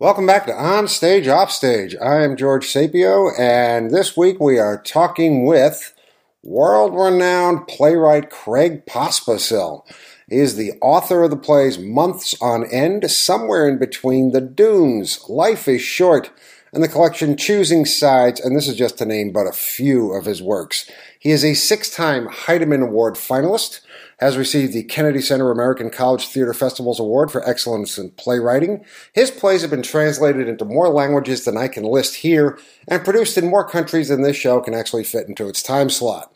Welcome 0.00 0.26
back 0.26 0.44
to 0.46 0.52
On 0.52 0.88
Stage, 0.88 1.28
Off 1.28 1.52
Stage. 1.52 1.94
I 2.02 2.24
am 2.24 2.36
George 2.36 2.66
Sapio, 2.66 3.30
and 3.38 3.92
this 3.92 4.16
week 4.16 4.40
we 4.40 4.58
are 4.58 4.82
talking 4.82 5.46
with 5.46 5.94
world 6.42 6.96
renowned 6.96 7.68
playwright 7.68 8.28
Craig 8.28 8.86
Pospisil. 8.86 9.86
He 10.28 10.38
is 10.38 10.56
the 10.56 10.72
author 10.82 11.22
of 11.22 11.30
the 11.30 11.36
plays 11.36 11.78
Months 11.78 12.34
on 12.42 12.64
End, 12.72 13.08
Somewhere 13.08 13.68
in 13.68 13.78
Between 13.78 14.32
the 14.32 14.40
Dunes, 14.40 15.28
Life 15.28 15.68
is 15.68 15.80
Short, 15.80 16.32
and 16.72 16.82
the 16.82 16.88
collection 16.88 17.36
Choosing 17.36 17.86
Sides, 17.86 18.40
and 18.40 18.56
this 18.56 18.66
is 18.66 18.74
just 18.74 18.98
to 18.98 19.06
name 19.06 19.30
but 19.30 19.46
a 19.46 19.52
few 19.52 20.12
of 20.12 20.24
his 20.24 20.42
works. 20.42 20.90
He 21.20 21.30
is 21.30 21.44
a 21.44 21.54
six 21.54 21.88
time 21.88 22.26
Heideman 22.26 22.82
Award 22.82 23.14
finalist 23.14 23.80
has 24.24 24.38
received 24.38 24.72
the 24.72 24.82
Kennedy 24.82 25.20
Center 25.20 25.50
American 25.50 25.90
College 25.90 26.28
Theater 26.28 26.54
Festivals 26.54 26.98
Award 26.98 27.30
for 27.30 27.46
Excellence 27.46 27.98
in 27.98 28.08
Playwriting. 28.12 28.82
His 29.12 29.30
plays 29.30 29.60
have 29.60 29.70
been 29.70 29.82
translated 29.82 30.48
into 30.48 30.64
more 30.64 30.88
languages 30.88 31.44
than 31.44 31.58
I 31.58 31.68
can 31.68 31.84
list 31.84 32.14
here 32.14 32.58
and 32.88 33.04
produced 33.04 33.36
in 33.36 33.50
more 33.50 33.68
countries 33.68 34.08
than 34.08 34.22
this 34.22 34.34
show 34.34 34.62
can 34.62 34.72
actually 34.72 35.04
fit 35.04 35.28
into 35.28 35.46
its 35.46 35.62
time 35.62 35.90
slot. 35.90 36.34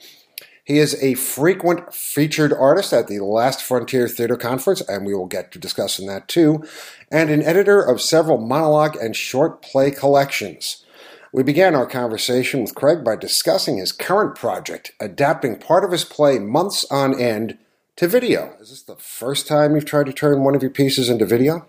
He 0.67 0.77
is 0.77 1.03
a 1.03 1.15
frequent 1.15 1.95
featured 1.95 2.53
artist 2.53 2.93
at 2.93 3.07
the 3.07 3.21
Last 3.21 3.63
Frontier 3.63 4.07
Theater 4.07 4.37
Conference, 4.37 4.83
and 4.83 5.07
we 5.07 5.15
will 5.15 5.25
get 5.25 5.51
to 5.53 5.59
discussing 5.59 6.07
that 6.09 6.29
too, 6.29 6.63
and 7.11 7.31
an 7.31 7.43
editor 7.43 7.81
of 7.81 8.03
several 8.03 8.37
monologue 8.37 8.97
and 8.97 9.17
short 9.17 9.63
play 9.63 9.91
collections. 9.91 10.85
We 11.33 11.43
began 11.43 11.75
our 11.75 11.87
conversation 11.87 12.61
with 12.61 12.75
Craig 12.75 13.03
by 13.03 13.17
discussing 13.17 13.79
his 13.79 13.93
current 13.93 14.35
project, 14.35 14.93
adapting 15.01 15.57
part 15.57 15.85
of 15.85 15.93
his 15.93 16.05
play 16.05 16.39
Months 16.39 16.85
on 16.91 17.19
End 17.19 17.57
to 17.99 18.07
video. 18.07 18.55
Is 18.61 18.71
this 18.71 18.83
the 18.83 18.95
first 18.95 19.49
time 19.49 19.75
you've 19.75 19.85
tried 19.85 20.07
to 20.07 20.13
turn 20.13 20.45
one 20.45 20.55
of 20.55 20.63
your 20.63 20.71
pieces 20.71 21.11
into 21.11 21.27
video? 21.27 21.67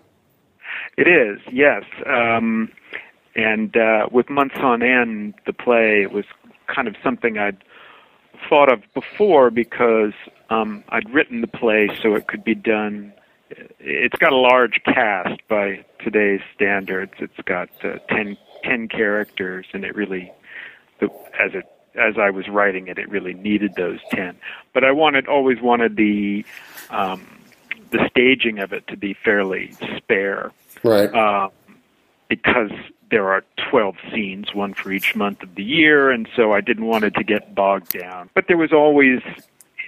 It 0.96 1.08
is, 1.08 1.40
yes. 1.52 1.82
Um, 2.06 2.70
and 3.34 3.76
uh, 3.76 4.08
with 4.12 4.30
Months 4.30 4.54
on 4.58 4.80
End, 4.80 5.34
the 5.46 5.52
play 5.52 6.06
was 6.06 6.24
kind 6.72 6.86
of 6.86 6.94
something 7.02 7.36
I'd 7.36 7.58
thought 8.48 8.72
of 8.72 8.80
before 8.94 9.50
because 9.50 10.12
um, 10.50 10.84
I'd 10.90 11.12
written 11.12 11.40
the 11.40 11.48
play 11.48 11.90
so 12.00 12.14
it 12.14 12.28
could 12.28 12.44
be 12.44 12.54
done. 12.54 13.12
It's 13.80 14.16
got 14.18 14.32
a 14.32 14.36
large 14.36 14.80
cast 14.84 15.40
by 15.48 15.84
today's 15.98 16.42
standards. 16.54 17.14
It's 17.18 17.40
got 17.44 17.70
uh, 17.82 17.98
10, 18.08 18.36
10 18.62 18.86
characters, 18.86 19.66
and 19.72 19.84
it 19.84 19.96
really, 19.96 20.32
as 21.02 21.54
it 21.54 21.64
as 21.94 22.18
I 22.18 22.30
was 22.30 22.48
writing 22.48 22.88
it, 22.88 22.98
it 22.98 23.08
really 23.08 23.34
needed 23.34 23.74
those 23.76 24.00
ten. 24.10 24.36
But 24.72 24.84
I 24.84 24.92
wanted 24.92 25.26
always 25.26 25.60
wanted 25.60 25.96
the 25.96 26.44
um, 26.90 27.26
the 27.90 28.08
staging 28.10 28.58
of 28.58 28.72
it 28.72 28.86
to 28.88 28.96
be 28.96 29.14
fairly 29.14 29.72
spare, 29.96 30.52
right? 30.82 31.12
Uh, 31.12 31.50
because 32.28 32.70
there 33.10 33.28
are 33.28 33.44
12 33.70 33.96
scenes, 34.12 34.54
one 34.54 34.72
for 34.72 34.92
each 34.92 35.16
month 35.16 35.42
of 35.42 35.56
the 35.56 35.64
year, 35.64 36.10
and 36.10 36.28
so 36.36 36.52
I 36.52 36.60
didn't 36.60 36.86
want 36.86 37.02
it 37.02 37.14
to 37.14 37.24
get 37.24 37.54
bogged 37.54 37.90
down. 37.90 38.30
But 38.34 38.46
there 38.46 38.56
was 38.56 38.72
always 38.72 39.20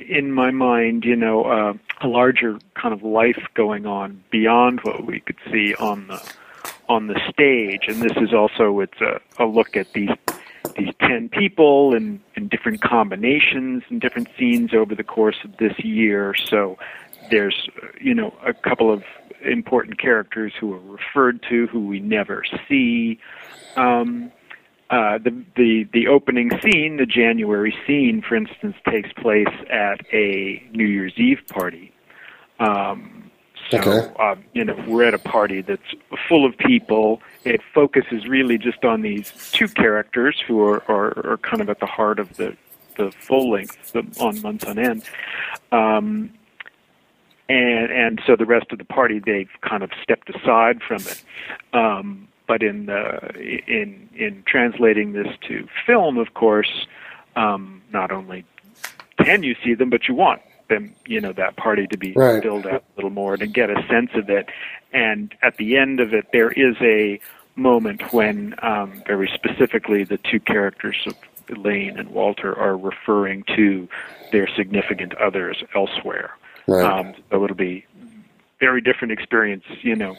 in 0.08 0.32
my 0.32 0.50
mind, 0.50 1.04
you 1.04 1.16
know, 1.16 1.44
uh, 1.44 1.74
a 2.00 2.08
larger 2.08 2.58
kind 2.74 2.92
of 2.92 3.02
life 3.02 3.40
going 3.54 3.86
on 3.86 4.22
beyond 4.30 4.80
what 4.82 5.06
we 5.06 5.20
could 5.20 5.38
see 5.50 5.74
on 5.74 6.08
the 6.08 6.32
on 6.88 7.06
the 7.06 7.18
stage, 7.32 7.84
and 7.88 8.02
this 8.02 8.12
is 8.16 8.34
also 8.34 8.80
it's 8.80 9.00
a, 9.00 9.20
a 9.38 9.46
look 9.46 9.76
at 9.76 9.92
these 9.92 10.10
these 10.76 10.92
10 11.00 11.28
people 11.28 11.94
in, 11.94 12.20
in 12.36 12.48
different 12.48 12.80
combinations 12.80 13.82
and 13.88 14.00
different 14.00 14.28
scenes 14.38 14.72
over 14.74 14.94
the 14.94 15.04
course 15.04 15.38
of 15.44 15.56
this 15.58 15.78
year. 15.80 16.34
So 16.48 16.78
there's, 17.30 17.68
you 18.00 18.14
know, 18.14 18.34
a 18.46 18.52
couple 18.52 18.92
of 18.92 19.02
important 19.44 19.98
characters 19.98 20.52
who 20.58 20.72
are 20.72 20.80
referred 20.80 21.44
to 21.50 21.66
who 21.66 21.86
we 21.86 22.00
never 22.00 22.44
see. 22.68 23.18
Um, 23.76 24.30
uh, 24.90 25.16
the, 25.16 25.30
the 25.56 25.88
the 25.94 26.06
opening 26.06 26.50
scene, 26.60 26.98
the 26.98 27.06
January 27.06 27.74
scene, 27.86 28.20
for 28.20 28.36
instance, 28.36 28.76
takes 28.90 29.10
place 29.14 29.48
at 29.70 30.02
a 30.12 30.62
New 30.72 30.84
Year's 30.84 31.14
Eve 31.16 31.40
party. 31.48 31.94
Um, 32.60 33.30
so, 33.72 33.78
okay. 33.80 34.22
um, 34.22 34.44
you 34.52 34.64
know, 34.64 34.76
we're 34.86 35.04
at 35.04 35.14
a 35.14 35.18
party 35.18 35.62
that's 35.62 35.94
full 36.28 36.44
of 36.44 36.56
people. 36.58 37.22
It 37.44 37.60
focuses 37.74 38.26
really 38.26 38.58
just 38.58 38.84
on 38.84 39.00
these 39.00 39.32
two 39.52 39.68
characters 39.68 40.40
who 40.46 40.62
are, 40.62 40.82
are, 40.90 41.32
are 41.32 41.38
kind 41.38 41.62
of 41.62 41.70
at 41.70 41.80
the 41.80 41.86
heart 41.86 42.18
of 42.18 42.36
the, 42.36 42.54
the 42.96 43.10
full 43.12 43.50
length 43.50 43.92
the, 43.92 44.04
on 44.20 44.42
months 44.42 44.64
on 44.64 44.78
end. 44.78 45.02
Um, 45.72 46.32
and, 47.48 47.90
and 47.90 48.22
so 48.26 48.36
the 48.36 48.46
rest 48.46 48.66
of 48.72 48.78
the 48.78 48.84
party, 48.84 49.18
they've 49.18 49.50
kind 49.62 49.82
of 49.82 49.90
stepped 50.02 50.28
aside 50.30 50.82
from 50.82 51.02
it. 51.02 51.22
Um, 51.72 52.28
but 52.46 52.62
in 52.62 52.86
the, 52.86 53.30
in, 53.66 54.08
in 54.14 54.42
translating 54.46 55.12
this 55.14 55.28
to 55.48 55.66
film, 55.86 56.18
of 56.18 56.34
course, 56.34 56.86
um, 57.36 57.80
not 57.90 58.12
only 58.12 58.44
can 59.18 59.42
you 59.42 59.54
see 59.64 59.74
them, 59.74 59.88
but 59.88 60.08
you 60.08 60.14
want 60.14 60.42
them, 60.72 60.94
you 61.06 61.20
know, 61.20 61.32
that 61.32 61.56
party 61.56 61.86
to 61.86 61.98
be 61.98 62.12
right. 62.12 62.42
filled 62.42 62.66
out 62.66 62.82
a 62.82 62.96
little 62.96 63.10
more 63.10 63.36
to 63.36 63.46
get 63.46 63.70
a 63.70 63.86
sense 63.88 64.10
of 64.14 64.30
it. 64.30 64.48
And 64.92 65.34
at 65.42 65.56
the 65.56 65.76
end 65.76 66.00
of 66.00 66.12
it, 66.12 66.26
there 66.32 66.50
is 66.50 66.76
a 66.80 67.20
moment 67.56 68.12
when, 68.12 68.54
um, 68.62 69.02
very 69.06 69.30
specifically, 69.34 70.04
the 70.04 70.18
two 70.18 70.40
characters 70.40 70.96
of 71.06 71.14
Elaine 71.48 71.98
and 71.98 72.10
Walter 72.10 72.58
are 72.58 72.76
referring 72.76 73.44
to 73.56 73.88
their 74.32 74.48
significant 74.56 75.14
others 75.14 75.62
elsewhere. 75.74 76.30
Right. 76.66 76.84
Um, 76.84 77.14
so 77.30 77.44
it'll 77.44 77.56
be 77.56 77.84
very 78.60 78.80
different 78.80 79.12
experience, 79.12 79.64
you 79.82 79.96
know. 79.96 80.16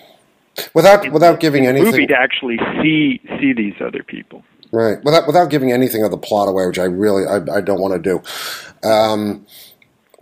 Without 0.75 1.11
without 1.11 1.39
giving 1.39 1.65
anything, 1.65 1.89
movie 1.89 2.05
to 2.05 2.15
actually 2.15 2.59
see 2.81 3.19
see 3.39 3.53
these 3.53 3.73
other 3.81 4.03
people. 4.03 4.43
Right. 4.71 5.03
Without 5.03 5.25
without 5.25 5.49
giving 5.49 5.71
anything 5.71 6.03
of 6.03 6.11
the 6.11 6.17
plot 6.17 6.47
away, 6.47 6.67
which 6.67 6.77
I 6.77 6.83
really 6.83 7.23
I, 7.25 7.57
I 7.57 7.61
don't 7.61 7.79
want 7.79 7.93
to 7.93 7.99
do. 7.99 8.87
Um, 8.87 9.47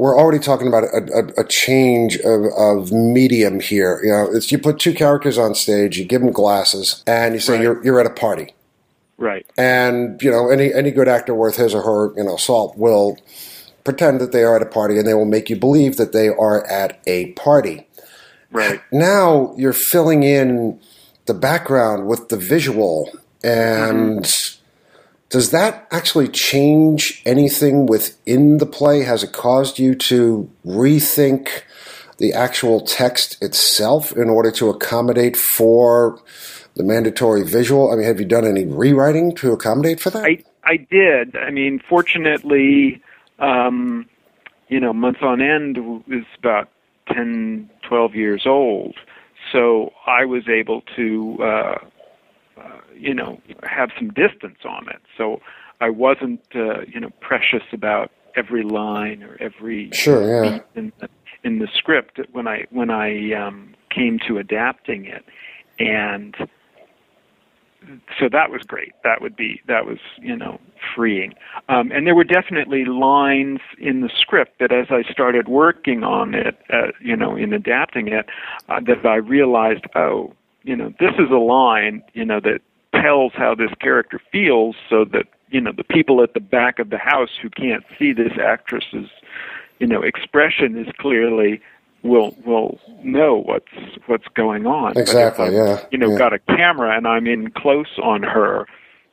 we're 0.01 0.17
already 0.17 0.39
talking 0.39 0.67
about 0.67 0.85
a, 0.85 0.97
a, 1.13 1.41
a 1.41 1.47
change 1.47 2.17
of, 2.21 2.45
of, 2.57 2.91
medium 2.91 3.59
here. 3.59 4.01
You 4.03 4.11
know, 4.11 4.29
it's 4.31 4.51
you 4.51 4.57
put 4.57 4.79
two 4.79 4.95
characters 4.95 5.37
on 5.37 5.53
stage, 5.53 5.95
you 5.95 6.05
give 6.05 6.21
them 6.21 6.31
glasses, 6.31 7.03
and 7.05 7.35
you 7.35 7.39
say 7.39 7.53
right. 7.53 7.61
you're 7.61 7.85
you're 7.85 7.99
at 7.99 8.07
a 8.07 8.09
party. 8.09 8.55
Right. 9.19 9.45
And 9.59 10.19
you 10.19 10.31
know, 10.31 10.49
any 10.49 10.73
any 10.73 10.89
good 10.89 11.07
actor 11.07 11.35
worth 11.35 11.57
his 11.57 11.75
or 11.75 11.83
her 11.83 12.17
you 12.17 12.23
know 12.23 12.35
salt 12.35 12.75
will 12.79 13.19
pretend 13.83 14.19
that 14.21 14.31
they 14.31 14.43
are 14.43 14.55
at 14.55 14.63
a 14.63 14.65
party, 14.65 14.97
and 14.97 15.07
they 15.07 15.13
will 15.13 15.25
make 15.25 15.51
you 15.51 15.55
believe 15.55 15.97
that 15.97 16.13
they 16.13 16.29
are 16.29 16.65
at 16.65 16.99
a 17.05 17.33
party. 17.33 17.87
Right. 18.49 18.81
Now 18.91 19.53
you're 19.55 19.71
filling 19.71 20.23
in 20.23 20.79
the 21.27 21.35
background 21.35 22.07
with 22.07 22.29
the 22.29 22.37
visual 22.37 23.11
and. 23.43 24.23
Mm-hmm 24.23 24.57
does 25.31 25.51
that 25.51 25.87
actually 25.91 26.27
change 26.27 27.21
anything 27.25 27.85
within 27.85 28.57
the 28.57 28.65
play? 28.65 29.03
Has 29.03 29.23
it 29.23 29.31
caused 29.31 29.79
you 29.79 29.95
to 29.95 30.51
rethink 30.65 31.63
the 32.17 32.33
actual 32.33 32.81
text 32.81 33.41
itself 33.41 34.11
in 34.11 34.29
order 34.29 34.51
to 34.51 34.69
accommodate 34.69 35.37
for 35.37 36.21
the 36.75 36.83
mandatory 36.83 37.43
visual? 37.43 37.91
I 37.91 37.95
mean, 37.95 38.05
have 38.05 38.19
you 38.19 38.25
done 38.25 38.45
any 38.45 38.65
rewriting 38.65 39.33
to 39.35 39.53
accommodate 39.53 40.01
for 40.01 40.09
that? 40.09 40.25
I, 40.25 40.43
I 40.65 40.75
did. 40.75 41.37
I 41.37 41.49
mean, 41.49 41.81
fortunately, 41.87 43.01
um, 43.39 44.05
you 44.67 44.81
know, 44.81 44.91
Months 44.91 45.21
on 45.21 45.41
End 45.41 45.77
is 46.09 46.25
about 46.37 46.69
10, 47.07 47.69
12 47.87 48.15
years 48.15 48.43
old. 48.45 48.95
So 49.53 49.93
I 50.05 50.25
was 50.25 50.49
able 50.49 50.81
to 50.97 51.37
uh, 51.41 51.77
you 53.01 53.13
know 53.13 53.41
have 53.63 53.89
some 53.97 54.09
distance 54.09 54.59
on 54.65 54.87
it. 54.89 55.01
So 55.17 55.41
I 55.79 55.89
wasn't 55.89 56.41
uh, 56.55 56.81
you 56.87 56.99
know 56.99 57.09
precious 57.19 57.63
about 57.73 58.11
every 58.35 58.63
line 58.63 59.23
or 59.23 59.37
every 59.39 59.89
sure 59.91 60.45
yeah. 60.45 60.59
in 60.75 60.93
the, 60.99 61.09
in 61.43 61.59
the 61.59 61.67
script 61.73 62.19
when 62.31 62.47
I 62.47 62.65
when 62.69 62.89
I 62.89 63.33
um, 63.33 63.73
came 63.89 64.19
to 64.27 64.37
adapting 64.37 65.05
it, 65.05 65.25
and 65.79 66.35
so 68.19 68.29
that 68.31 68.51
was 68.51 68.61
great. 68.63 68.93
That 69.03 69.21
would 69.21 69.35
be 69.35 69.61
that 69.67 69.85
was 69.85 69.97
you 70.19 70.35
know 70.35 70.59
freeing. 70.95 71.33
Um, 71.69 71.91
and 71.91 72.05
there 72.05 72.15
were 72.15 72.23
definitely 72.23 72.85
lines 72.85 73.59
in 73.77 74.01
the 74.01 74.09
script 74.19 74.59
that, 74.59 74.71
as 74.71 74.87
I 74.89 75.03
started 75.11 75.47
working 75.47 76.03
on 76.03 76.33
it, 76.33 76.57
uh, 76.71 76.91
you 77.01 77.15
know, 77.15 77.35
in 77.35 77.53
adapting 77.53 78.07
it, 78.07 78.27
uh, 78.69 78.79
that 78.81 79.05
I 79.05 79.15
realized, 79.15 79.85
oh, 79.95 80.33
you 80.63 80.75
know, 80.75 80.93
this 80.99 81.13
is 81.17 81.29
a 81.31 81.37
line, 81.37 82.03
you 82.13 82.25
know, 82.25 82.39
that 82.41 82.61
tells 83.01 83.33
how 83.33 83.55
this 83.55 83.71
character 83.79 84.19
feels 84.31 84.75
so 84.89 85.05
that 85.05 85.25
you 85.49 85.59
know 85.59 85.71
the 85.71 85.83
people 85.83 86.21
at 86.23 86.33
the 86.33 86.39
back 86.39 86.79
of 86.79 86.89
the 86.89 86.97
house 86.97 87.31
who 87.41 87.49
can't 87.49 87.83
see 87.97 88.13
this 88.13 88.33
actress's 88.41 89.09
you 89.79 89.87
know 89.87 90.01
expression 90.01 90.77
is 90.77 90.91
clearly 90.99 91.61
will 92.03 92.35
will 92.45 92.79
know 93.03 93.35
what's 93.35 93.71
what's 94.07 94.27
going 94.33 94.65
on 94.65 94.97
exactly 94.97 95.53
yeah 95.53 95.83
you 95.91 95.97
know 95.97 96.11
yeah. 96.11 96.17
got 96.17 96.33
a 96.33 96.39
camera 96.39 96.95
and 96.95 97.07
i'm 97.07 97.27
in 97.27 97.51
close 97.51 97.99
on 98.01 98.23
her 98.23 98.65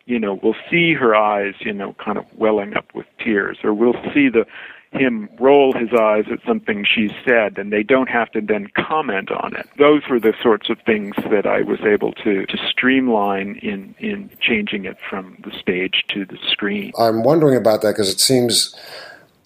you 0.07 0.19
know 0.19 0.39
we'll 0.43 0.57
see 0.71 0.95
her 0.95 1.15
eyes 1.15 1.55
you 1.61 1.73
know 1.73 1.95
kind 1.95 2.19
of 2.19 2.25
welling 2.37 2.77
up 2.77 2.87
with 2.95 3.07
tears 3.19 3.59
or 3.63 3.75
we'll 3.75 4.01
see 4.15 4.29
the 4.29 4.47
him 4.93 5.29
roll 5.39 5.73
his 5.73 5.91
eyes 5.93 6.25
at 6.31 6.39
something 6.47 6.85
she 6.85 7.09
said 7.25 7.59
and 7.59 7.73
they 7.73 7.83
don't 7.83 8.09
have 8.09 8.31
to 8.33 8.41
then 8.41 8.69
comment 8.77 9.31
on 9.31 9.55
it. 9.55 9.69
Those 9.79 10.03
were 10.09 10.21
the 10.21 10.35
sorts 10.43 10.71
of 10.71 10.79
things 10.87 11.15
that 11.31 11.47
I 11.47 11.63
was 11.63 11.81
able 11.81 12.13
to, 12.13 12.47
to 12.47 12.57
streamline 12.69 13.57
in, 13.63 13.95
in 13.99 14.31
changing 14.41 14.85
it 14.85 14.97
from 15.09 15.37
the 15.45 15.53
stage 15.57 16.05
to 16.09 16.25
the 16.25 16.39
screen. 16.51 16.93
I'm 16.99 17.23
wondering 17.23 17.57
about 17.57 17.83
that 17.83 17.93
because 17.93 18.11
it 18.11 18.21
seems 18.21 18.75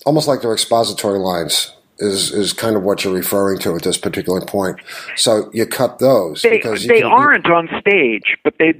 almost 0.06 0.28
like 0.28 0.42
they're 0.42 0.52
expository 0.52 1.18
lines. 1.18 1.74
Is, 1.98 2.32
is 2.32 2.52
kind 2.52 2.74
of 2.74 2.82
what 2.82 3.04
you're 3.04 3.14
referring 3.14 3.60
to 3.60 3.76
at 3.76 3.82
this 3.82 3.96
particular 3.96 4.40
point. 4.40 4.80
So 5.14 5.50
you 5.52 5.66
cut 5.66 6.00
those 6.00 6.42
they, 6.42 6.56
because 6.56 6.84
they 6.84 7.02
can, 7.02 7.12
aren't 7.12 7.46
on 7.48 7.68
stage, 7.78 8.36
but 8.42 8.54
they 8.58 8.72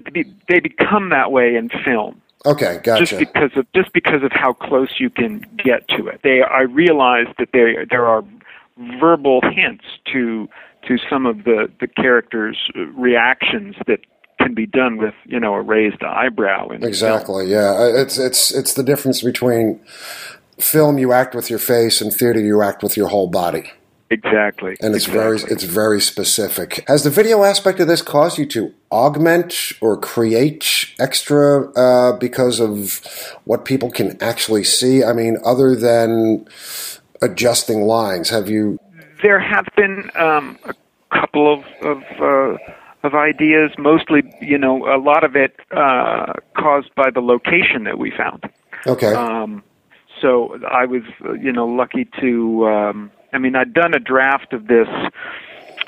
they 0.48 0.58
become 0.58 1.10
that 1.10 1.30
way 1.30 1.54
in 1.54 1.68
film. 1.84 2.21
Okay, 2.44 2.80
gotcha. 2.82 3.04
Just 3.04 3.18
because 3.18 3.50
of 3.56 3.66
just 3.74 3.92
because 3.92 4.22
of 4.22 4.32
how 4.32 4.52
close 4.52 4.98
you 4.98 5.10
can 5.10 5.46
get 5.64 5.86
to 5.88 6.08
it. 6.08 6.20
They 6.22 6.42
I 6.42 6.62
realize 6.62 7.26
that 7.38 7.48
there 7.52 7.86
there 7.88 8.06
are 8.06 8.24
verbal 9.00 9.40
hints 9.42 9.84
to 10.12 10.48
to 10.88 10.98
some 11.08 11.26
of 11.26 11.44
the 11.44 11.70
the 11.80 11.86
characters' 11.86 12.58
reactions 12.74 13.76
that 13.86 14.00
can 14.38 14.54
be 14.54 14.66
done 14.66 14.96
with 14.96 15.14
you 15.24 15.38
know 15.38 15.54
a 15.54 15.62
raised 15.62 16.02
eyebrow. 16.02 16.68
exactly. 16.70 17.46
Yeah, 17.46 17.76
it's 17.94 18.18
it's 18.18 18.52
it's 18.52 18.74
the 18.74 18.82
difference 18.82 19.22
between 19.22 19.80
film 20.58 20.98
you 20.98 21.12
act 21.12 21.34
with 21.34 21.48
your 21.48 21.58
face 21.58 22.00
and 22.00 22.12
theater 22.12 22.40
you 22.40 22.62
act 22.62 22.82
with 22.82 22.96
your 22.96 23.08
whole 23.08 23.28
body. 23.28 23.72
Exactly. 24.12 24.76
And 24.80 24.94
it's 24.94 25.06
exactly. 25.06 25.38
very 25.38 25.52
it's 25.52 25.64
very 25.64 26.00
specific. 26.00 26.84
Has 26.86 27.02
the 27.02 27.08
video 27.08 27.44
aspect 27.44 27.80
of 27.80 27.88
this 27.88 28.02
caused 28.02 28.36
you 28.36 28.44
to 28.46 28.74
augment 28.90 29.72
or 29.80 29.96
create 29.96 30.92
extra 31.00 31.70
uh, 31.72 32.18
because 32.18 32.60
of 32.60 33.00
what 33.44 33.64
people 33.64 33.90
can 33.90 34.22
actually 34.22 34.64
see? 34.64 35.02
I 35.02 35.14
mean, 35.14 35.38
other 35.42 35.74
than 35.74 36.46
adjusting 37.22 37.82
lines, 37.84 38.28
have 38.28 38.50
you? 38.50 38.78
There 39.22 39.40
have 39.40 39.66
been 39.76 40.10
um, 40.14 40.58
a 40.66 40.74
couple 41.10 41.50
of 41.50 41.64
of, 41.80 42.02
uh, 42.20 42.58
of 43.04 43.14
ideas. 43.14 43.70
Mostly, 43.78 44.30
you 44.42 44.58
know, 44.58 44.94
a 44.94 45.00
lot 45.00 45.24
of 45.24 45.36
it 45.36 45.56
uh, 45.70 46.34
caused 46.54 46.94
by 46.96 47.08
the 47.10 47.22
location 47.22 47.84
that 47.84 47.98
we 47.98 48.10
found. 48.10 48.44
Okay. 48.86 49.14
Um, 49.14 49.62
so 50.20 50.58
I 50.70 50.84
was, 50.84 51.02
you 51.40 51.50
know, 51.50 51.66
lucky 51.66 52.06
to. 52.20 52.68
Um, 52.68 53.10
I 53.32 53.38
mean, 53.38 53.56
I'd 53.56 53.72
done 53.72 53.94
a 53.94 53.98
draft 53.98 54.52
of 54.52 54.66
this 54.66 54.88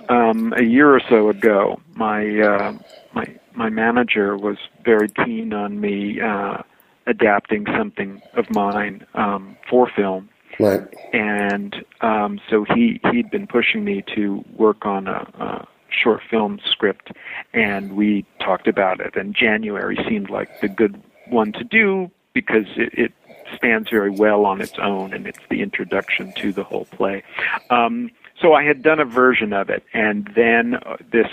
um, 0.08 0.52
a 0.56 0.62
year 0.62 0.94
or 0.94 1.00
so 1.08 1.29
ago. 1.29 1.81
My 1.94 2.41
uh, 2.41 2.79
my 3.14 3.26
my 3.55 3.69
manager 3.69 4.37
was 4.37 4.56
very 4.85 5.08
keen 5.08 5.52
on 5.52 5.81
me 5.81 6.20
uh, 6.20 6.62
adapting 7.06 7.67
something 7.76 8.23
of 8.35 8.50
mine 8.50 9.06
um, 9.14 9.56
for 9.69 9.91
film, 9.94 10.29
right. 10.58 10.82
and 11.12 11.76
um, 12.00 12.41
so 12.50 12.64
he 12.75 13.00
he'd 13.12 13.31
been 13.31 13.46
pushing 13.46 13.85
me 13.85 14.02
to 14.14 14.44
work 14.56 14.85
on 14.85 15.06
a, 15.06 15.29
a 15.38 15.69
short 16.02 16.20
film 16.29 16.61
script, 16.70 17.12
and 17.52 17.94
we 17.94 18.25
talked 18.41 18.67
about 18.67 19.00
it. 19.00 19.17
And 19.17 19.35
January 19.35 19.99
seemed 20.08 20.31
like 20.31 20.61
the 20.61 20.69
good 20.69 21.00
one 21.29 21.52
to 21.52 21.64
do 21.64 22.11
because 22.32 22.67
it, 22.76 22.93
it 22.94 23.12
stands 23.56 23.91
very 23.91 24.11
well 24.11 24.44
on 24.44 24.61
its 24.61 24.79
own, 24.79 25.12
and 25.12 25.26
it's 25.26 25.41
the 25.50 25.62
introduction 25.62 26.32
to 26.35 26.52
the 26.52 26.64
whole 26.64 26.87
play. 26.87 27.23
Um, 27.70 28.11
so 28.41 28.52
I 28.52 28.64
had 28.64 28.82
done 28.82 29.00
a 29.00 29.05
version 29.05 29.52
of 29.52 29.70
it, 29.70 29.85
and 29.93 30.31
then 30.35 30.75
uh, 30.75 30.96
this 31.11 31.29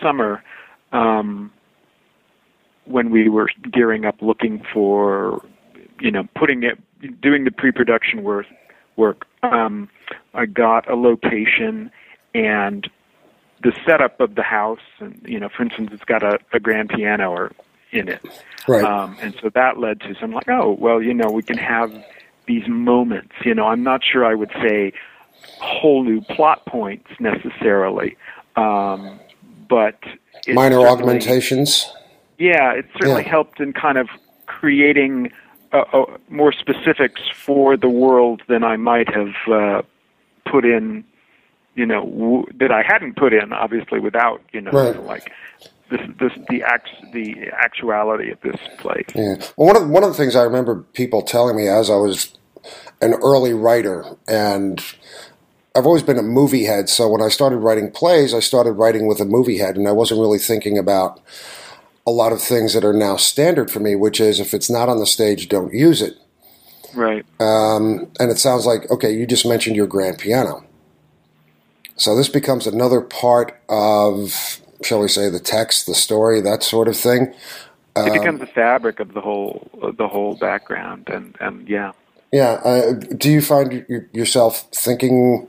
summer, 0.00 0.42
um, 0.92 1.52
when 2.84 3.10
we 3.10 3.28
were 3.28 3.50
gearing 3.72 4.04
up, 4.04 4.22
looking 4.22 4.64
for, 4.72 5.44
you 6.00 6.10
know, 6.10 6.28
putting 6.36 6.62
it, 6.62 6.78
doing 7.20 7.44
the 7.44 7.50
pre-production 7.50 8.22
work, 8.22 8.46
work, 8.96 9.26
um, 9.42 9.88
I 10.34 10.46
got 10.46 10.88
a 10.90 10.94
location 10.94 11.90
and 12.34 12.88
the 13.62 13.72
setup 13.86 14.20
of 14.20 14.34
the 14.34 14.42
house, 14.42 14.78
and 15.00 15.20
you 15.26 15.40
know, 15.40 15.48
for 15.48 15.62
instance, 15.62 15.90
it's 15.92 16.04
got 16.04 16.22
a, 16.22 16.38
a 16.52 16.60
grand 16.60 16.90
piano 16.90 17.30
or 17.30 17.52
in 17.92 18.08
it. 18.08 18.22
Right. 18.68 18.84
Um, 18.84 19.16
and 19.20 19.34
so 19.40 19.50
that 19.54 19.78
led 19.78 20.00
to 20.00 20.14
some 20.20 20.32
like, 20.32 20.48
oh, 20.48 20.76
well, 20.78 21.00
you 21.02 21.14
know, 21.14 21.30
we 21.30 21.42
can 21.42 21.58
have 21.58 21.92
these 22.46 22.66
moments. 22.68 23.32
You 23.44 23.54
know, 23.54 23.66
I'm 23.66 23.82
not 23.82 24.02
sure 24.04 24.24
I 24.24 24.34
would 24.34 24.50
say 24.62 24.92
whole 25.60 26.02
new 26.04 26.20
plot 26.20 26.64
points 26.66 27.08
necessarily, 27.20 28.16
um, 28.56 29.18
but 29.68 29.98
minor 30.48 30.80
augmentations. 30.86 31.92
Yeah, 32.38 32.72
it 32.72 32.86
certainly 32.98 33.22
Yeah. 33.22 33.30
helped 33.30 33.60
in 33.60 33.72
kind 33.72 33.98
of 33.98 34.08
creating 34.46 35.32
uh, 35.72 35.84
uh, 35.92 36.04
more 36.28 36.52
specifics 36.52 37.22
for 37.34 37.76
the 37.76 37.88
world 37.88 38.42
than 38.48 38.62
I 38.62 38.76
might 38.76 39.12
have 39.14 39.34
uh, 39.50 39.82
put 40.44 40.64
in. 40.64 41.04
You 41.76 41.86
know, 41.86 42.04
w- 42.04 42.46
that 42.58 42.72
I 42.72 42.82
hadn't 42.82 43.16
put 43.16 43.32
in, 43.32 43.52
obviously, 43.52 44.00
without 44.00 44.42
you 44.52 44.60
know, 44.62 44.72
Right. 44.72 45.00
like 45.04 45.30
this, 45.90 46.00
this, 46.18 46.32
the 46.48 46.62
act, 46.64 46.88
the 47.12 47.48
actuality 47.52 48.30
of 48.32 48.40
this 48.40 48.56
place. 48.78 49.06
Yeah. 49.14 49.36
Well, 49.56 49.68
one 49.68 49.76
of 49.76 49.88
one 49.88 50.02
of 50.02 50.08
the 50.10 50.16
things 50.16 50.34
I 50.34 50.42
remember 50.42 50.82
people 50.94 51.22
telling 51.22 51.56
me 51.56 51.68
as 51.68 51.90
I 51.90 51.96
was 51.96 52.36
an 53.00 53.14
early 53.14 53.52
writer, 53.54 54.04
and 54.26 54.82
I've 55.76 55.86
always 55.86 56.02
been 56.02 56.18
a 56.18 56.22
movie 56.22 56.64
head. 56.64 56.88
So 56.88 57.08
when 57.08 57.20
I 57.22 57.28
started 57.28 57.58
writing 57.58 57.90
plays, 57.90 58.32
I 58.34 58.40
started 58.40 58.72
writing 58.72 59.06
with 59.06 59.20
a 59.20 59.24
movie 59.26 59.58
head, 59.58 59.76
and 59.76 59.86
I 59.86 59.92
wasn't 59.92 60.20
really 60.20 60.38
thinking 60.40 60.78
about 60.78 61.20
a 62.06 62.10
lot 62.10 62.32
of 62.32 62.40
things 62.40 62.72
that 62.74 62.84
are 62.84 62.92
now 62.94 63.16
standard 63.16 63.70
for 63.70 63.80
me, 63.80 63.94
which 63.96 64.20
is 64.20 64.40
if 64.40 64.54
it's 64.54 64.70
not 64.70 64.88
on 64.88 64.98
the 64.98 65.06
stage, 65.06 65.48
don't 65.48 65.74
use 65.74 66.00
it. 66.02 66.16
Right. 66.94 67.26
Um, 67.40 68.08
and 68.18 68.30
it 68.30 68.38
sounds 68.38 68.64
like 68.64 68.90
okay, 68.90 69.12
you 69.12 69.26
just 69.26 69.46
mentioned 69.46 69.76
your 69.76 69.86
grand 69.86 70.18
piano. 70.18 70.64
So 71.96 72.14
this 72.14 72.28
becomes 72.28 72.66
another 72.66 73.00
part 73.00 73.58
of, 73.68 74.60
shall 74.82 75.00
we 75.00 75.08
say, 75.08 75.30
the 75.30 75.40
text, 75.40 75.86
the 75.86 75.94
story, 75.94 76.40
that 76.42 76.62
sort 76.62 76.88
of 76.88 76.96
thing. 76.96 77.34
It 77.96 78.00
Um, 78.00 78.12
becomes 78.12 78.40
the 78.40 78.46
fabric 78.46 79.00
of 79.00 79.14
the 79.14 79.22
whole, 79.22 79.66
the 79.96 80.06
whole 80.06 80.34
background, 80.36 81.08
and 81.08 81.34
and 81.40 81.66
yeah. 81.66 81.92
Yeah. 82.32 82.60
Uh, 82.62 82.92
do 82.92 83.30
you 83.30 83.40
find 83.40 83.86
yourself 84.12 84.66
thinking, 84.72 85.48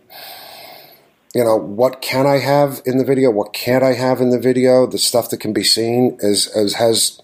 you 1.36 1.44
know, 1.44 1.58
what 1.58 2.02
can 2.02 2.26
I 2.26 2.38
have 2.38 2.82
in 2.86 2.98
the 2.98 3.04
video? 3.04 3.32
What 3.32 3.52
can't 3.52 3.84
I 3.84 3.94
have 3.94 4.22
in 4.22 4.30
the 4.30 4.40
video? 4.40 4.88
The 4.88 4.98
stuff 4.98 5.30
that 5.32 5.42
can 5.42 5.52
be 5.52 5.64
seen 5.64 6.18
as 6.22 6.48
as 6.56 6.76
has 6.76 7.20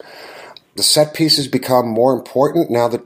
the 0.75 0.83
set 0.83 1.13
pieces 1.13 1.47
become 1.47 1.87
more 1.87 2.13
important 2.13 2.69
now 2.69 2.89
that 2.89 3.01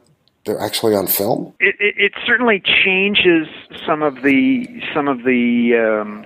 they're 0.48 0.60
actually 0.60 0.96
on 0.96 1.06
film. 1.06 1.54
it, 1.60 1.76
it, 1.80 1.96
it 1.98 2.12
certainly 2.26 2.60
changes 2.62 3.48
some 3.86 4.02
of 4.02 4.24
the 4.24 4.66
some 4.96 5.08
of 5.08 5.20
the 5.24 5.76
um, 6.02 6.26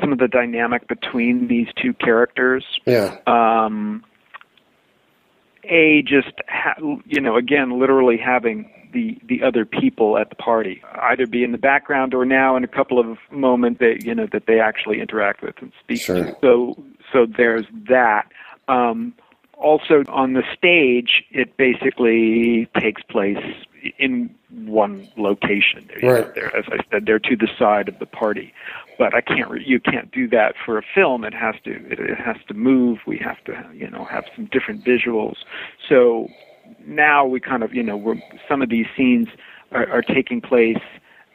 some 0.00 0.12
of 0.12 0.18
the 0.18 0.28
dynamic 0.28 0.86
between 0.88 1.48
these 1.48 1.68
two 1.82 1.94
characters. 1.94 2.64
Yeah. 2.86 3.16
Um, 3.26 4.04
a 5.64 6.02
just 6.02 6.32
ha- 6.48 6.74
you 7.06 7.20
know 7.20 7.36
again 7.36 7.78
literally 7.78 8.16
having 8.18 8.70
the 8.92 9.18
the 9.28 9.42
other 9.42 9.64
people 9.64 10.18
at 10.18 10.28
the 10.30 10.34
party 10.36 10.82
either 11.02 11.26
be 11.26 11.44
in 11.44 11.52
the 11.52 11.58
background 11.58 12.12
or 12.14 12.24
now 12.24 12.56
in 12.56 12.64
a 12.64 12.68
couple 12.68 12.98
of 12.98 13.18
moments 13.30 13.78
that 13.78 14.04
you 14.04 14.14
know 14.14 14.26
that 14.32 14.46
they 14.46 14.58
actually 14.58 15.00
interact 15.00 15.42
with 15.42 15.54
and 15.60 15.72
speak 15.80 16.00
Sure. 16.00 16.24
to. 16.24 16.36
So 16.40 16.82
so 17.12 17.26
there's 17.26 17.66
that. 17.88 18.26
Um, 18.68 19.14
also 19.60 20.04
on 20.08 20.32
the 20.32 20.42
stage, 20.56 21.22
it 21.30 21.56
basically 21.56 22.68
takes 22.78 23.02
place 23.02 23.38
in 23.98 24.34
one 24.66 25.08
location. 25.16 25.88
Know, 26.02 26.08
Right. 26.12 26.34
they're- 26.34 26.52
as 26.54 26.64
I 26.68 26.78
said, 26.90 27.06
they're 27.06 27.18
to 27.18 27.36
the 27.36 27.48
side 27.58 27.88
of 27.88 27.98
the 27.98 28.06
party, 28.06 28.52
but 28.98 29.14
I 29.14 29.20
can't. 29.20 29.50
Re- 29.50 29.62
you 29.64 29.80
can't 29.80 30.10
do 30.10 30.26
that 30.28 30.54
for 30.64 30.78
a 30.78 30.82
film. 30.82 31.24
It 31.24 31.34
has 31.34 31.54
to. 31.64 31.70
It, 31.90 31.98
it 32.00 32.18
has 32.18 32.36
to 32.48 32.54
move. 32.54 32.98
We 33.06 33.18
have 33.18 33.42
to, 33.44 33.64
you 33.74 33.88
know, 33.88 34.04
have 34.04 34.24
some 34.34 34.46
different 34.46 34.84
visuals. 34.84 35.36
So 35.88 36.28
now 36.86 37.24
we 37.24 37.40
kind 37.40 37.62
of, 37.62 37.74
you 37.74 37.82
know, 37.82 37.96
we're, 37.96 38.20
some 38.48 38.62
of 38.62 38.68
these 38.68 38.86
scenes 38.96 39.28
are, 39.72 39.88
are 39.90 40.02
taking 40.02 40.40
place 40.40 40.82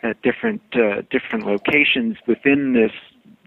at 0.04 0.22
different 0.22 0.62
uh, 0.76 1.02
different 1.10 1.46
locations 1.46 2.18
within 2.28 2.74
this 2.74 2.92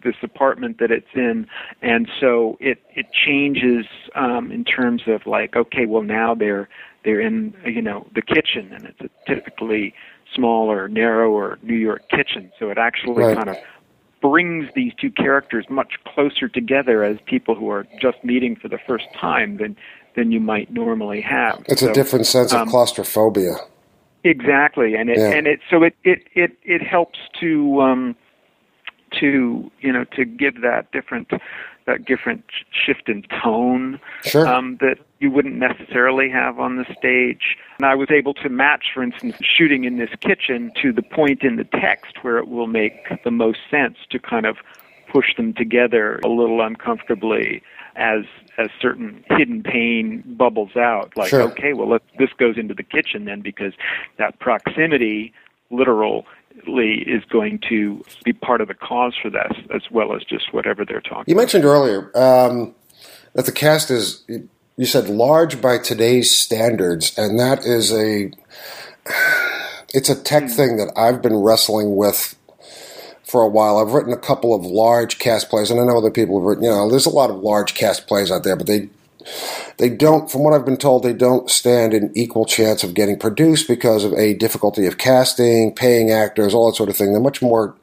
this 0.05 0.17
apartment 0.23 0.79
that 0.79 0.91
it's 0.91 1.15
in, 1.15 1.47
and 1.83 2.09
so 2.21 2.57
it 2.61 2.79
it 2.95 3.07
changes 3.13 3.87
um, 4.15 4.51
in 4.53 4.65
terms 4.65 5.03
of 5.07 5.27
like, 5.27 5.57
okay, 5.57 5.87
well 5.87 6.03
now 6.03 6.35
they're 6.35 6.69
they're 7.05 7.21
in 7.21 7.55
you 7.65 7.83
know 7.83 8.07
the 8.15 8.23
kitchen, 8.23 8.73
and 8.73 8.85
it's 8.87 9.01
a 9.01 9.11
typically 9.33 9.95
smaller, 10.35 10.89
narrower 10.89 11.59
New 11.63 11.75
York 11.77 12.03
kitchen, 12.11 12.53
so 12.59 12.71
it 12.71 12.79
actually 12.79 13.25
Right. 13.25 13.37
kind 13.37 13.49
of 13.49 13.57
brings 14.21 14.69
these 14.75 14.93
two 15.01 15.11
characters 15.11 15.65
much 15.71 15.95
closer 16.05 16.49
together 16.49 17.05
as 17.05 17.17
people 17.27 17.55
who 17.55 17.71
are 17.71 17.87
just 18.01 18.23
meeting 18.25 18.57
for 18.57 18.69
the 18.69 18.79
first 18.87 19.07
time 19.19 19.57
than 19.59 19.77
than 20.17 20.33
you 20.33 20.41
might 20.41 20.71
normally 20.73 21.21
have. 21.21 21.63
It's 21.69 21.81
So- 21.83 21.91
a 21.91 21.95
different 21.95 22.27
sense 22.27 22.53
of 22.53 22.61
um, 22.63 22.69
claustrophobia. 22.69 23.57
Exactly, 24.25 24.95
and 24.97 25.09
it 25.09 25.19
Yeah. 25.19 25.31
and 25.31 25.47
it 25.47 25.61
so 25.71 25.83
it 25.85 25.95
it 26.05 26.25
it 26.35 26.53
it 26.65 26.83
helps 26.83 27.19
to 27.41 27.81
um 27.81 28.17
to 29.21 29.71
you 29.81 29.93
know 29.93 30.05
to 30.17 30.25
give 30.25 30.61
that 30.63 30.91
different 30.93 31.31
that 31.87 32.05
different 32.05 32.45
shift 32.71 33.09
in 33.09 33.23
tone 33.43 33.99
Sure. 34.23 34.47
um, 34.47 34.77
that 34.81 34.99
you 35.21 35.31
wouldn't 35.31 35.57
necessarily 35.57 36.29
have 36.31 36.61
on 36.61 36.77
the 36.77 36.85
stage. 36.99 37.57
And 37.79 37.87
I 37.87 37.95
was 37.95 38.11
able 38.11 38.35
to 38.35 38.49
match, 38.51 38.87
for 38.93 39.03
instance, 39.03 39.37
shooting 39.43 39.85
in 39.85 39.97
this 39.97 40.11
kitchen 40.21 40.71
to 40.83 40.93
the 40.93 41.03
point 41.03 41.43
in 41.43 41.57
the 41.57 41.65
text 41.65 42.23
where 42.23 42.37
it 42.39 42.47
will 42.49 42.67
make 42.67 42.93
the 43.25 43.31
most 43.31 43.59
sense 43.71 43.97
to 44.11 44.19
kind 44.19 44.45
of 44.45 44.59
push 45.11 45.35
them 45.37 45.55
together 45.55 46.21
a 46.25 46.29
little 46.29 46.61
uncomfortably 46.61 47.63
as 47.97 48.25
as 48.59 48.69
certain 48.81 49.25
hidden 49.31 49.63
pain 49.63 50.23
bubbles 50.37 50.77
out. 50.77 51.17
Like, 51.17 51.31
Sure. 51.31 51.43
okay, 51.43 51.73
well, 51.73 51.89
let, 51.89 52.03
this 52.19 52.31
goes 52.39 52.59
into 52.59 52.75
the 52.75 52.83
kitchen 52.83 53.25
then 53.25 53.41
because 53.41 53.73
that 54.19 54.39
proximity, 54.41 55.33
literal 55.71 56.27
is 56.67 57.25
going 57.31 57.61
to 57.69 58.05
be 58.25 58.33
part 58.33 58.61
of 58.61 58.69
the 58.69 58.75
cause 58.75 59.15
for 59.21 59.31
this, 59.31 59.53
as 59.75 59.83
well 59.91 60.15
as 60.15 60.23
just 60.25 60.53
whatever 60.53 60.85
they're 60.85 61.01
talking. 61.01 61.25
You 61.27 61.37
mentioned 61.37 61.65
earlier 61.65 62.11
um, 62.17 62.75
that 63.35 63.47
the 63.47 63.53
cast 63.53 63.91
is, 63.91 64.25
you 64.77 64.87
said, 64.87 65.09
large 65.09 65.61
by 65.61 65.79
today's 65.79 66.31
standards, 66.31 67.17
and 67.19 67.39
that 67.39 67.65
is 67.65 67.93
a, 67.93 68.31
it's 69.95 70.09
a 70.09 70.21
tech 70.21 70.49
thing 70.49 70.77
that 70.77 70.93
I've 70.97 71.23
been 71.23 71.37
wrestling 71.37 71.97
with 71.97 72.35
for 73.25 73.43
a 73.43 73.49
while. 73.49 73.79
I've 73.79 73.93
written 73.93 74.13
a 74.13 74.19
couple 74.19 74.55
of 74.55 74.65
large 74.65 75.19
cast 75.19 75.51
plays, 75.51 75.71
and 75.71 75.81
I 75.81 75.85
know 75.85 75.99
other 75.99 76.11
people 76.11 76.39
have 76.39 76.47
written. 76.47 76.65
You 76.65 76.71
know, 76.71 76.91
there's 76.91 77.07
a 77.07 77.11
lot 77.11 77.31
of 77.31 77.37
large 77.37 77.75
cast 77.75 78.07
plays 78.07 78.31
out 78.31 78.43
there, 78.43 78.57
but 78.57 78.67
they 78.67 78.89
they 79.79 79.91
don't, 79.91 80.31
from 80.31 80.43
what 80.43 80.55
I've 80.55 80.65
been 80.65 80.77
told, 80.77 81.03
they 81.03 81.13
don't 81.13 81.49
stand 81.51 81.95
an 81.95 82.11
equal 82.15 82.45
chance 82.45 82.83
of 82.83 82.95
getting 82.95 83.19
produced 83.19 83.69
because 83.69 84.05
of 84.05 84.13
a 84.15 84.35
difficulty 84.35 84.87
of 84.87 84.99
casting, 84.99 85.75
paying 85.75 86.11
actors, 86.11 86.53
all 86.55 86.71
that 86.71 86.77
sort 86.77 86.89
of 86.89 86.97
thing. 86.97 87.13
They're 87.13 87.21
much 87.21 87.43
more 87.43 87.77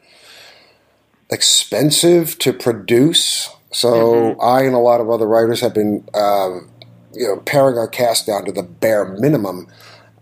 expensive 1.29 2.37
to 2.39 2.53
produce. 2.53 3.49
So 3.71 3.93
Mm-hmm. 3.93 4.41
I 4.41 4.61
and 4.63 4.75
a 4.75 4.79
lot 4.79 5.01
of 5.01 5.09
other 5.09 5.27
writers 5.27 5.61
have 5.61 5.73
been, 5.73 6.07
um, 6.13 6.69
you 7.13 7.27
know, 7.27 7.37
paring 7.45 7.77
our 7.77 7.87
cast 7.87 8.27
down 8.27 8.45
to 8.45 8.51
the 8.51 8.63
bare 8.63 9.05
minimum. 9.05 9.67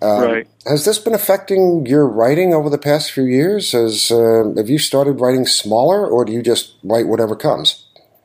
Um, 0.01 0.22
right. 0.22 0.48
Has 0.65 0.86
this 0.86 1.00
been 1.00 1.13
affecting 1.13 1.86
your 1.86 2.06
writing 2.06 2.53
over 2.53 2.70
the 2.70 2.77
past 2.77 3.12
few 3.12 3.24
years? 3.24 3.72
Has 3.72 4.12
uh, 4.12 4.53
have 4.58 4.70
you 4.70 4.77
started 4.77 5.13
writing 5.22 5.46
smaller, 5.46 6.06
or 6.06 6.25
do 6.25 6.34
you 6.34 6.42
just 6.42 6.75
write 6.84 7.08
whatever 7.08 7.36
comes? 7.36 7.83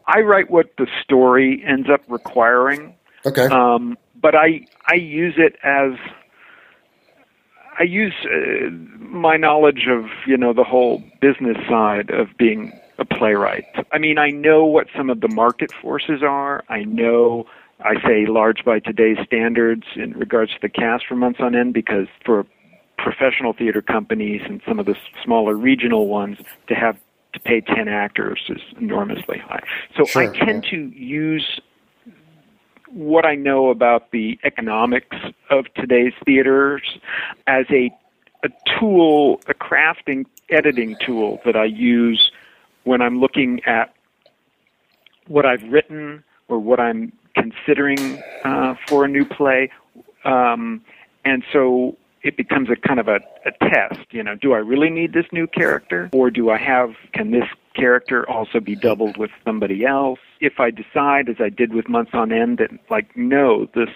I 0.09 0.21
write 0.21 0.51
what 0.51 0.73
the 0.79 0.87
story 1.05 1.63
ends 1.65 1.89
up 1.93 2.01
requiring, 2.09 2.95
Okay. 3.27 3.47
um, 3.47 3.97
but 4.21 4.35
I 4.35 4.67
I 4.91 4.95
use 4.95 5.35
it 5.37 5.57
as 5.63 5.93
I 7.79 7.83
use 7.83 8.15
uh, 8.25 8.71
my 8.99 9.37
knowledge 9.37 9.87
of 9.89 10.07
you 10.27 10.37
know 10.37 10.53
the 10.55 10.65
whole 10.65 11.03
business 11.21 11.59
side 11.69 12.11
of 12.11 12.29
being 12.39 12.73
a 12.99 13.05
playwright. 13.05 13.65
I 13.93 13.99
mean, 13.99 14.19
I 14.19 14.31
know 14.31 14.65
what 14.65 14.87
some 14.97 15.11
of 15.11 15.21
the 15.21 15.29
market 15.29 15.71
forces 15.81 16.23
are. 16.23 16.65
I 16.69 16.85
know 16.85 17.47
I 17.81 17.95
say 18.05 18.27
large 18.27 18.65
by 18.65 18.81
today's 18.81 19.19
standards 19.27 19.85
in 19.95 20.13
regards 20.13 20.53
to 20.53 20.59
the 20.63 20.69
cast 20.71 21.07
for 21.07 21.15
months 21.17 21.39
on 21.41 21.55
end 21.55 21.75
because 21.75 22.09
for 22.25 22.45
professional 22.97 23.53
theater 23.53 23.81
companies 23.81 24.41
and 24.45 24.61
some 24.67 24.81
of 24.81 24.87
the 24.87 24.97
smaller 25.23 25.55
regional 25.55 26.09
ones 26.09 26.39
to 26.67 26.75
have 26.75 26.97
to 27.39 27.49
pay 27.49 27.61
10 27.61 27.89
actors 27.89 28.41
is 28.49 28.61
enormously 28.81 29.39
high. 29.39 29.63
So 29.97 30.05
Sure, 30.05 30.31
I 30.31 30.37
tend 30.37 30.65
to 30.71 30.77
use 30.95 31.61
what 32.91 33.27
I 33.27 33.35
know 33.35 33.71
about 33.71 34.11
the 34.11 34.39
economics 34.45 35.17
of 35.51 35.67
today's 35.75 36.15
theaters 36.25 36.83
as 37.47 37.67
a 37.71 37.91
a 38.45 38.49
tool, 38.79 39.41
a 39.49 39.55
crafting 39.55 40.25
editing 40.49 40.97
tool 41.05 41.41
that 41.45 41.57
I 41.57 41.65
use 41.65 42.31
when 42.85 43.03
I'm 43.03 43.21
looking 43.21 43.61
at 43.67 43.93
what 45.27 45.45
I've 45.45 45.65
written 45.65 46.23
or 46.47 46.61
what 46.61 46.79
I'm 46.79 47.13
considering 47.35 48.23
uh, 48.45 48.75
for 48.87 49.05
a 49.05 49.09
new 49.09 49.25
play. 49.25 49.71
Um, 50.25 50.83
and 51.25 51.43
so 51.53 51.97
it 52.29 52.37
becomes 52.37 52.69
a 52.69 52.77
kind 52.77 53.01
of 53.01 53.09
a, 53.09 53.21
a 53.47 53.53
test. 53.71 54.07
You 54.11 54.23
know, 54.23 54.35
do 54.35 54.53
I 54.53 54.59
really 54.59 54.91
need 54.91 55.15
this 55.15 55.25
new 55.33 55.47
character, 55.47 56.11
or 56.13 56.31
do 56.31 56.51
I 56.51 56.59
have? 56.59 56.91
Can 57.15 57.31
this 57.31 57.49
character 57.75 58.29
also 58.29 58.61
be 58.61 58.77
doubled 58.77 59.17
with 59.17 59.31
somebody 59.47 59.87
else? 59.87 60.19
If 60.39 60.61
I 60.61 60.71
decide, 60.71 61.31
as 61.31 61.37
I 61.41 61.49
did 61.49 61.73
with 61.73 61.89
Months 61.89 62.11
on 62.13 62.31
End, 62.31 62.59
that 62.59 62.71
like 62.91 63.17
no, 63.17 63.67
this 63.75 63.89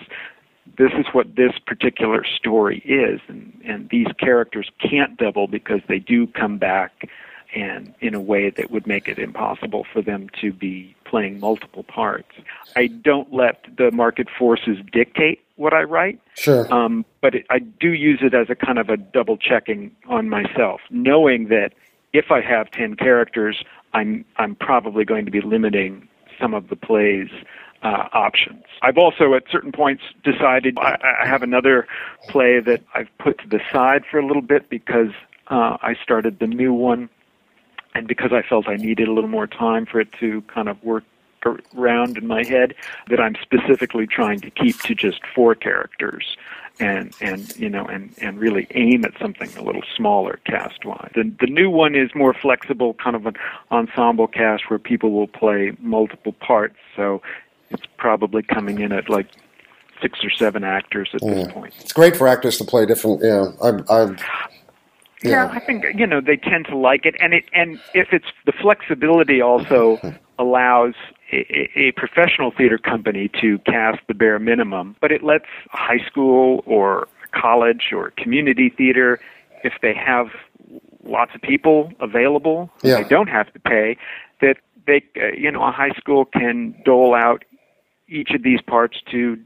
this 0.78 0.92
is 0.98 1.04
what 1.12 1.36
this 1.36 1.52
particular 1.66 2.24
story 2.24 2.78
is, 2.86 3.20
and 3.28 3.52
and 3.64 3.90
these 3.90 4.08
characters 4.18 4.70
can't 4.78 5.18
double 5.18 5.46
because 5.46 5.82
they 5.86 5.98
do 5.98 6.26
come 6.26 6.56
back 6.56 7.10
and 7.54 7.94
in 8.00 8.14
a 8.14 8.20
way 8.20 8.48
that 8.48 8.70
would 8.70 8.86
make 8.86 9.08
it 9.08 9.18
impossible 9.18 9.84
for 9.92 10.00
them 10.00 10.30
to 10.40 10.54
be 10.54 10.96
playing 11.04 11.38
multiple 11.38 11.82
parts. 11.82 12.32
I 12.76 12.86
don't 12.86 13.30
let 13.30 13.66
the 13.76 13.90
market 13.90 14.28
forces 14.38 14.78
dictate 14.90 15.42
what 15.62 15.72
I 15.72 15.82
write, 15.82 16.20
sure. 16.34 16.72
um, 16.72 17.04
but 17.20 17.34
it, 17.36 17.46
I 17.48 17.60
do 17.60 17.92
use 17.92 18.20
it 18.22 18.34
as 18.34 18.50
a 18.50 18.54
kind 18.54 18.78
of 18.78 18.88
a 18.88 18.96
double 18.96 19.36
checking 19.36 19.94
on 20.08 20.28
myself, 20.28 20.80
knowing 20.90 21.48
that 21.48 21.70
if 22.12 22.30
I 22.30 22.40
have 22.40 22.70
ten 22.70 22.96
characters, 22.96 23.64
I'm 23.94 24.24
I'm 24.36 24.54
probably 24.54 25.04
going 25.04 25.24
to 25.24 25.30
be 25.30 25.40
limiting 25.40 26.08
some 26.40 26.54
of 26.54 26.68
the 26.68 26.76
plays. 26.76 27.28
Uh, 27.84 28.08
options. 28.12 28.62
I've 28.80 28.96
also, 28.96 29.34
at 29.34 29.42
certain 29.50 29.72
points, 29.72 30.04
decided 30.22 30.78
I, 30.78 30.98
I 31.24 31.26
have 31.26 31.42
another 31.42 31.88
play 32.28 32.60
that 32.60 32.80
I've 32.94 33.08
put 33.18 33.38
to 33.38 33.48
the 33.48 33.58
side 33.72 34.04
for 34.08 34.20
a 34.20 34.24
little 34.24 34.40
bit 34.40 34.70
because 34.70 35.08
uh, 35.48 35.78
I 35.82 35.96
started 36.00 36.38
the 36.38 36.46
new 36.46 36.72
one 36.72 37.08
and 37.94 38.06
because 38.06 38.32
I 38.32 38.42
felt 38.42 38.68
I 38.68 38.76
needed 38.76 39.08
a 39.08 39.12
little 39.12 39.28
more 39.28 39.48
time 39.48 39.86
for 39.86 40.00
it 40.00 40.12
to 40.20 40.42
kind 40.42 40.68
of 40.68 40.82
work 40.84 41.02
around 41.46 42.18
in 42.18 42.26
my 42.26 42.44
head, 42.44 42.74
that 43.08 43.20
I'm 43.20 43.36
specifically 43.40 44.06
trying 44.06 44.40
to 44.40 44.50
keep 44.50 44.80
to 44.82 44.94
just 44.94 45.20
four 45.34 45.54
characters, 45.54 46.36
and 46.80 47.14
and 47.20 47.56
you 47.56 47.68
know 47.68 47.86
and 47.86 48.14
and 48.20 48.38
really 48.38 48.66
aim 48.74 49.04
at 49.04 49.12
something 49.20 49.50
a 49.56 49.62
little 49.62 49.82
smaller 49.96 50.40
cast 50.44 50.84
wise. 50.84 51.10
The 51.14 51.32
the 51.40 51.46
new 51.46 51.70
one 51.70 51.94
is 51.94 52.14
more 52.14 52.34
flexible, 52.34 52.94
kind 52.94 53.16
of 53.16 53.26
an 53.26 53.34
ensemble 53.70 54.26
cast 54.26 54.70
where 54.70 54.78
people 54.78 55.12
will 55.12 55.28
play 55.28 55.72
multiple 55.80 56.32
parts. 56.32 56.76
So 56.96 57.22
it's 57.70 57.86
probably 57.96 58.42
coming 58.42 58.80
in 58.80 58.92
at 58.92 59.08
like 59.08 59.28
six 60.00 60.18
or 60.24 60.30
seven 60.30 60.64
actors 60.64 61.10
at 61.14 61.20
this 61.20 61.46
mm. 61.46 61.52
point. 61.52 61.74
It's 61.80 61.92
great 61.92 62.16
for 62.16 62.28
actors 62.28 62.58
to 62.58 62.64
play 62.64 62.84
different. 62.84 63.22
Yeah, 63.22 63.52
I've, 63.62 63.88
I've 63.88 64.22
Yeah, 65.22 65.48
I 65.52 65.60
think 65.60 65.84
you 65.94 66.06
know 66.06 66.20
they 66.20 66.36
tend 66.36 66.66
to 66.66 66.76
like 66.76 67.06
it, 67.06 67.14
and 67.20 67.32
it 67.32 67.44
and 67.54 67.80
if 67.94 68.08
it's 68.12 68.26
the 68.44 68.52
flexibility 68.52 69.40
also 69.40 69.98
allows 70.38 70.94
a, 71.32 71.68
a 71.76 71.92
professional 71.92 72.50
theater 72.50 72.78
company 72.78 73.30
to 73.40 73.58
cast 73.60 74.00
the 74.08 74.14
bare 74.14 74.38
minimum, 74.38 74.96
but 75.00 75.12
it 75.12 75.22
lets 75.22 75.46
high 75.70 76.04
school 76.06 76.62
or 76.66 77.08
college 77.32 77.92
or 77.92 78.10
community 78.16 78.68
theater, 78.76 79.18
if 79.64 79.74
they 79.82 79.94
have 79.94 80.26
lots 81.04 81.34
of 81.34 81.40
people 81.42 81.92
available, 82.00 82.70
Yeah. 82.82 83.02
they 83.02 83.08
don't 83.08 83.28
have 83.28 83.52
to 83.52 83.58
pay, 83.60 83.96
that 84.40 84.56
they 84.86 85.02
uh, 85.16 85.28
you 85.36 85.50
know 85.50 85.62
a 85.62 85.70
high 85.72 85.92
school 85.96 86.24
can 86.24 86.74
dole 86.84 87.14
out 87.14 87.44
each 88.08 88.30
of 88.32 88.42
these 88.42 88.60
parts 88.60 88.98
to 89.10 89.36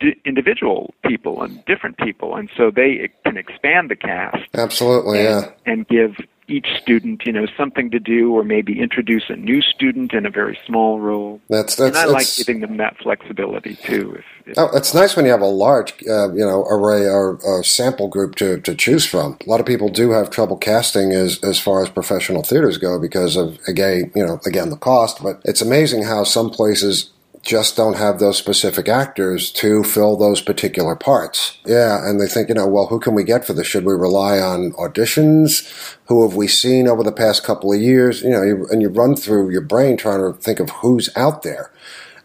d- 0.00 0.16
individual 0.24 0.94
people 1.06 1.42
and 1.42 1.64
different 1.66 1.96
people, 1.98 2.34
and 2.34 2.50
so 2.56 2.70
they 2.70 3.10
can 3.24 3.36
expand 3.36 3.90
the 3.90 3.96
cast 3.96 4.38
absolutely, 4.54 5.26
and, 5.26 5.44
yeah. 5.44 5.72
and 5.72 5.88
give 5.88 6.16
each 6.50 6.68
student, 6.80 7.24
you 7.24 7.32
know, 7.32 7.46
something 7.56 7.90
to 7.90 7.98
do, 7.98 8.32
or 8.32 8.44
maybe 8.44 8.80
introduce 8.80 9.24
a 9.28 9.36
new 9.36 9.62
student 9.62 10.12
in 10.12 10.26
a 10.26 10.30
very 10.30 10.58
small 10.66 11.00
role. 11.00 11.40
That's 11.48 11.76
that's. 11.76 11.80
and 11.88 11.94
that's. 11.96 12.08
I 12.08 12.12
like 12.12 12.26
giving 12.36 12.60
them 12.60 12.76
that 12.78 12.96
flexibility 12.98 13.76
too. 13.76 14.16
If, 14.18 14.24
if 14.46 14.58
Oh, 14.58 14.70
it's 14.74 14.94
nice 14.94 15.16
when 15.16 15.24
you 15.24 15.30
have 15.30 15.40
a 15.40 15.46
large, 15.46 15.92
uh, 16.08 16.32
you 16.32 16.44
know, 16.44 16.64
array 16.64 17.06
or, 17.06 17.38
or 17.44 17.62
sample 17.62 18.08
group 18.08 18.34
to, 18.36 18.60
to 18.60 18.74
choose 18.74 19.06
from. 19.06 19.36
A 19.46 19.48
lot 19.48 19.60
of 19.60 19.66
people 19.66 19.88
do 19.88 20.10
have 20.10 20.30
trouble 20.30 20.56
casting 20.56 21.12
as 21.12 21.42
as 21.44 21.58
far 21.58 21.82
as 21.82 21.88
professional 21.88 22.42
theaters 22.42 22.78
go 22.78 22.98
because 22.98 23.36
of 23.36 23.58
again, 23.68 24.10
you 24.14 24.26
know, 24.26 24.40
again 24.46 24.70
the 24.70 24.76
cost. 24.76 25.22
But 25.22 25.40
it's 25.44 25.62
amazing 25.62 26.04
how 26.04 26.24
some 26.24 26.50
places 26.50 27.10
just 27.42 27.76
don't 27.76 27.96
have 27.96 28.18
those 28.18 28.36
specific 28.36 28.88
actors 28.88 29.50
to 29.50 29.82
fill 29.82 30.16
those 30.16 30.42
particular 30.42 30.94
parts. 30.94 31.58
Yeah, 31.64 32.06
and 32.06 32.20
they 32.20 32.26
think, 32.26 32.48
you 32.48 32.54
know, 32.54 32.66
well, 32.66 32.86
who 32.86 33.00
can 33.00 33.14
we 33.14 33.24
get 33.24 33.44
for 33.46 33.54
this? 33.54 33.66
Should 33.66 33.84
we 33.84 33.94
rely 33.94 34.38
on 34.38 34.72
auditions? 34.72 35.96
Who 36.06 36.26
have 36.26 36.36
we 36.36 36.48
seen 36.48 36.86
over 36.86 37.02
the 37.02 37.12
past 37.12 37.44
couple 37.44 37.72
of 37.72 37.80
years? 37.80 38.22
You 38.22 38.30
know, 38.30 38.42
you, 38.42 38.66
and 38.70 38.82
you 38.82 38.88
run 38.88 39.16
through 39.16 39.50
your 39.50 39.62
brain 39.62 39.96
trying 39.96 40.20
to 40.20 40.38
think 40.38 40.60
of 40.60 40.70
who's 40.70 41.08
out 41.16 41.42
there. 41.42 41.72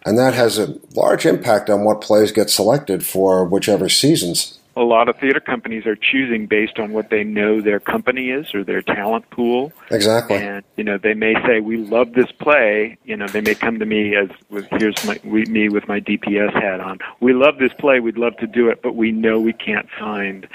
And 0.05 0.17
that 0.17 0.33
has 0.33 0.59
a 0.59 0.77
large 0.93 1.25
impact 1.25 1.69
on 1.69 1.83
what 1.83 2.01
plays 2.01 2.31
get 2.31 2.49
selected 2.49 3.05
for 3.05 3.45
whichever 3.45 3.89
seasons. 3.89 4.59
A 4.75 4.81
lot 4.81 5.07
of 5.07 5.17
theater 5.17 5.39
companies 5.39 5.85
are 5.85 5.95
choosing 5.95 6.47
based 6.47 6.79
on 6.79 6.91
what 6.91 7.09
they 7.09 7.23
know 7.23 7.61
their 7.61 7.79
company 7.79 8.29
is 8.29 8.53
or 8.53 8.63
their 8.63 8.81
talent 8.81 9.29
pool. 9.29 9.71
Exactly. 9.89 10.37
And 10.37 10.63
you 10.75 10.83
know, 10.83 10.97
they 10.97 11.13
may 11.13 11.33
say, 11.45 11.59
"We 11.61 11.77
love 11.77 12.13
this 12.13 12.31
play." 12.31 12.97
You 13.05 13.15
know, 13.15 13.27
they 13.27 13.41
may 13.41 13.55
come 13.55 13.79
to 13.79 13.85
me 13.85 14.15
as 14.15 14.29
with 14.49 14.67
here's 14.71 15.03
my 15.05 15.19
we, 15.23 15.45
me 15.45 15.69
with 15.69 15.87
my 15.87 15.99
DPS 15.99 16.53
hat 16.53 16.79
on. 16.79 16.99
We 17.19 17.33
love 17.33 17.57
this 17.57 17.73
play. 17.73 17.99
We'd 17.99 18.17
love 18.17 18.35
to 18.37 18.47
do 18.47 18.69
it, 18.69 18.81
but 18.81 18.95
we 18.95 19.11
know 19.11 19.39
we 19.39 19.53
can't 19.53 19.87
find 19.97 20.47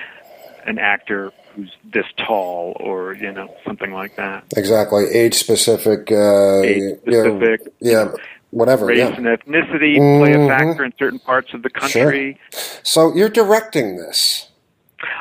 an 0.67 0.79
actor 0.79 1.33
who's 1.55 1.73
this 1.93 2.07
tall 2.17 2.77
or 2.79 3.15
you 3.15 3.33
know 3.33 3.55
something 3.65 3.93
like 3.93 4.17
that. 4.17 4.45
Exactly. 4.57 5.05
Age 5.12 5.35
specific. 5.35 6.12
Uh, 6.12 6.61
Age 6.61 6.99
specific. 7.00 7.73
yeah. 7.81 8.12
Whatever 8.50 8.87
race 8.87 8.99
yeah. 8.99 9.14
and 9.16 9.26
ethnicity 9.26 9.97
play 9.97 10.33
a 10.33 10.38
Mhm. 10.38 10.49
factor 10.49 10.85
in 10.85 10.92
certain 10.99 11.19
parts 11.19 11.54
of 11.54 11.62
the 11.62 11.71
country. 11.71 12.38
So 12.83 13.14
you're 13.14 13.28
directing 13.28 13.97
this. 13.97 14.49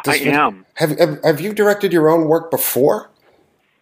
I 0.07 0.17
This- 0.17 0.25
am. 0.27 0.65
Have, 0.75 0.98
have 1.00 1.24
have 1.24 1.41
you 1.41 1.53
directed 1.53 1.93
your 1.93 2.09
own 2.09 2.27
work 2.27 2.51
before? 2.51 3.09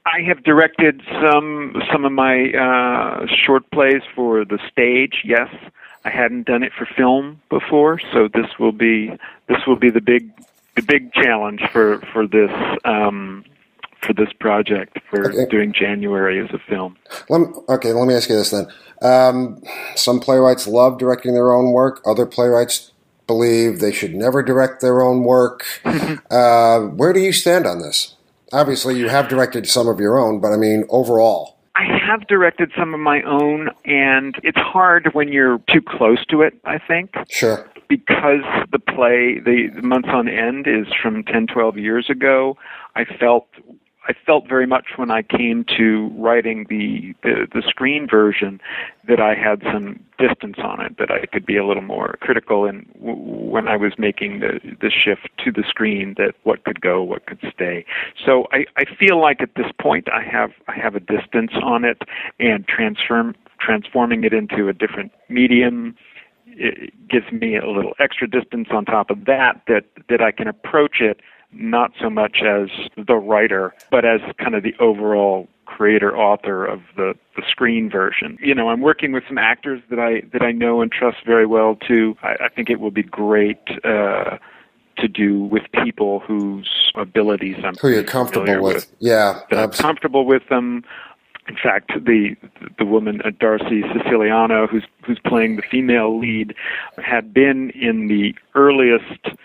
I 0.05 0.21
have 0.21 0.43
directed 0.43 1.01
some 1.21 1.81
some 1.91 2.05
of 2.05 2.11
my 2.11 2.51
uh, 2.53 3.25
short 3.45 3.69
plays 3.71 4.01
for 4.15 4.45
the 4.45 4.59
stage. 4.71 5.21
Yes, 5.25 5.49
I 6.05 6.09
hadn't 6.09 6.45
done 6.45 6.63
it 6.63 6.71
for 6.77 6.85
film 6.85 7.41
before, 7.49 7.99
so 8.13 8.27
this 8.27 8.47
will 8.59 8.71
be 8.71 9.11
this 9.47 9.65
will 9.65 9.75
be 9.75 9.89
the 9.89 10.01
big 10.01 10.29
the 10.75 10.81
big 10.83 11.11
challenge 11.13 11.61
for 11.71 11.99
for 12.13 12.27
this 12.27 12.51
um, 12.85 13.43
for 14.01 14.13
this 14.13 14.31
project 14.39 14.97
for 15.09 15.29
Okay. 15.31 15.45
doing 15.49 15.73
January 15.73 16.39
as 16.39 16.49
a 16.53 16.59
film. 16.59 16.95
Let 17.29 17.41
me, 17.41 17.47
okay, 17.69 17.93
let 17.93 18.07
me 18.07 18.13
ask 18.13 18.29
you 18.29 18.35
this 18.35 18.51
then. 18.51 18.67
Um, 19.01 19.61
some 19.95 20.19
playwrights 20.19 20.67
love 20.67 20.97
directing 20.97 21.33
their 21.33 21.51
own 21.51 21.71
work. 21.71 22.01
Other 22.05 22.25
playwrights 22.25 22.91
believe 23.27 23.79
they 23.79 23.91
should 23.91 24.15
never 24.15 24.41
direct 24.41 24.81
their 24.81 25.01
own 25.01 25.23
work. 25.23 25.65
uh, 26.31 26.79
where 26.79 27.13
do 27.13 27.19
you 27.19 27.33
stand 27.33 27.65
on 27.67 27.79
this? 27.79 28.15
Obviously, 28.53 28.97
you 28.97 29.09
have 29.09 29.27
directed 29.27 29.67
some 29.67 29.87
of 29.87 29.99
your 29.99 30.17
own, 30.17 30.39
but 30.39 30.53
I 30.53 30.57
mean, 30.57 30.85
overall. 30.89 31.57
I 31.75 31.83
have 32.07 32.25
directed 32.27 32.71
some 32.75 32.93
of 32.93 32.99
my 32.99 33.21
own, 33.23 33.69
and 33.85 34.35
it's 34.41 34.57
hard 34.57 35.09
when 35.13 35.27
you're 35.31 35.59
too 35.71 35.81
close 35.81 36.25
to 36.27 36.41
it. 36.41 36.53
I 36.65 36.79
think. 36.79 37.13
Sure. 37.29 37.69
because 37.89 38.41
the 38.71 38.79
play 38.79 39.39
the, 39.39 39.67
the 39.75 39.81
months 39.81 40.09
on 40.11 40.27
end 40.27 40.65
is 40.67 40.87
from 41.01 41.23
10 41.23 41.47
12 41.47 41.77
years 41.77 42.09
ago 42.09 42.57
i 42.97 43.05
felt 43.05 43.47
i 44.07 44.13
felt 44.25 44.47
very 44.47 44.65
much 44.67 44.87
when 44.95 45.11
i 45.11 45.21
came 45.21 45.63
to 45.65 46.09
writing 46.17 46.65
the 46.69 47.13
the, 47.23 47.47
the 47.53 47.61
screen 47.67 48.07
version 48.09 48.59
that 49.07 49.19
i 49.19 49.33
had 49.33 49.61
some 49.71 49.99
distance 50.17 50.57
on 50.63 50.81
it 50.83 50.97
that 50.97 51.11
i 51.11 51.25
could 51.25 51.45
be 51.45 51.57
a 51.57 51.65
little 51.65 51.83
more 51.83 52.17
critical 52.21 52.65
and 52.65 52.85
w- 52.95 53.17
when 53.17 53.67
i 53.67 53.75
was 53.75 53.93
making 53.97 54.39
the 54.39 54.59
the 54.81 54.91
shift 54.91 55.29
to 55.43 55.51
the 55.51 55.63
screen 55.67 56.15
that 56.17 56.33
what 56.43 56.63
could 56.63 56.81
go 56.81 57.03
what 57.03 57.25
could 57.25 57.39
stay. 57.53 57.85
So 58.25 58.47
i 58.51 58.65
i 58.77 58.83
feel 58.99 59.19
like 59.21 59.41
at 59.41 59.55
this 59.55 59.71
point 59.79 60.07
i 60.11 60.23
have 60.23 60.51
i 60.67 60.73
have 60.73 60.95
a 60.95 60.99
distance 60.99 61.51
on 61.61 61.85
it 61.85 62.01
and 62.39 62.67
transform 62.67 63.35
transforming 63.59 64.23
it 64.23 64.33
into 64.33 64.67
a 64.67 64.73
different 64.73 65.11
medium. 65.29 65.95
It 66.47 66.93
gives 67.07 67.31
me 67.31 67.57
a 67.57 67.67
little 67.69 67.93
extra 67.99 68.29
distance 68.29 68.69
on 68.71 68.85
top 68.85 69.09
of 69.09 69.25
that 69.25 69.61
that 69.67 69.85
that 70.09 70.21
I 70.21 70.31
can 70.31 70.47
approach 70.47 71.01
it 71.01 71.19
not 71.51 71.91
so 71.99 72.09
much 72.09 72.41
as 72.41 72.69
the 73.07 73.15
writer 73.15 73.73
but 73.89 74.05
as 74.05 74.21
kind 74.37 74.55
of 74.55 74.63
the 74.63 74.75
overall 74.79 75.47
creator 75.65 76.15
author 76.17 76.65
of 76.65 76.81
the 76.95 77.13
the 77.35 77.43
screen 77.49 77.89
version 77.89 78.37
you 78.41 78.53
know 78.53 78.69
i'm 78.69 78.81
working 78.81 79.11
with 79.11 79.23
some 79.27 79.37
actors 79.37 79.81
that 79.89 79.99
i 79.99 80.21
that 80.31 80.41
i 80.41 80.51
know 80.51 80.81
and 80.81 80.91
trust 80.91 81.17
very 81.25 81.45
well 81.45 81.75
too 81.75 82.15
i, 82.23 82.35
I 82.45 82.49
think 82.49 82.69
it 82.69 82.79
will 82.79 82.91
be 82.91 83.03
great 83.03 83.61
uh 83.83 84.37
to 84.97 85.07
do 85.07 85.43
with 85.43 85.63
people 85.83 86.19
whose 86.19 86.91
abilities 86.95 87.57
I'm 87.63 87.75
Who 87.75 87.89
you're 87.89 88.03
comfortable 88.03 88.45
familiar 88.45 88.61
with. 88.61 88.91
Yeah. 88.99 89.41
that 89.49 89.59
I'm 89.59 89.71
comfortable 89.71 90.25
with 90.25 90.47
them. 90.49 90.83
In 91.47 91.55
fact, 91.55 91.91
the 91.95 92.35
the 92.77 92.85
woman 92.85 93.21
uh, 93.23 93.31
Darcy 93.39 93.81
Siciliano, 93.93 94.67
who's 94.67 94.83
who's 95.05 95.19
playing 95.25 95.55
the 95.55 95.61
female 95.61 96.19
lead, 96.19 96.53
had 96.97 97.33
been 97.33 97.69
in 97.69 98.07
the 98.07 98.35
earliest 98.53 99.37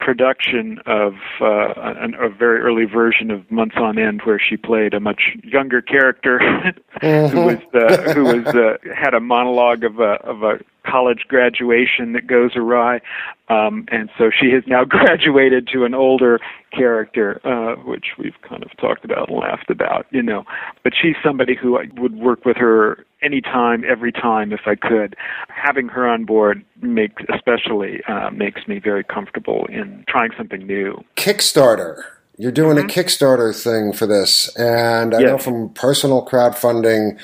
production 0.00 0.78
of 0.86 1.14
uh, 1.40 1.74
an, 1.76 2.14
a 2.14 2.28
very 2.28 2.60
early 2.60 2.86
version 2.86 3.30
of 3.30 3.48
Months 3.50 3.76
on 3.78 3.98
End, 3.98 4.22
where 4.24 4.40
she 4.40 4.56
played 4.56 4.94
a 4.94 5.00
much 5.00 5.36
younger 5.44 5.82
character 5.82 6.38
who 7.00 7.44
was 7.44 7.58
uh, 7.74 8.12
who 8.14 8.24
was 8.24 8.46
uh, 8.46 8.78
had 8.94 9.14
a 9.14 9.20
monologue 9.20 9.84
of 9.84 10.00
a 10.00 10.14
of 10.24 10.42
a 10.42 10.58
college 10.90 11.24
graduation 11.28 12.12
that 12.12 12.26
goes 12.26 12.52
awry, 12.56 13.00
um, 13.48 13.86
and 13.90 14.10
so 14.18 14.30
she 14.30 14.50
has 14.50 14.62
now 14.66 14.84
graduated 14.88 15.68
to 15.72 15.84
an 15.84 15.94
older 15.94 16.38
character, 16.72 17.40
uh, 17.44 17.76
which 17.82 18.06
we've 18.18 18.40
kind 18.48 18.62
of 18.62 18.70
talked 18.78 19.04
about 19.04 19.28
and 19.28 19.38
laughed 19.38 19.70
about, 19.70 20.06
you 20.10 20.22
know. 20.22 20.44
But 20.82 20.92
she's 21.00 21.16
somebody 21.24 21.54
who 21.54 21.78
I 21.78 21.84
would 21.96 22.16
work 22.16 22.44
with 22.44 22.56
her 22.56 23.04
anytime, 23.22 23.84
every 23.88 24.12
time 24.12 24.52
if 24.52 24.60
I 24.66 24.74
could. 24.74 25.16
Having 25.48 25.88
her 25.88 26.08
on 26.08 26.24
board 26.24 26.64
makes 26.80 27.22
especially 27.34 28.02
uh, 28.08 28.30
makes 28.30 28.66
me 28.66 28.78
very 28.78 29.04
comfortable 29.04 29.66
in 29.66 30.04
trying 30.08 30.30
something 30.36 30.66
new. 30.66 31.02
Kickstarter. 31.16 32.02
You're 32.40 32.52
doing 32.52 32.78
a 32.78 32.82
Kickstarter 32.82 33.54
thing 33.54 33.92
for 33.92 34.06
this, 34.06 34.48
and 34.56 35.14
I 35.14 35.18
know 35.18 35.36
Mm-hmm. 35.36 35.44
From 35.44 35.68
personal 35.74 36.24
crowdfunding, 36.24 37.20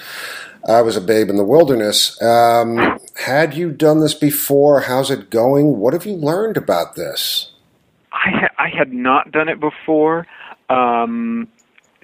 I 0.68 0.82
was 0.82 0.94
a 0.94 1.00
babe 1.00 1.30
in 1.30 1.36
the 1.36 1.44
wilderness. 1.44 2.20
Um, 2.20 2.98
had 3.14 3.54
you 3.54 3.70
done 3.70 4.00
this 4.00 4.12
before? 4.12 4.82
How's 4.82 5.10
it 5.10 5.30
going? 5.30 5.78
What 5.78 5.94
have 5.94 6.04
you 6.04 6.16
learned 6.16 6.58
about 6.58 6.96
this? 6.96 7.50
I 8.12 8.28
ha- 8.30 8.54
I 8.58 8.68
had 8.68 8.92
not 8.92 9.32
done 9.32 9.48
it 9.48 9.58
before. 9.58 10.26
Um, 10.68 11.48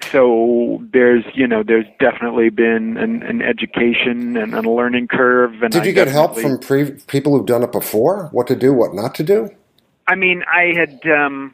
so 0.09 0.83
there's 0.91 1.23
you 1.35 1.45
know 1.45 1.61
there's 1.61 1.85
definitely 1.99 2.49
been 2.49 2.97
an, 2.97 3.21
an 3.21 3.43
education 3.43 4.35
and, 4.37 4.55
and 4.55 4.65
a 4.65 4.71
learning 4.71 5.07
curve. 5.07 5.61
And 5.61 5.71
Did 5.71 5.83
I 5.83 5.85
you 5.85 5.93
get 5.93 6.07
help 6.07 6.35
from 6.35 6.57
pre- 6.57 6.99
people 7.05 7.37
who've 7.37 7.45
done 7.45 7.61
it 7.61 7.71
before? 7.71 8.29
What 8.31 8.47
to 8.47 8.55
do, 8.55 8.73
what 8.73 8.95
not 8.95 9.13
to 9.15 9.23
do? 9.23 9.49
I 10.07 10.15
mean, 10.15 10.43
I 10.51 10.73
had 10.75 10.99
um 11.11 11.53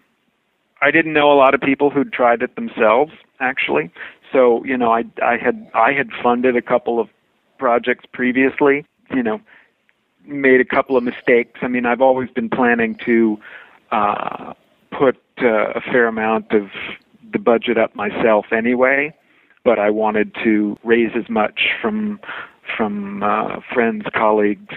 I 0.81 0.91
didn't 0.91 1.13
know 1.13 1.31
a 1.31 1.35
lot 1.35 1.53
of 1.53 1.61
people 1.61 1.89
who'd 1.89 2.13
tried 2.13 2.41
it 2.41 2.55
themselves 2.55 3.11
actually. 3.39 3.91
So, 4.31 4.63
you 4.63 4.77
know, 4.77 4.91
I 4.91 5.03
I 5.23 5.37
had 5.37 5.69
I 5.73 5.91
had 5.93 6.09
funded 6.23 6.55
a 6.55 6.61
couple 6.61 6.99
of 6.99 7.09
projects 7.57 8.05
previously, 8.11 8.85
you 9.11 9.23
know, 9.23 9.41
made 10.25 10.61
a 10.61 10.65
couple 10.65 10.95
of 10.97 11.03
mistakes. 11.03 11.59
I 11.61 11.67
mean, 11.67 11.85
I've 11.85 12.01
always 12.01 12.29
been 12.29 12.49
planning 12.49 12.95
to 13.05 13.39
uh 13.91 14.53
put 14.91 15.17
uh, 15.41 15.71
a 15.75 15.81
fair 15.81 16.07
amount 16.07 16.51
of 16.51 16.69
the 17.31 17.39
budget 17.39 17.77
up 17.77 17.95
myself 17.95 18.47
anyway, 18.51 19.13
but 19.63 19.79
I 19.79 19.89
wanted 19.89 20.33
to 20.43 20.77
raise 20.83 21.11
as 21.15 21.29
much 21.29 21.69
from 21.81 22.19
from 22.77 23.23
uh, 23.23 23.59
friends, 23.73 24.05
colleagues, 24.13 24.75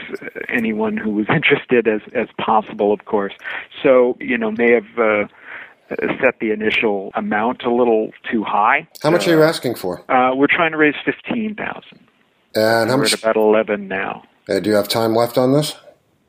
anyone 0.49 0.97
who 0.97 1.11
was 1.11 1.27
interested 1.35 1.87
as 1.87 2.01
as 2.15 2.29
possible, 2.39 2.93
of 2.93 3.05
course. 3.05 3.35
So 3.83 4.17
you 4.21 4.39
know, 4.39 4.51
may 4.51 4.73
have 4.73 4.99
uh, 4.99 5.29
set 6.23 6.39
the 6.41 6.51
initial 6.51 7.11
amount 7.15 7.63
a 7.65 7.71
little 7.73 8.11
too 8.31 8.45
high. 8.45 8.89
How 9.03 9.11
much 9.11 9.27
are 9.29 9.31
you 9.37 9.43
asking 9.43 9.75
for? 9.77 10.01
Uh, 10.11 10.35
we're 10.35 10.47
trying 10.47 10.73
to 10.73 10.79
raise 10.79 10.95
fifteen 11.05 11.55
thousand. 11.55 12.01
And 12.55 12.91
how 12.91 12.97
We're 12.97 13.03
much? 13.05 13.13
at 13.15 13.21
about 13.21 13.37
eleven 13.37 13.89
now. 13.89 14.25
Uh, 14.49 14.61
do 14.61 14.71
you 14.71 14.77
have 14.77 14.89
time 14.89 15.15
left 15.15 15.39
on 15.39 15.53
this? 15.53 15.75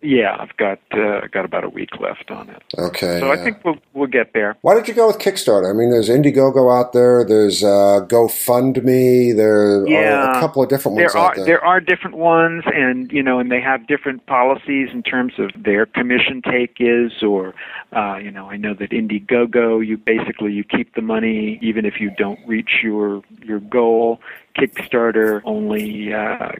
Yeah, 0.03 0.35
I've 0.37 0.55
got 0.57 0.79
uh, 0.91 1.27
got 1.31 1.45
about 1.45 1.63
a 1.63 1.69
week 1.69 1.99
left 1.99 2.29
on 2.29 2.49
it, 2.49 2.61
Okay. 2.77 3.19
so 3.19 3.31
I 3.31 3.35
uh, 3.35 3.43
think 3.43 3.63
we'll 3.63 3.77
we'll 3.93 4.07
get 4.07 4.33
there. 4.33 4.57
Why 4.61 4.75
did 4.75 4.87
you 4.87 4.93
go 4.93 5.07
with 5.07 5.17
Kickstarter? 5.17 5.69
I 5.69 5.73
mean, 5.73 5.91
there's 5.91 6.09
Indiegogo 6.09 6.77
out 6.77 6.91
there. 6.93 7.23
There's 7.25 7.63
uh, 7.63 8.05
GoFundMe. 8.07 9.35
There 9.35 9.85
are 9.87 10.37
a 10.37 10.39
couple 10.39 10.61
of 10.61 10.69
different 10.69 10.97
ones 10.97 11.13
there 11.13 11.21
out 11.21 11.31
are 11.31 11.35
there. 11.37 11.45
there 11.45 11.65
are 11.65 11.79
different 11.79 12.17
ones 12.17 12.63
and 12.73 13.11
you 13.11 13.23
know 13.23 13.39
and 13.39 13.49
they 13.51 13.61
have 13.61 13.87
different 13.87 14.25
policies 14.25 14.89
in 14.91 15.03
terms 15.03 15.33
of 15.37 15.51
their 15.63 15.85
commission 15.85 16.41
take 16.41 16.77
is 16.79 17.23
or 17.23 17.53
uh 17.95 18.17
you 18.17 18.31
know 18.31 18.49
I 18.49 18.57
know 18.57 18.73
that 18.73 18.91
Indiegogo 18.91 19.85
you 19.85 19.97
basically 19.97 20.51
you 20.51 20.63
keep 20.63 20.95
the 20.95 21.01
money 21.01 21.59
even 21.61 21.85
if 21.85 21.99
you 21.99 22.11
don't 22.17 22.39
reach 22.45 22.81
your 22.83 23.21
your 23.41 23.59
goal 23.59 24.19
Kickstarter 24.57 25.41
only 25.45 26.13
uh 26.13 26.51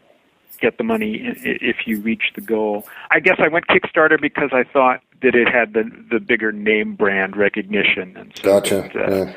get 0.64 0.78
the 0.78 0.84
money 0.84 1.12
if 1.44 1.86
you 1.86 2.00
reach 2.02 2.26
the 2.36 2.42
goal. 2.42 2.88
I 3.12 3.20
guess 3.20 3.38
I 3.40 3.50
went 3.50 3.68
Kickstarter 3.68 4.20
because 4.30 4.52
I 4.54 4.64
thought 4.64 5.02
that 5.22 5.36
it 5.36 5.48
had 5.50 5.74
the 5.74 5.84
the 6.14 6.20
bigger 6.20 6.52
name 6.52 6.96
brand 6.96 7.36
recognition 7.36 8.16
and 8.18 8.32
so 8.36 8.44
Gotcha. 8.44 8.90
that, 8.94 9.14
uh, 9.14 9.34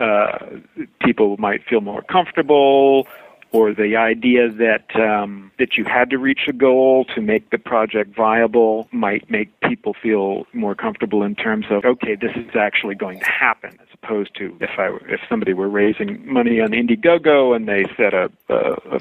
yeah. 0.00 0.06
uh, 0.06 0.84
people 1.04 1.36
might 1.38 1.62
feel 1.68 1.80
more 1.80 2.02
comfortable, 2.02 3.06
or 3.50 3.72
the 3.74 3.96
idea 3.96 4.50
that 4.66 4.86
um, 4.94 5.50
that 5.58 5.76
you 5.76 5.84
had 5.84 6.10
to 6.10 6.18
reach 6.18 6.42
a 6.48 6.52
goal 6.52 7.04
to 7.14 7.20
make 7.20 7.50
the 7.50 7.58
project 7.58 8.14
viable 8.14 8.88
might 8.92 9.28
make 9.30 9.48
people 9.60 9.94
feel 10.00 10.46
more 10.52 10.74
comfortable 10.74 11.22
in 11.22 11.34
terms 11.34 11.66
of 11.70 11.84
okay, 11.84 12.14
this 12.14 12.32
is 12.36 12.54
actually 12.54 12.94
going 12.94 13.18
to 13.20 13.30
happen, 13.46 13.70
as 13.80 13.88
opposed 14.00 14.34
to 14.36 14.56
if 14.60 14.70
I 14.78 14.88
if 15.14 15.20
somebody 15.28 15.54
were 15.54 15.68
raising 15.68 16.10
money 16.30 16.60
on 16.60 16.70
Indiegogo 16.70 17.56
and 17.56 17.66
they 17.66 17.84
set 17.96 18.12
a, 18.14 18.30
a, 18.48 18.96
a 18.96 19.00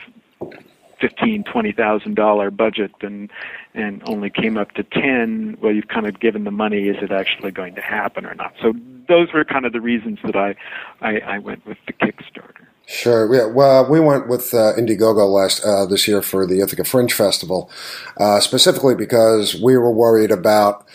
fifteen 0.99 1.43
twenty 1.43 1.71
thousand 1.71 2.15
dollar 2.15 2.51
budget 2.51 2.91
and 3.01 3.29
and 3.73 4.01
only 4.05 4.29
came 4.29 4.57
up 4.57 4.71
to 4.73 4.83
ten 4.83 5.57
well 5.61 5.71
you've 5.71 5.87
kind 5.87 6.07
of 6.07 6.19
given 6.19 6.43
the 6.43 6.51
money 6.51 6.87
is 6.87 6.97
it 7.01 7.11
actually 7.11 7.51
going 7.51 7.75
to 7.75 7.81
happen 7.81 8.25
or 8.25 8.35
not 8.35 8.53
so 8.61 8.73
those 9.07 9.31
were 9.33 9.45
kind 9.45 9.65
of 9.65 9.73
the 9.73 9.81
reasons 9.81 10.19
that 10.23 10.35
i 10.35 10.55
i, 11.01 11.19
I 11.19 11.37
went 11.39 11.65
with 11.65 11.77
the 11.87 11.93
kickstarter 11.93 12.65
Sure. 12.89 13.35
Yeah. 13.35 13.47
Well, 13.47 13.89
we 13.89 13.99
went 13.99 14.29
with 14.29 14.53
uh, 14.53 14.71
Indiegogo 14.77 15.29
last 15.29 15.61
uh, 15.65 15.85
this 15.85 16.07
year 16.07 16.21
for 16.21 16.47
the 16.47 16.61
Ithaca 16.61 16.85
Fringe 16.85 17.11
Festival, 17.11 17.69
uh, 18.17 18.39
specifically 18.39 18.95
because 18.95 19.61
we 19.61 19.77
were 19.77 19.91
worried 19.91 20.31
about 20.31 20.87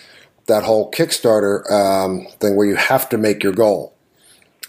that 0.46 0.62
whole 0.62 0.90
Kickstarter 0.90 1.70
um, 1.70 2.26
thing 2.40 2.56
where 2.56 2.66
you 2.66 2.76
have 2.76 3.08
to 3.10 3.18
make 3.18 3.42
your 3.42 3.52
goal. 3.52 3.91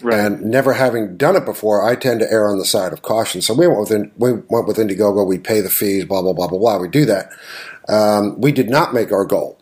Right. 0.04 0.20
And 0.20 0.42
never 0.42 0.74
having 0.74 1.16
done 1.16 1.34
it 1.34 1.46
before, 1.46 1.82
I 1.82 1.96
tend 1.96 2.20
to 2.20 2.30
err 2.30 2.48
on 2.50 2.58
the 2.58 2.66
side 2.66 2.92
of 2.92 3.00
caution. 3.00 3.40
So 3.40 3.54
we 3.54 3.66
went 3.66 3.80
with 3.80 3.90
In- 3.90 4.12
we 4.18 4.32
went 4.32 4.66
with 4.68 4.76
Indiegogo. 4.76 5.26
We 5.26 5.38
pay 5.38 5.60
the 5.62 5.70
fees, 5.70 6.04
blah 6.04 6.20
blah 6.20 6.34
blah 6.34 6.46
blah 6.46 6.58
blah. 6.58 6.78
We 6.78 6.88
do 6.88 7.06
that. 7.06 7.30
Um, 7.88 8.38
we 8.40 8.52
did 8.52 8.68
not 8.68 8.92
make 8.92 9.10
our 9.12 9.24
goal. 9.24 9.58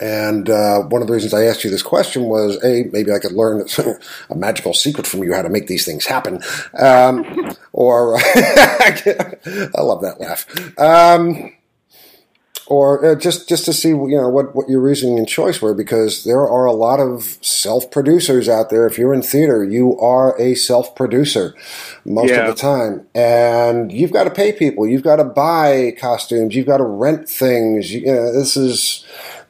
And 0.00 0.48
uh, 0.48 0.80
one 0.84 1.02
of 1.02 1.08
the 1.08 1.12
reasons 1.12 1.34
I 1.34 1.44
asked 1.44 1.64
you 1.64 1.70
this 1.70 1.82
question 1.82 2.24
was, 2.24 2.56
a 2.64 2.84
maybe 2.92 3.12
I 3.12 3.18
could 3.18 3.32
learn 3.32 3.66
a 4.30 4.34
magical 4.34 4.72
secret 4.72 5.06
from 5.06 5.22
you 5.22 5.34
how 5.34 5.42
to 5.42 5.50
make 5.50 5.66
these 5.66 5.84
things 5.84 6.06
happen, 6.06 6.40
um, 6.78 7.54
or 7.72 8.16
I 8.18 9.70
love 9.76 10.00
that 10.00 10.16
laugh, 10.18 10.46
um, 10.78 11.52
or 12.70 13.04
uh, 13.04 13.14
just 13.16 13.48
just 13.48 13.64
to 13.66 13.72
see 13.72 13.88
you 13.90 14.16
know 14.16 14.28
what 14.28 14.54
what 14.54 14.68
your 14.68 14.80
reasoning 14.80 15.18
and 15.18 15.28
choice 15.28 15.60
were, 15.60 15.74
because 15.74 16.24
there 16.24 16.40
are 16.48 16.64
a 16.64 16.72
lot 16.72 17.00
of 17.00 17.36
self 17.42 17.90
producers 17.90 18.48
out 18.48 18.70
there. 18.70 18.86
If 18.86 18.96
you're 18.96 19.12
in 19.12 19.22
theater, 19.22 19.64
you 19.64 19.98
are 19.98 20.40
a 20.40 20.54
self 20.54 20.94
producer 20.94 21.54
most 22.04 22.30
Yeah. 22.30 22.46
of 22.48 22.54
the 22.54 22.60
time, 22.60 23.06
and 23.14 23.90
you've 23.92 24.12
got 24.12 24.24
to 24.24 24.30
pay 24.30 24.52
people, 24.52 24.86
you've 24.86 25.02
got 25.02 25.16
to 25.16 25.24
buy 25.24 25.94
costumes, 26.00 26.54
you've 26.54 26.66
got 26.66 26.78
to 26.78 26.84
rent 26.84 27.28
things. 27.28 27.92
You, 27.92 28.00
you 28.00 28.14
know, 28.14 28.32
this 28.32 28.56
is 28.56 29.04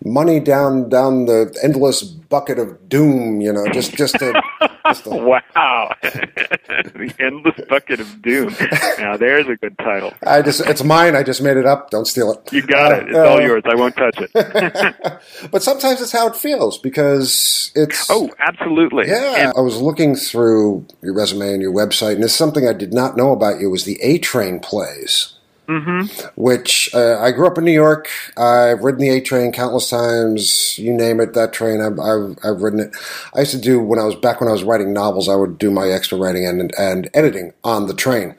money 0.05 0.41
down 0.41 0.89
down 0.89 1.27
the 1.27 1.55
endless 1.63 2.03
bucket 2.03 2.59
of 2.59 2.89
doom. 2.89 3.41
You 3.41 3.53
know, 3.53 3.67
just 3.73 3.95
just 3.95 4.15
to, 4.19 4.33
just 4.33 4.61
to 4.63 4.70
Wow. 5.07 5.95
the 6.03 7.15
endless 7.19 7.55
bucket 7.69 8.01
of 8.01 8.23
doom. 8.23 8.55
Now 8.99 9.17
there's 9.17 9.47
a 9.49 9.57
good 9.57 9.77
title. 9.79 10.13
I 10.27 10.43
just 10.43 10.61
it's 10.67 10.85
mine. 10.85 11.17
I 11.17 11.23
just 11.23 11.43
made 11.43 11.57
it 11.57 11.67
up. 11.67 11.91
Don't 11.91 12.07
steal 12.07 12.33
it. 12.33 12.53
You 12.53 12.63
got 12.63 12.93
it. 12.93 13.09
It's 13.09 13.17
Uh, 13.17 13.21
all 13.29 13.37
uh, 13.39 13.41
yours. 13.41 13.63
I 13.67 13.75
won't 13.75 13.97
touch 13.97 14.19
it. 14.19 14.97
But 15.51 15.63
sometimes 15.63 16.01
it's 16.01 16.13
how 16.13 16.27
it 16.29 16.37
feels 16.37 16.79
because 16.79 17.73
it's 17.75 18.07
oh, 18.11 18.31
absolutely. 18.39 19.09
Yeah, 19.09 19.49
And- 19.49 19.53
I 19.57 19.61
was 19.61 19.81
looking 19.81 20.15
through 20.17 20.87
your 21.03 21.15
resume 21.15 21.53
and 21.55 21.63
your 21.63 21.73
website, 21.73 22.15
and 22.15 22.25
it's 22.25 22.35
something 22.35 22.67
I 22.69 22.73
did 22.73 22.93
not 22.93 23.17
know 23.17 23.33
about 23.33 23.61
you 23.61 23.71
was 23.71 23.85
the 23.85 24.01
A 24.03 24.19
Train 24.19 24.61
plays. 24.61 25.35
Mm-hmm. 25.71 26.29
Which 26.35 26.91
uh, 26.95 27.21
I 27.21 27.31
grew 27.31 27.47
up 27.47 27.57
in 27.57 27.65
New 27.65 27.71
York. 27.71 28.09
I've 28.37 28.81
ridden 28.81 29.01
the 29.01 29.11
A 29.11 29.21
Train 29.21 29.53
countless 29.53 29.89
times. 29.89 30.77
You 30.79 30.93
name 30.93 31.21
it, 31.21 31.35
that 31.35 31.53
train. 31.53 31.81
I've, 31.81 32.01
I've 32.01 32.37
I've 32.45 32.61
ridden 32.61 32.81
it. 32.81 32.97
I 33.35 33.41
used 33.41 33.53
to 33.53 33.61
do 33.61 33.81
when 33.81 34.01
I 34.01 34.05
was 34.05 34.17
back 34.17 34.41
when 34.41 34.49
I 34.49 34.53
was 34.53 34.65
writing 34.65 34.93
novels. 34.93 35.29
I 35.29 35.37
would 35.37 35.59
do 35.59 35.71
my 35.71 35.89
extra 35.89 36.19
writing 36.19 36.45
and 36.45 36.73
and 36.77 37.09
editing 37.15 37.53
on 37.63 37.87
the 37.87 37.95
train. 37.95 38.35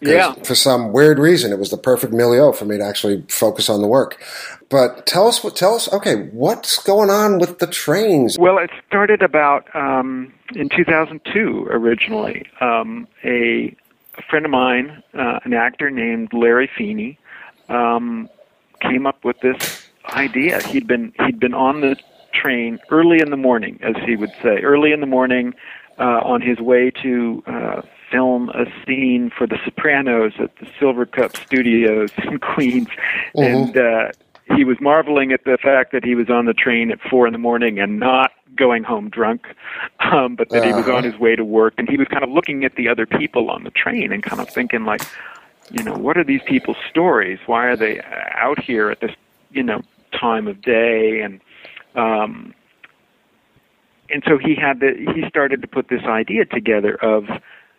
Yeah. 0.00 0.34
For 0.44 0.54
some 0.54 0.92
weird 0.92 1.18
reason, 1.18 1.52
it 1.52 1.58
was 1.58 1.70
the 1.70 1.76
perfect 1.76 2.12
milieu 2.12 2.52
for 2.52 2.64
me 2.64 2.78
to 2.78 2.84
actually 2.84 3.24
focus 3.28 3.68
on 3.68 3.82
the 3.82 3.88
work. 3.88 4.22
But 4.68 5.06
tell 5.06 5.26
us 5.26 5.42
what. 5.42 5.56
Tell 5.56 5.74
us. 5.74 5.92
Okay, 5.92 6.28
what's 6.30 6.82
going 6.82 7.10
on 7.10 7.38
with 7.38 7.58
the 7.58 7.66
trains? 7.66 8.38
Well, 8.38 8.58
it 8.58 8.70
started 8.86 9.22
about 9.22 9.66
um, 9.74 10.32
in 10.54 10.68
2002 10.68 11.66
originally. 11.70 12.46
Um, 12.60 13.08
a, 13.24 13.74
a 14.18 14.22
friend 14.22 14.44
of 14.44 14.50
mine, 14.50 15.02
uh, 15.14 15.40
an 15.44 15.54
actor 15.54 15.90
named 15.90 16.32
Larry 16.32 16.70
Feeney, 16.76 17.18
um, 17.68 18.28
came 18.80 19.06
up 19.06 19.24
with 19.24 19.38
this 19.40 19.88
idea. 20.06 20.60
He'd 20.62 20.86
been 20.86 21.12
he'd 21.24 21.40
been 21.40 21.54
on 21.54 21.80
the 21.80 21.96
train 22.32 22.78
early 22.90 23.20
in 23.20 23.30
the 23.30 23.36
morning, 23.36 23.78
as 23.82 23.94
he 24.04 24.16
would 24.16 24.32
say, 24.42 24.60
early 24.60 24.92
in 24.92 25.00
the 25.00 25.06
morning, 25.06 25.54
uh, 25.98 26.20
on 26.22 26.40
his 26.40 26.58
way 26.58 26.90
to 27.02 27.42
uh, 27.46 27.82
film 28.10 28.50
a 28.50 28.64
scene 28.84 29.30
for 29.36 29.46
The 29.46 29.58
Sopranos 29.64 30.32
at 30.38 30.54
the 30.56 30.66
Silvercup 30.80 31.36
Studios 31.36 32.10
in 32.24 32.38
Queens, 32.38 32.88
and. 33.34 33.76
Uh, 33.76 34.08
he 34.56 34.64
was 34.64 34.78
marveling 34.80 35.32
at 35.32 35.44
the 35.44 35.58
fact 35.62 35.92
that 35.92 36.04
he 36.04 36.14
was 36.14 36.28
on 36.30 36.46
the 36.46 36.54
train 36.54 36.90
at 36.90 37.00
four 37.10 37.26
in 37.26 37.32
the 37.32 37.38
morning 37.38 37.78
and 37.78 37.98
not 37.98 38.32
going 38.56 38.82
home 38.82 39.08
drunk, 39.08 39.46
um, 40.00 40.34
but 40.34 40.48
that 40.50 40.64
he 40.64 40.72
was 40.72 40.86
Uh-huh. 40.86 40.96
on 40.96 41.04
his 41.04 41.18
way 41.18 41.36
to 41.36 41.44
work. 41.44 41.74
And 41.78 41.88
he 41.88 41.96
was 41.96 42.08
kind 42.08 42.24
of 42.24 42.30
looking 42.30 42.64
at 42.64 42.74
the 42.74 42.88
other 42.88 43.06
people 43.06 43.50
on 43.50 43.64
the 43.64 43.70
train 43.70 44.12
and 44.12 44.22
kind 44.22 44.40
of 44.40 44.48
thinking, 44.48 44.84
like, 44.84 45.02
you 45.70 45.84
know, 45.84 45.94
what 45.94 46.16
are 46.16 46.24
these 46.24 46.42
people's 46.46 46.78
stories? 46.88 47.38
Why 47.46 47.66
are 47.66 47.76
they 47.76 48.00
out 48.32 48.62
here 48.62 48.90
at 48.90 49.00
this, 49.00 49.12
you 49.52 49.62
know, 49.62 49.82
time 50.12 50.48
of 50.48 50.62
day? 50.62 51.20
And 51.20 51.40
um, 51.94 52.54
and 54.10 54.22
so 54.26 54.38
he 54.38 54.54
had 54.54 54.80
the 54.80 54.94
he 55.14 55.28
started 55.28 55.60
to 55.62 55.68
put 55.68 55.88
this 55.88 56.02
idea 56.04 56.46
together 56.46 56.94
of, 57.02 57.28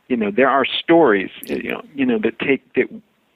you 0.08 0.16
know, 0.16 0.30
there 0.30 0.50
are 0.50 0.66
stories, 0.66 1.32
you 1.42 1.72
know, 1.72 1.82
you 1.96 2.06
know 2.06 2.20
that 2.20 2.38
take 2.40 2.74
that 2.74 2.88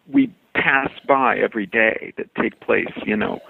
we 0.08 0.32
pass 0.54 0.92
by 1.08 1.38
every 1.38 1.66
day 1.66 2.14
that 2.18 2.34
take 2.36 2.60
place, 2.60 2.92
you 3.06 3.16
know, 3.16 3.42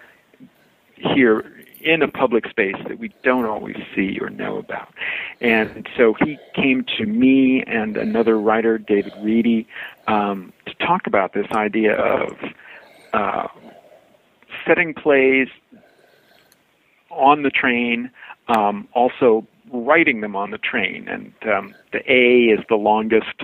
here 0.96 1.64
in 1.82 2.02
a 2.02 2.08
public 2.08 2.48
space 2.48 2.76
that 2.88 2.98
we 2.98 3.14
don't 3.24 3.46
always 3.46 3.76
see 3.94 4.18
or 4.22 4.30
know 4.30 4.58
about. 4.58 4.94
And 5.42 5.88
so 5.98 6.14
he 6.14 6.38
came 6.56 6.86
to 6.98 7.06
me 7.06 7.62
and 7.64 7.98
another 7.98 8.40
writer, 8.40 8.78
David 8.78 9.14
Reedy, 9.22 9.68
um, 10.08 10.54
to 10.66 10.74
talk 10.76 11.06
about 11.06 11.34
this 11.34 11.48
idea 11.52 11.96
of 11.96 12.38
uh, 13.12 13.48
setting 14.66 14.94
plays 14.94 15.50
on 17.10 17.44
the 17.44 17.50
train, 17.50 18.10
um, 18.48 18.88
also 18.94 19.46
writing 19.72 20.22
them 20.22 20.36
on 20.36 20.52
the 20.52 20.58
train. 20.58 21.08
And 21.08 21.34
um, 21.52 21.76
the 21.92 22.00
A 22.12 22.46
is 22.46 22.60
the 22.70 22.76
longest 22.76 23.44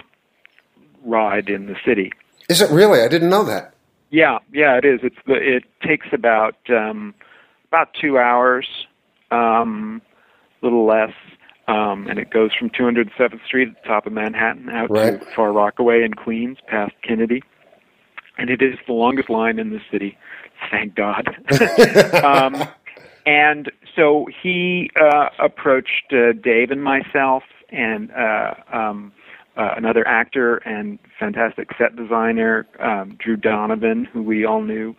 ride 1.03 1.49
in 1.49 1.65
the 1.65 1.75
city. 1.85 2.11
Is 2.49 2.61
it 2.61 2.69
really? 2.71 3.01
I 3.01 3.07
didn't 3.07 3.29
know 3.29 3.43
that. 3.43 3.73
Yeah, 4.09 4.39
yeah, 4.51 4.77
it 4.77 4.85
is. 4.85 4.99
It's 5.03 5.15
the 5.27 5.33
it 5.35 5.63
takes 5.85 6.07
about 6.11 6.55
um, 6.69 7.13
about 7.67 7.89
two 7.99 8.17
hours, 8.17 8.67
um, 9.29 10.01
a 10.61 10.65
little 10.65 10.85
less, 10.87 11.13
um, 11.67 12.07
and 12.07 12.17
it 12.17 12.31
goes 12.31 12.49
from 12.57 12.71
207th 12.71 13.45
Street 13.45 13.67
at 13.69 13.83
the 13.83 13.87
top 13.87 14.07
of 14.07 14.13
Manhattan 14.13 14.67
out 14.69 14.89
Right. 14.89 15.19
to 15.19 15.25
Far 15.35 15.51
Rockaway 15.53 16.03
in 16.03 16.15
Queens, 16.15 16.57
past 16.67 16.93
Kennedy, 17.07 17.43
and 18.39 18.49
it 18.49 18.63
is 18.63 18.75
the 18.87 18.93
longest 18.93 19.29
line 19.29 19.59
in 19.59 19.69
the 19.69 19.79
city. 19.91 20.17
Thank 20.71 20.95
God. 20.95 21.27
um, 22.23 22.67
and 23.27 23.71
so 23.95 24.25
he 24.41 24.89
uh, 24.99 25.29
approached 25.37 26.11
uh, 26.11 26.33
Dave 26.33 26.71
and 26.71 26.83
myself 26.83 27.43
and 27.71 28.11
uh, 28.11 28.55
um, 28.73 29.11
uh, 29.57 29.73
another 29.75 30.07
actor 30.07 30.57
and 30.57 30.99
fantastic 31.19 31.69
set 31.77 31.95
designer, 31.95 32.67
um, 32.79 33.17
Drew 33.19 33.35
Donovan, 33.35 34.05
who 34.05 34.23
we 34.23 34.45
all 34.45 34.61
knew, 34.61 34.95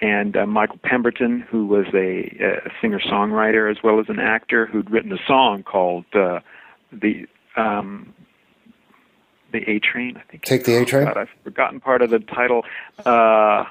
and 0.00 0.36
uh, 0.36 0.46
Michael 0.46 0.78
Pemberton, 0.82 1.40
who 1.40 1.66
was 1.66 1.86
a, 1.94 2.36
a 2.40 2.70
singer-songwriter 2.80 3.70
as 3.70 3.82
well 3.82 4.00
as 4.00 4.06
an 4.08 4.18
actor 4.18 4.66
who'd 4.66 4.90
written 4.90 5.12
a 5.12 5.26
song 5.26 5.62
called 5.62 6.04
uh, 6.14 6.40
the 6.92 7.26
um, 7.56 8.12
the 9.52 9.58
A 9.70 9.78
Train. 9.78 10.16
I 10.16 10.22
think. 10.30 10.42
Take 10.42 10.64
the 10.64 10.76
A 10.76 10.84
Train? 10.84 11.06
I've 11.06 11.28
forgotten 11.44 11.80
part 11.80 12.02
of 12.02 12.10
the 12.10 12.18
title. 12.18 12.64
Uh, 13.04 13.64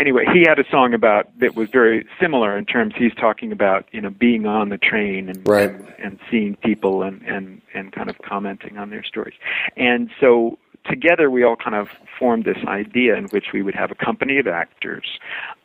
anyway, 0.00 0.24
he 0.32 0.44
had 0.48 0.58
a 0.58 0.64
song 0.70 0.94
about 0.94 1.28
that 1.38 1.54
was 1.54 1.68
very 1.70 2.06
similar 2.20 2.56
in 2.56 2.64
terms. 2.64 2.94
He's 2.96 3.14
talking 3.14 3.52
about 3.52 3.86
you 3.92 4.00
know 4.00 4.10
being 4.10 4.46
on 4.46 4.70
the 4.70 4.78
train 4.78 5.28
and 5.28 5.46
Right. 5.46 5.70
and, 5.70 5.94
and 6.02 6.18
seeing 6.30 6.56
people 6.56 7.02
and 7.02 7.22
and 7.22 7.60
and 7.74 7.92
kind 7.92 8.08
of 8.10 8.16
commenting 8.18 8.78
on 8.78 8.90
their 8.90 9.04
stories. 9.04 9.34
And 9.76 10.10
so 10.20 10.58
together 10.88 11.30
we 11.30 11.44
all 11.44 11.56
kind 11.56 11.76
of 11.76 11.88
formed 12.18 12.44
this 12.44 12.58
idea 12.66 13.14
in 13.16 13.24
which 13.26 13.46
we 13.52 13.62
would 13.62 13.74
have 13.74 13.90
a 13.90 13.94
company 13.94 14.38
of 14.38 14.46
actors, 14.46 15.06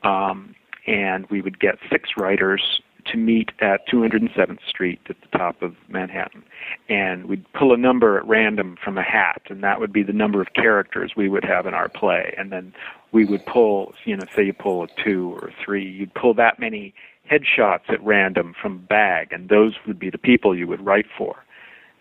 um, 0.04 0.54
and 0.86 1.26
we 1.30 1.41
would 1.41 1.60
get 1.60 1.80
six 1.89 2.10
writers 2.17 2.82
to 3.06 3.18
meet 3.18 3.52
at 3.60 3.88
207th 3.88 4.60
Street 4.68 5.00
at 5.10 5.15
the 5.22 5.38
top 5.38 5.62
of 5.62 5.76
Manhattan. 5.88 6.44
And 6.89 7.26
we'd 7.26 7.46
pull 7.54 7.74
a 7.74 7.78
number 7.78 8.18
at 8.18 8.28
random 8.28 8.78
from 8.84 8.98
a 8.98 9.04
hat, 9.04 9.41
and 9.50 9.63
that 9.63 9.80
would 9.80 9.94
be 9.94 10.04
the 10.04 10.13
number 10.13 10.41
of 10.41 10.54
characters 10.54 11.13
we 11.15 11.30
would 11.30 11.44
have 11.44 11.65
in 11.65 11.74
our 11.74 11.89
play. 11.89 12.34
And 12.38 12.52
then 12.52 12.74
we 13.12 13.26
would 13.26 13.46
pull, 13.46 13.94
you 14.06 14.18
know, 14.18 14.26
say 14.36 14.44
you 14.44 14.54
pull 14.54 14.84
a 14.84 14.88
two 15.04 15.34
or 15.36 15.50
a 15.50 15.54
three, 15.63 15.88
you'd 15.88 16.13
pull 16.13 16.34
that 16.36 16.60
many 16.60 16.94
headshots 17.30 17.89
at 17.89 18.04
random 18.04 18.54
from 18.60 18.74
a 18.74 18.88
bag, 18.88 19.32
and 19.32 19.50
those 19.50 19.74
would 19.88 20.00
be 20.00 20.10
the 20.10 20.18
people 20.18 20.56
you 20.56 20.68
would 20.68 20.86
write 20.86 21.08
for. 21.18 21.44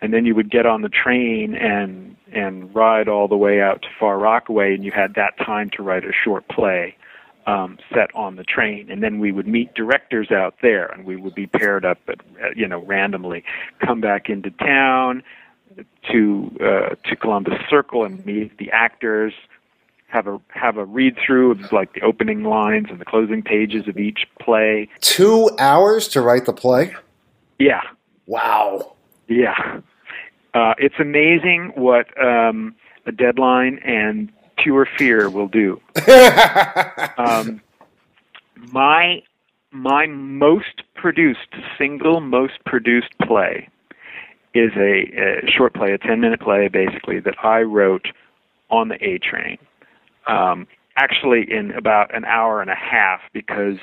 And 0.01 0.13
then 0.13 0.27
you 0.27 0.35
would 0.35 0.51
get 0.51 0.67
on 0.67 0.83
the 0.83 0.89
train 0.89 1.55
and 1.55 2.17
and 2.33 2.75
ride 2.75 3.07
all 3.07 3.29
the 3.29 3.37
way 3.37 3.63
out 3.63 3.83
to 3.83 3.89
Far 3.99 4.19
Rockaway, 4.19 4.75
and 4.75 4.85
you 4.85 4.91
had 4.91 5.15
that 5.15 5.39
time 5.39 5.71
to 5.77 5.83
write 5.83 6.05
a 6.05 6.13
short 6.13 6.49
play 6.49 6.97
um, 7.47 7.79
set 7.93 8.15
on 8.15 8.37
the 8.37 8.45
train, 8.45 8.91
and 8.91 9.03
then 9.03 9.19
we 9.19 9.33
would 9.33 9.47
meet 9.47 9.75
directors 9.75 10.31
out 10.31 10.55
there, 10.63 10.87
and 10.87 11.05
we 11.05 11.17
would 11.17 11.35
be 11.35 11.47
paired 11.47 11.85
up, 11.85 11.99
at, 12.09 12.21
you 12.57 12.67
know, 12.67 12.81
randomly, 12.85 13.45
come 13.85 14.01
back 14.01 14.29
into 14.29 14.51
town 14.51 15.23
to 16.11 16.57
uh, 16.61 16.95
to 17.09 17.17
Columbus 17.17 17.55
Circle 17.69 18.05
and 18.05 18.25
meet 18.25 18.57
the 18.59 18.71
actors, 18.71 19.35
have 20.07 20.27
a 20.27 20.41
have 20.49 20.77
a 20.77 20.85
read 20.85 21.17
through 21.25 21.51
of 21.53 21.73
like 21.73 21.93
the 21.95 22.01
opening 22.03 22.45
lines 22.45 22.87
and 22.91 23.01
the 23.01 23.05
closing 23.05 23.43
pages 23.43 23.89
of 23.89 23.99
each 23.99 24.27
play. 24.41 24.89
Two 25.01 25.51
hours 25.59 26.09
to 26.09 26.21
write 26.21 26.47
the 26.47 26.53
play? 26.53 26.95
Yeah, 27.59 27.83
Wow. 28.27 28.95
yeah, 29.29 29.81
uh, 30.55 30.75
it's 30.79 30.95
amazing 30.99 31.73
what 31.75 32.07
um, 32.23 32.75
a 33.07 33.13
deadline 33.13 33.81
and 33.85 34.33
pure 34.65 34.89
fear 34.99 35.31
will 35.31 35.49
do. 35.49 35.81
um, 37.19 37.61
my 38.73 39.23
my 39.71 40.07
most 40.07 40.83
produced 40.95 41.55
single 41.79 42.21
most 42.21 42.65
produced 42.65 43.13
play 43.27 43.69
is 44.55 44.71
a, 44.77 45.43
a 45.47 45.51
short 45.51 45.75
play, 45.75 45.93
a 45.93 45.99
10 45.99 46.21
minute 46.21 46.41
play, 46.41 46.69
basically, 46.69 47.19
that 47.21 47.35
I 47.43 47.63
wrote 47.63 48.07
on 48.71 48.89
the 48.89 48.95
A 49.05 49.19
train. 49.19 49.59
Um, 50.29 50.67
actually, 50.97 51.45
in 51.51 51.73
about 51.73 52.15
an 52.15 52.25
hour 52.25 52.63
and 52.63 52.71
a 52.71 52.77
half, 52.77 53.21
because 53.33 53.79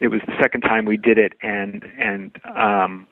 it 0.00 0.08
was 0.08 0.20
the 0.26 0.32
second 0.40 0.62
time 0.62 0.86
we 0.86 0.96
did 0.96 1.18
it, 1.18 1.34
and 1.42 1.84
and 1.98 2.36
um, 2.56 3.06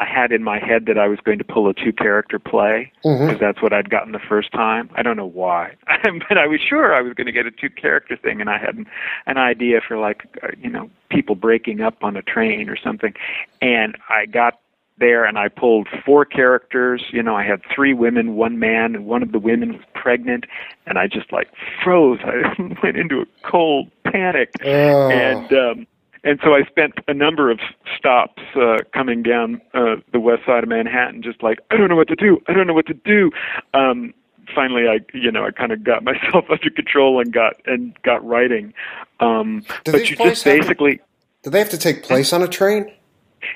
I 0.00 0.04
had 0.04 0.30
in 0.30 0.44
my 0.44 0.58
head 0.58 0.86
that 0.86 0.96
I 0.98 1.08
was 1.08 1.18
going 1.24 1.38
to 1.38 1.44
pull 1.44 1.68
a 1.68 1.74
two 1.74 1.92
character 1.92 2.38
play 2.38 2.92
because 3.02 3.18
Mhm. 3.36 3.40
that's 3.40 3.60
what 3.60 3.72
I'd 3.72 3.90
gotten 3.90 4.12
the 4.12 4.20
first 4.20 4.52
time. 4.52 4.88
I 4.94 5.02
don't 5.02 5.16
know 5.16 5.26
why, 5.26 5.72
but 6.28 6.38
I 6.38 6.46
was 6.46 6.60
sure 6.60 6.94
I 6.94 7.00
was 7.00 7.14
going 7.14 7.26
to 7.26 7.32
get 7.32 7.46
a 7.46 7.50
two 7.50 7.70
character 7.70 8.16
thing, 8.16 8.40
and 8.40 8.48
I 8.48 8.58
had 8.58 8.76
an, 8.76 8.86
an 9.26 9.38
idea 9.38 9.80
for 9.80 9.98
like 9.98 10.22
uh, 10.42 10.48
you 10.60 10.70
know 10.70 10.88
people 11.10 11.34
breaking 11.34 11.80
up 11.80 11.96
on 12.02 12.16
a 12.16 12.22
train 12.22 12.68
or 12.68 12.76
something, 12.76 13.12
and 13.60 13.96
I 14.08 14.26
got 14.26 14.60
there 14.98 15.24
and 15.24 15.38
I 15.38 15.46
pulled 15.48 15.86
four 16.04 16.24
characters. 16.24 17.04
You 17.12 17.22
know, 17.22 17.36
I 17.36 17.44
had 17.44 17.60
three 17.72 17.94
women, 17.94 18.34
one 18.34 18.58
man, 18.58 18.96
and 18.96 19.06
one 19.06 19.22
of 19.22 19.30
the 19.32 19.38
women 19.38 19.74
was 19.74 19.82
pregnant, 19.94 20.44
and 20.86 20.98
I 20.98 21.06
just 21.06 21.32
like 21.32 21.48
froze. 21.84 22.18
I 22.24 22.54
went 22.82 22.96
into 22.96 23.20
a 23.20 23.26
cold 23.48 23.90
panic, 24.04 24.50
Oh. 24.64 25.08
and 25.10 25.52
um, 25.52 25.86
and 26.24 26.38
so 26.42 26.54
I 26.54 26.64
spent 26.64 26.94
a 27.06 27.14
number 27.14 27.50
of 27.50 27.60
stops 27.96 28.42
uh, 28.56 28.78
coming 28.92 29.22
down 29.22 29.60
uh, 29.74 29.96
the 30.12 30.20
west 30.20 30.42
side 30.46 30.62
of 30.62 30.68
Manhattan, 30.68 31.22
just 31.22 31.42
like 31.42 31.58
I 31.70 31.76
don't 31.76 31.88
know 31.88 31.96
what 31.96 32.08
to 32.08 32.16
do. 32.16 32.38
I 32.48 32.52
don't 32.52 32.66
know 32.66 32.74
what 32.74 32.86
to 32.86 32.94
do. 32.94 33.30
Um, 33.74 34.14
finally, 34.54 34.88
I 34.88 34.98
you 35.14 35.30
know 35.30 35.44
I 35.44 35.50
kind 35.50 35.72
of 35.72 35.84
got 35.84 36.02
myself 36.10 36.46
under 36.50 36.70
control 36.70 37.20
and 37.20 37.32
got 37.32 37.54
and 37.66 37.96
got 38.02 38.24
writing. 38.26 38.74
Um, 39.20 39.64
Do 39.84 39.92
but 39.92 40.10
you 40.10 40.16
just 40.16 40.44
basically. 40.44 41.00
Do 41.42 41.50
they 41.50 41.60
have 41.60 41.70
to 41.70 41.78
take 41.78 42.02
place 42.02 42.32
on 42.32 42.42
a 42.42 42.48
train? 42.48 42.92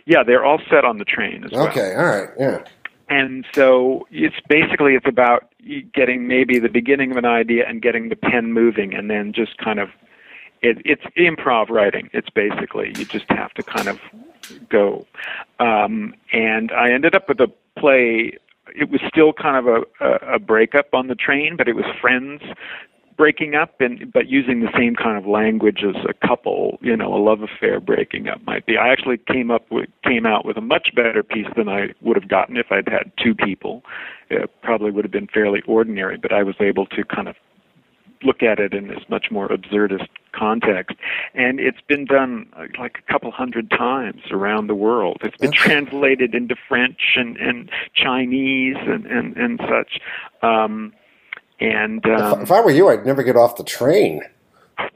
Yeah, 0.07 0.23
they're 0.23 0.45
all 0.45 0.61
set 0.71 0.85
on 0.85 0.99
the 0.99 1.05
train 1.05 1.45
as 1.45 1.51
well. 1.51 1.67
Okay, 1.67 1.95
all 1.95 2.05
right, 2.05 2.29
yeah. 2.39 2.65
And 3.09 3.45
so 3.53 4.07
it's 4.11 4.37
basically 4.49 4.95
it's 4.95 5.07
about 5.07 5.53
getting 5.93 6.29
maybe 6.29 6.59
the 6.59 6.69
beginning 6.69 7.11
of 7.11 7.17
an 7.17 7.25
idea 7.25 7.69
and 7.69 7.83
getting 7.83 8.09
the 8.09 8.17
pen 8.17 8.53
moving, 8.53 8.95
and 8.95 9.11
then 9.11 9.33
just 9.33 9.59
kind 9.59 9.81
of 9.81 9.91
it, 10.63 10.79
it's 10.85 11.03
improv 11.17 11.69
writing. 11.69 12.09
It's 12.13 12.31
basically 12.31 12.93
you 12.97 13.05
just 13.05 13.29
have 13.31 13.53
to 13.55 13.63
kind 13.63 13.89
of 13.89 13.99
go. 14.69 15.07
Um, 15.59 16.15
and 16.33 16.73
I 16.73 16.93
ended 16.93 17.15
up 17.15 17.29
with 17.29 17.41
a 17.41 17.53
play. 17.79 18.39
It 18.75 18.91
was 18.91 19.01
still 19.09 19.33
kind 19.33 19.57
of 19.57 19.67
a, 19.67 20.05
a, 20.05 20.35
a 20.35 20.39
breakup 20.39 20.95
on 20.95 21.09
the 21.09 21.15
train, 21.15 21.57
but 21.57 21.69
it 21.69 21.75
was 21.75 21.85
friends 22.01 22.43
breaking 23.17 23.55
up 23.55 23.81
and 23.81 24.11
but 24.13 24.29
using 24.29 24.61
the 24.61 24.71
same 24.77 24.95
kind 24.95 25.19
of 25.19 25.27
language 25.27 25.85
as 25.87 25.95
a 26.09 26.27
couple 26.27 26.79
you 26.81 26.97
know 26.97 27.15
a 27.15 27.21
love 27.23 27.43
affair 27.43 27.79
breaking 27.79 28.27
up 28.27 28.41
might 28.47 28.65
be 28.65 28.79
i 28.79 28.89
actually 28.89 29.19
came 29.19 29.51
up 29.51 29.71
with 29.71 29.89
came 30.03 30.25
out 30.25 30.47
with 30.47 30.57
a 30.57 30.61
much 30.63 30.89
better 30.97 31.23
piece 31.23 31.47
than 31.55 31.69
i 31.69 31.89
would 32.01 32.17
have 32.17 32.29
gotten 32.29 32.57
if 32.57 32.73
i'd 32.73 32.89
had 32.89 33.13
two 33.23 33.35
people 33.35 33.83
it 34.31 34.51
probably 34.63 34.91
would 34.91 35.05
have 35.05 35.13
been 35.13 35.27
fairly 35.27 35.63
ordinary 35.67 36.17
but 36.17 36.33
i 36.33 36.43
was 36.43 36.55
able 36.59 36.87
to 36.87 37.05
kind 37.05 37.29
of 37.29 37.37
look 38.25 38.43
at 38.43 38.59
it 38.59 38.75
in 38.75 38.89
this 38.89 39.01
much 39.09 39.27
more 39.31 39.49
absurdist 39.49 40.09
context 40.35 40.97
and 41.35 41.61
it's 41.61 41.81
been 41.89 42.05
done 42.05 42.47
uh, 42.57 42.65
like 42.79 42.97
a 43.07 43.13
couple 43.13 43.31
hundred 43.31 43.71
times 43.71 44.23
around 44.31 44.67
the 44.67 44.75
world 44.75 45.19
it's 45.23 45.37
been 45.37 45.51
Okay. 45.51 45.59
translated 45.59 46.35
into 46.35 46.55
french 46.69 47.17
and 47.17 47.37
and 47.37 47.71
chinese 47.95 48.77
and 48.81 49.07
and 49.07 49.37
and 49.37 49.61
such 49.69 50.01
um 50.43 50.93
and 51.61 52.05
um, 52.07 52.41
if, 52.41 52.45
if 52.45 52.51
I 52.53 52.61
were 52.61 52.71
you, 52.73 52.89
I'd 52.89 53.07
never 53.07 53.23
get 53.23 53.37
off 53.37 53.57
the 53.57 53.65
train. 53.65 54.23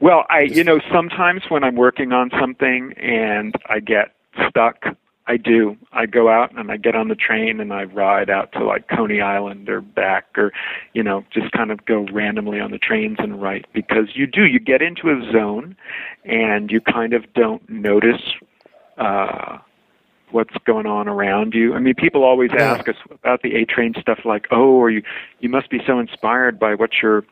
well, 0.01 0.25
I 0.29 0.41
you 0.41 0.63
know 0.63 0.79
sometimes 0.91 1.43
when 1.49 1.63
I'm 1.63 1.75
working 1.75 2.11
on 2.11 2.29
something 2.39 2.93
and 2.97 3.53
I 3.69 3.79
get 3.79 4.13
stuck, 4.49 4.83
I 5.27 5.35
do. 5.35 5.75
I 5.91 6.05
go 6.05 6.29
out 6.29 6.57
and 6.57 6.71
I 6.71 6.77
get 6.77 6.95
on 6.95 7.09
the 7.09 7.15
train 7.15 7.59
and 7.59 7.73
I 7.73 7.83
ride 7.83 8.29
out 8.29 8.53
to 8.53 8.63
like 8.63 8.87
Coney 8.87 9.19
Island 9.19 9.67
or 9.67 9.81
back 9.81 10.25
or 10.37 10.53
you 10.93 11.03
know 11.03 11.25
just 11.33 11.51
kind 11.51 11.69
of 11.69 11.85
go 11.85 12.05
randomly 12.11 12.59
on 12.61 12.71
the 12.71 12.77
trains 12.77 13.17
and 13.19 13.41
write 13.41 13.65
because 13.73 14.15
you 14.15 14.25
do 14.25 14.45
you 14.45 14.59
get 14.59 14.81
into 14.81 15.09
a 15.09 15.31
zone 15.31 15.75
and 16.23 16.71
you 16.71 16.79
kind 16.79 17.13
of 17.13 17.31
don't 17.33 17.67
notice 17.69 18.21
uh 18.97 19.57
what's 20.31 20.55
going 20.65 20.85
on 20.85 21.07
around 21.07 21.53
you. 21.53 21.73
I 21.73 21.79
mean, 21.79 21.95
people 21.95 22.23
always 22.23 22.51
ask 22.57 22.87
us 22.89 22.95
about 23.11 23.41
the 23.43 23.55
A 23.55 23.65
train 23.65 23.93
stuff 23.99 24.19
like, 24.25 24.47
"Oh, 24.51 24.71
or 24.71 24.89
you 24.89 25.01
you 25.39 25.49
must 25.49 25.69
be 25.69 25.79
so 25.85 25.99
inspired 25.99 26.59
by 26.59 26.75
what 26.75 26.91
you're 27.01 27.23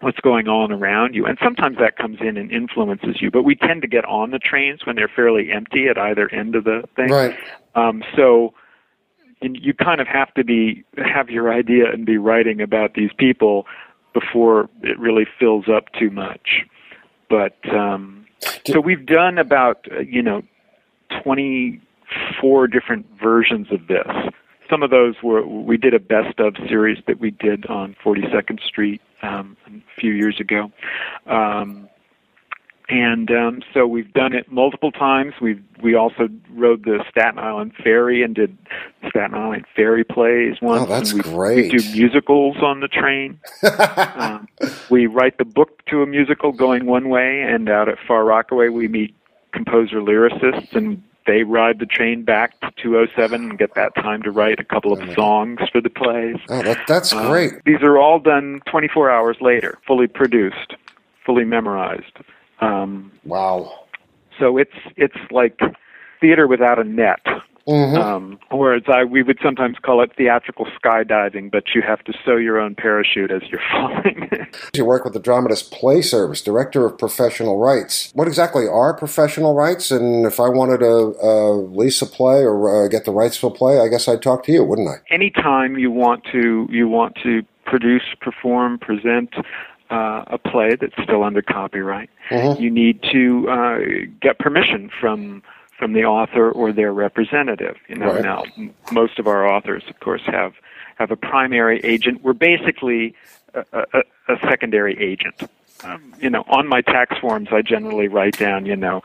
what's 0.00 0.20
going 0.20 0.48
on 0.48 0.72
around 0.72 1.14
you. 1.14 1.26
And 1.26 1.38
sometimes 1.42 1.78
that 1.78 1.96
comes 1.96 2.18
in 2.20 2.36
and 2.36 2.50
influences 2.50 3.20
you. 3.20 3.30
But 3.30 3.44
we 3.44 3.54
tend 3.54 3.82
to 3.82 3.88
get 3.88 4.04
on 4.04 4.30
the 4.30 4.38
trains 4.38 4.84
when 4.84 4.96
they're 4.96 5.10
fairly 5.14 5.50
empty 5.52 5.88
at 5.88 5.98
either 5.98 6.32
end 6.32 6.54
of 6.54 6.64
the 6.64 6.84
thing. 6.96 7.10
Right. 7.10 7.36
Um, 7.74 8.02
so 8.14 8.54
you, 9.40 9.52
you 9.54 9.74
kind 9.74 10.00
of 10.00 10.06
have 10.06 10.32
to 10.34 10.44
be 10.44 10.84
have 10.96 11.30
your 11.30 11.52
idea 11.52 11.90
and 11.90 12.04
be 12.04 12.18
writing 12.18 12.60
about 12.60 12.94
these 12.94 13.10
people 13.18 13.66
before 14.12 14.68
it 14.82 14.98
really 14.98 15.26
fills 15.38 15.66
up 15.68 15.92
too 15.98 16.10
much. 16.10 16.64
But 17.28 17.56
um, 17.74 18.26
so 18.66 18.80
we've 18.80 19.04
done 19.04 19.38
about 19.38 19.86
uh, 19.90 20.00
you 20.00 20.22
know 20.22 20.42
twenty 21.22 21.80
four 22.40 22.66
different 22.66 23.06
versions 23.20 23.68
of 23.70 23.86
this. 23.88 24.06
Some 24.70 24.82
of 24.82 24.90
those 24.90 25.14
were 25.22 25.46
we 25.46 25.76
did 25.76 25.94
a 25.94 26.00
best 26.00 26.38
of 26.40 26.56
series 26.68 26.98
that 27.06 27.20
we 27.20 27.30
did 27.30 27.66
on 27.66 27.96
42nd 28.04 28.60
Street 28.62 29.00
um, 29.22 29.56
a 29.66 30.00
few 30.00 30.12
years 30.12 30.40
ago, 30.40 30.72
um, 31.26 31.88
and 32.88 33.30
um, 33.32 33.62
so 33.74 33.86
we've 33.86 34.12
done 34.12 34.32
it 34.32 34.50
multiple 34.50 34.92
times. 34.92 35.34
We 35.40 35.60
we 35.82 35.94
also 35.94 36.28
rode 36.50 36.84
the 36.84 37.04
Staten 37.10 37.38
Island 37.38 37.72
Ferry 37.82 38.22
and 38.22 38.34
did 38.34 38.56
Staten 39.08 39.34
Island 39.34 39.66
Ferry 39.74 40.04
plays 40.04 40.56
once. 40.62 40.82
Oh, 40.82 40.86
that's 40.86 41.12
we, 41.12 41.20
great. 41.20 41.72
We 41.72 41.78
do 41.78 41.92
musicals 41.92 42.56
on 42.62 42.80
the 42.80 42.88
train. 42.88 43.40
um, 44.16 44.48
we 44.88 45.06
write 45.06 45.38
the 45.38 45.44
book 45.44 45.84
to 45.86 46.02
a 46.02 46.06
musical 46.06 46.52
going 46.52 46.86
one 46.86 47.08
way, 47.08 47.42
and 47.42 47.68
out 47.68 47.88
at 47.88 47.98
Far 48.06 48.24
Rockaway 48.24 48.68
we 48.68 48.86
meet 48.86 49.14
composer 49.52 50.00
lyricists, 50.00 50.74
and 50.76 51.02
they 51.26 51.42
ride 51.42 51.78
the 51.78 51.86
train 51.86 52.22
back 52.24 52.58
to 52.60 52.70
207 52.82 53.42
and 53.50 53.58
get 53.58 53.74
that 53.74 53.94
time 53.96 54.22
to 54.22 54.30
write 54.30 54.60
a 54.60 54.64
couple 54.64 54.92
of 54.92 55.00
songs 55.14 55.60
for 55.72 55.80
the 55.80 55.90
plays. 55.90 56.36
oh, 56.48 56.62
that, 56.62 56.78
that's 56.86 57.12
Um, 57.12 57.26
great. 57.28 57.52
These 57.64 57.82
are 57.82 57.98
all 57.98 58.18
done 58.18 58.60
24 58.66 59.10
hours 59.10 59.36
later, 59.40 59.78
fully 59.86 60.06
produced, 60.06 60.74
fully 61.24 61.44
memorized. 61.44 62.18
Um, 62.60 63.12
Wow. 63.24 63.72
so 64.38 64.56
it's 64.56 64.72
it's 64.96 65.16
like 65.30 65.60
theater 66.20 66.46
without 66.46 66.78
a 66.78 66.84
net. 66.84 67.20
Mhm. 67.66 67.98
Um, 67.98 68.38
or 68.50 68.74
as 68.74 68.84
I 68.86 69.02
we 69.04 69.22
would 69.24 69.38
sometimes 69.42 69.76
call 69.82 70.00
it 70.02 70.12
theatrical 70.16 70.66
skydiving, 70.80 71.50
but 71.50 71.64
you 71.74 71.82
have 71.82 72.02
to 72.04 72.12
sew 72.24 72.36
your 72.36 72.60
own 72.60 72.74
parachute 72.76 73.30
as 73.32 73.42
you're 73.50 73.60
falling. 73.72 74.30
You 74.74 74.84
work 74.84 75.04
with 75.04 75.14
the 75.14 75.20
Dramatists 75.20 75.68
Play 75.68 76.00
Service, 76.02 76.40
Director 76.42 76.86
of 76.86 76.96
Professional 76.96 77.58
Rights. 77.58 78.12
What 78.14 78.28
exactly 78.28 78.68
are 78.68 78.94
professional 78.94 79.54
rights? 79.54 79.90
And 79.90 80.26
if 80.26 80.38
I 80.38 80.48
wanted 80.48 80.78
to 80.78 81.14
uh, 81.22 81.50
lease 81.50 82.00
a 82.02 82.06
play 82.06 82.42
or 82.44 82.84
uh, 82.84 82.88
get 82.88 83.04
the 83.04 83.10
rights 83.12 83.40
to 83.40 83.48
a 83.48 83.50
play, 83.50 83.80
I 83.80 83.88
guess 83.88 84.06
I'd 84.06 84.22
talk 84.22 84.44
to 84.44 84.52
you, 84.52 84.62
wouldn't 84.62 84.88
I? 84.88 84.96
Anytime 85.12 85.76
you 85.76 85.90
want 85.90 86.22
to 86.32 86.68
you 86.70 86.88
want 86.88 87.16
to 87.24 87.42
produce, 87.64 88.04
perform, 88.20 88.78
present 88.78 89.34
uh, 89.90 90.24
a 90.28 90.38
play 90.38 90.76
that's 90.80 90.94
still 91.02 91.24
under 91.24 91.42
copyright, 91.42 92.10
Mhm. 92.30 92.60
you 92.60 92.70
need 92.70 93.02
to 93.12 93.48
uh, 93.48 93.78
get 94.20 94.38
permission 94.38 94.88
from 95.00 95.42
from 95.78 95.92
the 95.92 96.04
author 96.04 96.50
or 96.50 96.72
their 96.72 96.92
representative. 96.92 97.76
You 97.88 97.96
know, 97.96 98.12
Right. 98.14 98.22
now 98.22 98.44
m- 98.56 98.74
most 98.92 99.18
of 99.18 99.26
our 99.26 99.46
authors, 99.46 99.82
of 99.88 100.00
course, 100.00 100.22
have 100.26 100.54
have 100.96 101.10
a 101.10 101.16
primary 101.16 101.80
agent. 101.84 102.22
We're 102.22 102.32
basically 102.32 103.14
a, 103.54 103.64
a, 103.92 104.02
a 104.28 104.36
secondary 104.48 104.98
agent. 104.98 105.50
Um, 105.84 106.14
you 106.20 106.30
know, 106.30 106.42
on 106.48 106.66
my 106.66 106.80
tax 106.80 107.18
forms, 107.18 107.48
I 107.52 107.60
generally 107.60 108.08
write 108.08 108.38
down, 108.38 108.64
you 108.64 108.76
know, 108.76 109.02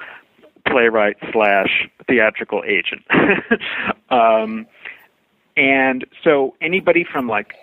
playwright 0.66 1.18
slash 1.34 1.90
theatrical 2.08 2.64
agent. 2.66 3.04
um, 4.10 4.68
and 5.58 6.06
so 6.24 6.56
anybody 6.62 7.04
from 7.04 7.28
like 7.28 7.54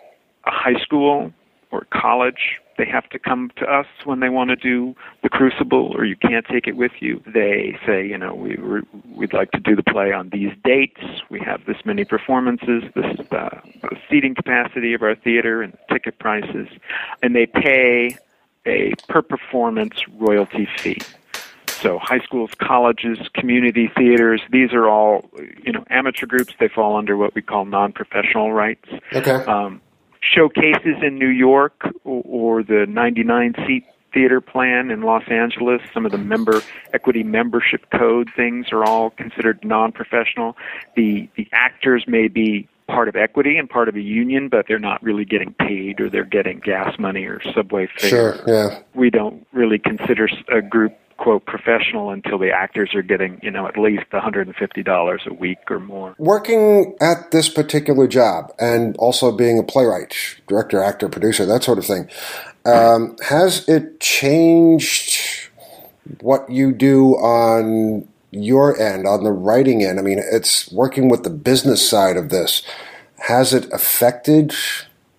a 0.44 0.50
high 0.50 0.78
school 0.82 1.32
or 1.70 1.86
college, 1.90 2.60
they 2.78 2.86
have 2.86 3.08
to 3.10 3.18
come 3.18 3.50
to 3.56 3.66
us 3.66 3.86
when 4.04 4.20
they 4.20 4.28
want 4.28 4.48
to 4.50 4.56
do 4.56 4.94
the 5.22 5.28
Crucible, 5.28 5.92
or 5.94 6.04
you 6.04 6.16
can't 6.16 6.46
take 6.46 6.66
it 6.66 6.76
with 6.76 6.92
you. 7.00 7.20
They 7.26 7.76
say, 7.84 8.06
you 8.06 8.16
know, 8.16 8.34
we 8.34 8.56
we'd 9.14 9.34
like 9.34 9.50
to 9.50 9.60
do 9.60 9.76
the 9.76 9.82
play 9.82 10.12
on 10.12 10.30
these 10.30 10.52
dates. 10.64 11.00
We 11.28 11.40
have 11.40 11.66
this 11.66 11.76
many 11.84 12.04
performances. 12.04 12.84
This 12.94 13.18
is 13.18 13.28
the, 13.28 13.50
the 13.82 13.96
seating 14.08 14.34
capacity 14.34 14.94
of 14.94 15.02
our 15.02 15.16
theater 15.16 15.60
and 15.60 15.76
ticket 15.92 16.18
prices, 16.18 16.68
and 17.22 17.34
they 17.34 17.46
pay 17.46 18.16
a 18.64 18.94
per 19.08 19.22
performance 19.22 20.04
royalty 20.16 20.68
fee. 20.78 20.98
So 21.66 21.98
high 21.98 22.18
schools, 22.20 22.50
colleges, 22.58 23.18
community 23.34 23.90
theaters, 23.96 24.40
these 24.50 24.72
are 24.72 24.88
all, 24.88 25.30
you 25.62 25.72
know, 25.72 25.84
amateur 25.90 26.26
groups. 26.26 26.54
They 26.58 26.68
fall 26.68 26.96
under 26.96 27.16
what 27.16 27.34
we 27.34 27.42
call 27.42 27.66
non-professional 27.66 28.52
rights. 28.52 28.88
Okay. 29.12 29.30
Um, 29.30 29.80
showcases 30.20 30.96
in 31.02 31.18
New 31.18 31.28
York 31.28 31.82
or, 32.04 32.22
or 32.24 32.62
the 32.62 32.86
99 32.88 33.54
seat 33.66 33.84
theater 34.12 34.40
plan 34.40 34.90
in 34.90 35.02
Los 35.02 35.24
Angeles, 35.28 35.80
some 35.92 36.06
of 36.06 36.12
the 36.12 36.18
member 36.18 36.62
equity 36.92 37.22
membership 37.22 37.90
code 37.90 38.30
things 38.34 38.66
are 38.72 38.84
all 38.84 39.10
considered 39.10 39.62
non-professional. 39.64 40.56
The 40.96 41.28
the 41.36 41.46
actors 41.52 42.04
may 42.06 42.28
be 42.28 42.68
part 42.88 43.08
of 43.08 43.16
equity 43.16 43.58
and 43.58 43.68
part 43.68 43.88
of 43.88 43.96
a 43.96 44.00
union, 44.00 44.48
but 44.48 44.66
they're 44.66 44.78
not 44.78 45.02
really 45.02 45.24
getting 45.24 45.54
paid 45.54 46.00
or 46.00 46.08
they're 46.08 46.24
getting 46.24 46.58
gas 46.58 46.98
money 46.98 47.26
or 47.26 47.40
subway 47.54 47.86
fare. 47.98 48.10
Sure, 48.10 48.44
yeah. 48.46 48.80
We 48.94 49.10
don't 49.10 49.46
really 49.52 49.78
consider 49.78 50.28
a 50.50 50.62
group 50.62 50.96
quote 51.18 51.44
professional 51.44 52.10
until 52.10 52.38
the 52.38 52.50
actors 52.50 52.94
are 52.94 53.02
getting 53.02 53.38
you 53.42 53.50
know 53.50 53.66
at 53.66 53.76
least 53.76 54.08
$150 54.12 55.26
a 55.26 55.34
week 55.34 55.58
or 55.70 55.80
more. 55.80 56.14
Working 56.18 56.96
at 57.00 57.30
this 57.32 57.48
particular 57.48 58.06
job 58.06 58.52
and 58.58 58.96
also 58.96 59.30
being 59.32 59.58
a 59.58 59.62
playwright 59.62 60.14
director 60.46 60.82
actor 60.82 61.08
producer 61.08 61.44
that 61.44 61.64
sort 61.64 61.78
of 61.78 61.84
thing 61.84 62.08
um, 62.64 63.16
has 63.28 63.68
it 63.68 64.00
changed 64.00 65.48
what 66.20 66.48
you 66.48 66.72
do 66.72 67.14
on 67.16 68.08
your 68.30 68.78
end 68.80 69.06
on 69.06 69.24
the 69.24 69.32
writing 69.32 69.84
end? 69.84 69.98
I 69.98 70.02
mean 70.02 70.20
it's 70.20 70.70
working 70.72 71.08
with 71.08 71.24
the 71.24 71.30
business 71.30 71.88
side 71.88 72.16
of 72.16 72.30
this. 72.30 72.62
Has 73.26 73.52
it 73.52 73.70
affected 73.72 74.54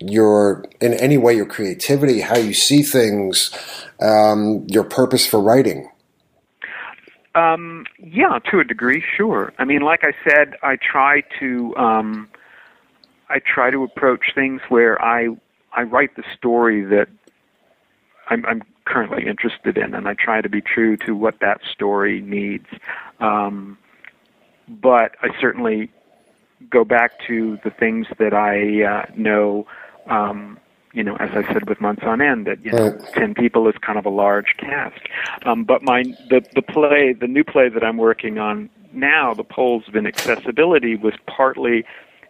your 0.00 0.64
in 0.80 0.94
any 0.94 1.18
way 1.18 1.34
your 1.34 1.46
creativity 1.46 2.20
how 2.20 2.38
you 2.38 2.54
see 2.54 2.82
things 2.82 3.50
um, 4.00 4.66
your 4.68 4.84
purpose 4.84 5.26
for 5.26 5.40
writing? 5.40 5.90
Um, 7.34 7.86
yeah, 7.98 8.40
to 8.50 8.58
a 8.58 8.64
degree, 8.64 9.04
sure. 9.16 9.52
I 9.58 9.64
mean, 9.64 9.82
like 9.82 10.02
I 10.02 10.12
said, 10.28 10.56
I 10.62 10.76
try 10.76 11.22
to 11.38 11.76
um, 11.76 12.28
I 13.28 13.38
try 13.38 13.70
to 13.70 13.84
approach 13.84 14.32
things 14.34 14.60
where 14.68 15.00
I 15.02 15.28
I 15.72 15.82
write 15.82 16.16
the 16.16 16.24
story 16.36 16.82
that 16.84 17.08
I'm, 18.28 18.44
I'm 18.46 18.62
currently 18.84 19.26
interested 19.26 19.78
in, 19.78 19.94
and 19.94 20.08
I 20.08 20.14
try 20.14 20.40
to 20.40 20.48
be 20.48 20.60
true 20.60 20.96
to 20.98 21.14
what 21.14 21.38
that 21.40 21.60
story 21.70 22.20
needs. 22.20 22.66
Um, 23.20 23.78
but 24.68 25.14
I 25.22 25.28
certainly 25.40 25.90
go 26.68 26.84
back 26.84 27.12
to 27.26 27.58
the 27.64 27.70
things 27.70 28.06
that 28.18 28.34
I 28.34 28.82
uh, 28.82 29.06
know 29.16 29.66
um, 30.10 30.58
you 30.92 31.04
know, 31.04 31.16
as 31.16 31.30
I 31.30 31.52
said 31.52 31.68
with 31.68 31.80
months 31.80 32.02
on 32.04 32.20
end, 32.20 32.46
that 32.46 32.64
you 32.64 32.72
know, 32.72 32.90
right. 32.90 33.12
ten 33.14 33.34
people 33.34 33.68
is 33.68 33.74
kind 33.80 33.98
of 33.98 34.04
a 34.06 34.10
large 34.10 34.56
cast. 34.58 35.00
Um, 35.44 35.64
but 35.64 35.82
my 35.82 36.02
the 36.28 36.44
the 36.54 36.62
play, 36.62 37.12
the 37.12 37.28
new 37.28 37.44
play 37.44 37.68
that 37.68 37.84
I'm 37.84 37.96
working 37.96 38.38
on 38.38 38.68
now, 38.92 39.32
the 39.34 39.44
Poles 39.44 39.84
of 39.86 39.94
Inaccessibility, 39.94 40.96
was 40.96 41.14
partly 41.26 41.84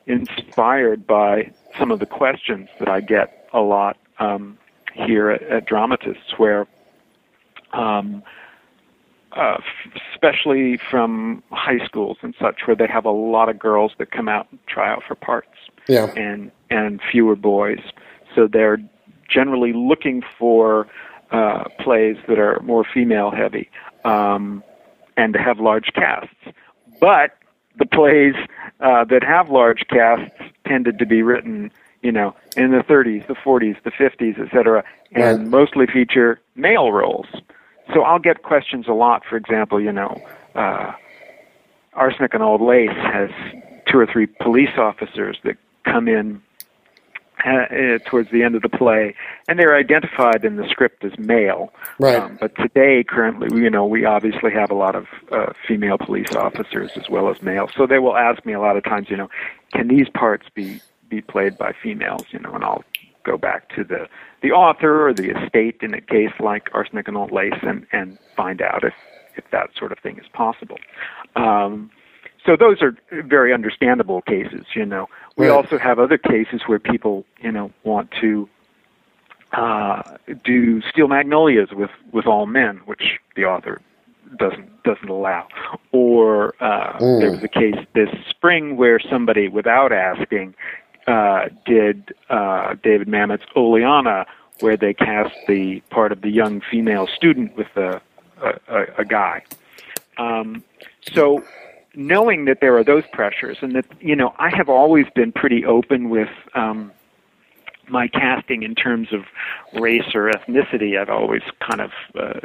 inspired 0.07 1.07
by 1.07 1.51
some 1.79 1.91
of 1.91 2.01
the 2.01 2.07
questions 2.07 2.69
that 2.79 2.89
I 2.89 3.01
get 3.01 3.49
a 3.53 3.61
lot 3.61 3.97
um, 4.19 4.59
here 4.93 5.31
at, 5.31 5.43
at 5.43 5.67
Dramatists, 5.67 6.39
where. 6.39 6.67
Um, 7.73 8.23
uh, 9.33 9.59
especially 10.13 10.77
from 10.77 11.41
high 11.53 11.79
schools 11.85 12.19
and 12.21 12.35
such, 12.41 12.63
where 12.67 12.75
they 12.75 12.89
have 12.89 13.05
a 13.05 13.11
lot 13.13 13.49
of 13.49 13.61
girls 13.61 13.93
that 13.99 14.11
come 14.11 14.29
out 14.29 14.49
and 14.51 14.59
try 14.67 14.91
out 14.91 15.05
for 15.07 15.15
parts, 15.15 15.55
yeah. 15.91 16.13
and 16.17 16.51
and 16.71 17.01
fewer 17.11 17.37
boys. 17.37 17.81
So 18.35 18.47
they're 18.47 18.79
generally 19.29 19.73
looking 19.73 20.23
for 20.39 20.87
uh, 21.31 21.65
plays 21.79 22.17
that 22.29 22.39
are 22.39 22.61
more 22.61 22.85
female 22.85 23.31
heavy 23.31 23.71
um, 24.05 24.63
and 25.17 25.37
have 25.37 25.59
large 25.59 25.93
casts. 25.95 26.35
But 27.01 27.37
the 27.79 27.87
plays 27.87 28.35
uh, 28.81 29.05
that 29.05 29.23
have 29.23 29.49
large 29.49 29.85
casts 29.89 30.35
tended 30.67 30.99
to 30.99 31.07
be 31.07 31.23
written, 31.23 31.71
you 32.03 32.13
know, 32.13 32.35
in 32.57 32.73
the 32.73 32.79
30s, 32.79 33.27
the 33.27 33.35
40s, 33.35 33.83
the 33.85 33.91
50s, 33.91 34.41
etc., 34.41 34.85
and 35.13 35.39
right. 35.39 35.47
mostly 35.47 35.87
feature 35.87 36.41
male 36.55 36.93
roles. 36.93 37.27
So 37.95 38.03
I'll 38.03 38.21
get 38.21 38.43
questions 38.43 38.87
a 38.87 38.93
lot. 38.93 39.23
For 39.29 39.37
example, 39.37 39.81
you 39.81 39.93
know, 39.93 40.21
uh, 40.55 40.93
Arsenic 41.95 42.35
and 42.35 42.43
Old 42.43 42.61
Lace 42.61 42.91
has 42.91 43.31
two 43.87 43.99
or 43.99 44.07
three 44.07 44.27
police 44.27 44.77
officers 44.79 45.39
that 45.45 45.57
come 45.85 46.09
in 46.09 46.43
uh, 47.45 47.99
towards 48.07 48.31
the 48.31 48.43
end 48.43 48.55
of 48.55 48.63
the 48.63 48.69
play, 48.69 49.15
and 49.49 49.59
they're 49.59 49.77
identified 49.77 50.45
in 50.45 50.57
the 50.57 50.69
script 50.69 51.05
as 51.05 51.17
male. 51.19 51.73
Right. 51.99 52.17
Um, 52.17 52.39
but 52.41 52.55
today, 52.57 53.05
currently, 53.05 53.49
you 53.61 53.71
know, 53.71 53.87
we 53.87 54.05
obviously 54.05 54.53
have 54.53 54.71
a 54.71 54.75
lot 54.75 54.95
of 54.95 55.07
uh, 55.33 55.53
female 55.67 55.99
police 55.99 56.35
officers 56.35 56.91
as 56.97 57.09
well 57.09 57.31
as 57.31 57.43
male. 57.43 57.69
So 57.77 57.87
they 57.87 57.99
will 57.99 58.17
ask 58.17 58.45
me 58.45 58.53
a 58.53 58.61
lot 58.61 58.77
of 58.77 58.85
times, 58.85 59.09
you 59.11 59.17
know, 59.17 59.29
can 59.73 59.89
these 59.89 60.09
parts 60.09 60.47
be 60.55 60.81
be 61.09 61.21
played 61.21 61.59
by 61.59 61.73
females? 61.83 62.25
You 62.31 62.41
know, 62.41 62.53
and 62.53 62.65
I'll 62.65 62.85
go 63.25 63.37
back 63.37 63.69
to 63.77 63.85
the 63.85 64.09
the 64.43 64.53
author 64.53 65.07
or 65.07 65.15
the 65.15 65.31
estate 65.31 65.79
in 65.83 65.95
a 65.95 66.01
case 66.01 66.33
like 66.41 66.69
Arsenic 66.75 67.09
and 67.09 67.17
Old 67.17 67.33
Lace 67.33 67.55
and 67.63 67.87
and 67.93 68.19
find 68.37 68.61
out 68.63 68.85
if 68.85 68.95
if 69.37 69.45
that 69.51 69.71
sort 69.77 69.93
of 69.93 69.99
thing 69.99 70.19
is 70.19 70.27
possible. 70.33 70.79
Um, 71.37 71.91
so 72.45 72.57
those 72.57 72.83
are 72.83 72.97
very 73.11 73.53
understandable 73.53 74.23
cases, 74.23 74.65
you 74.75 74.87
know. 74.87 75.09
We 75.37 75.49
right. 75.49 75.55
also 75.55 75.79
have 75.79 75.99
other 75.99 76.19
cases 76.19 76.63
where 76.67 76.79
people, 76.79 77.25
you 77.41 77.53
know, 77.53 77.73
want 77.85 78.11
to 78.21 78.49
uh, 79.53 80.17
do 80.45 80.81
Steel 80.83 81.09
Magnolias 81.09 81.71
with 81.73 81.91
with 82.13 82.27
all 82.27 82.47
men, 82.47 82.79
which 82.87 83.19
the 83.37 83.45
author 83.45 83.81
doesn't 84.39 84.83
doesn't 84.85 85.09
allow. 85.09 85.49
Or 85.93 86.55
uh, 86.61 86.99
mm. 86.99 87.21
there 87.21 87.31
was 87.31 87.43
a 87.43 87.49
case 87.49 87.77
this 87.95 88.11
spring 88.29 88.77
where 88.77 89.01
somebody, 89.01 89.49
without 89.49 89.93
asking, 89.93 90.55
uh, 91.07 91.49
did 91.67 92.15
uh, 92.29 92.75
David 92.83 93.09
Mamet's 93.09 93.45
Oleanna, 93.57 94.27
where 94.61 94.77
they 94.77 94.95
cast 94.95 95.35
the 95.47 95.81
part 95.91 96.13
of 96.13 96.23
the 96.23 96.31
young 96.31 96.61
female 96.71 97.07
student 97.07 97.57
with 97.57 97.77
a 97.77 98.01
a, 98.69 98.85
a 98.99 99.05
guy. 99.05 99.43
Um, 100.17 100.63
so 101.13 101.43
knowing 101.95 102.45
that 102.45 102.59
there 102.61 102.77
are 102.77 102.85
those 102.85 103.05
pressures 103.13 103.59
and 103.61 103.75
that 103.75 103.85
you 104.01 104.15
know 104.15 104.35
I 104.39 104.51
have 104.57 104.69
always 104.69 105.07
been 105.15 105.33
pretty 105.33 105.65
open 105.65 106.09
with 106.09 106.29
um, 106.55 106.93
my 107.89 108.09
casting 108.09 108.63
in 108.63 108.75
terms 108.75 109.09
of 109.13 109.23
race 109.81 110.15
or 110.15 110.31
ethnicity. 110.31 110.99
I've 110.99 111.09
always 111.09 111.43
kind 111.61 111.81
of 111.81 111.91
uh, 112.15 112.41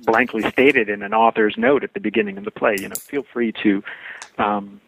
blankly 0.00 0.42
stated 0.50 0.88
in 0.88 1.02
an 1.02 1.14
author's 1.14 1.56
note 1.56 1.82
at 1.82 1.94
the 1.94 2.00
beginning 2.00 2.36
of 2.38 2.44
the 2.44 2.50
play, 2.50 2.76
you 2.78 2.88
know, 2.88 2.94
feel 2.96 3.24
free 3.32 3.52
to 3.62 3.82
um, 4.38 4.80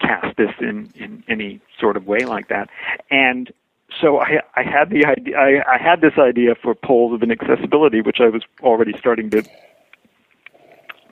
cast 0.00 0.36
this 0.36 0.52
in 0.60 0.92
in 0.94 1.24
any 1.28 1.60
sort 1.80 1.96
of 1.96 2.06
way 2.06 2.20
like 2.20 2.48
that, 2.48 2.70
and. 3.10 3.52
So 4.00 4.18
I, 4.18 4.40
I 4.56 4.64
had 4.64 4.90
the 4.90 5.06
idea. 5.06 5.38
I, 5.38 5.74
I 5.74 5.78
had 5.78 6.00
this 6.00 6.18
idea 6.18 6.56
for 6.60 6.74
Poles 6.74 7.14
of 7.14 7.22
inaccessibility, 7.22 8.00
which 8.02 8.18
I 8.20 8.28
was 8.28 8.42
already 8.60 8.92
starting 8.98 9.30
to 9.30 9.44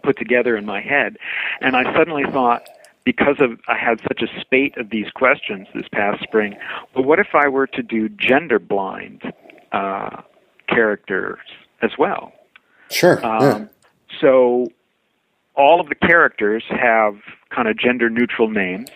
put 0.04 0.18
together 0.18 0.56
in 0.56 0.64
my 0.66 0.80
head. 0.80 1.16
And 1.60 1.76
I 1.76 1.84
suddenly 1.94 2.24
thought, 2.30 2.68
because 3.04 3.36
of 3.40 3.60
I 3.68 3.76
had 3.76 4.00
such 4.02 4.22
a 4.22 4.40
spate 4.40 4.76
of 4.76 4.90
these 4.90 5.10
questions 5.14 5.66
this 5.74 5.86
past 5.92 6.22
spring, 6.22 6.56
well, 6.94 7.04
what 7.04 7.18
if 7.18 7.28
I 7.34 7.48
were 7.48 7.66
to 7.68 7.82
do 7.82 8.08
gender 8.08 8.58
blind 8.58 9.22
uh, 9.72 10.22
characters 10.68 11.40
as 11.82 11.90
well? 11.98 12.32
Sure. 12.90 13.24
Um, 13.24 13.42
yeah. 13.42 13.66
So 14.20 14.68
all 15.54 15.80
of 15.80 15.88
the 15.88 15.94
characters 15.94 16.64
have 16.68 17.16
kind 17.50 17.68
of 17.68 17.76
gender 17.78 18.10
neutral 18.10 18.48
names. 18.48 18.90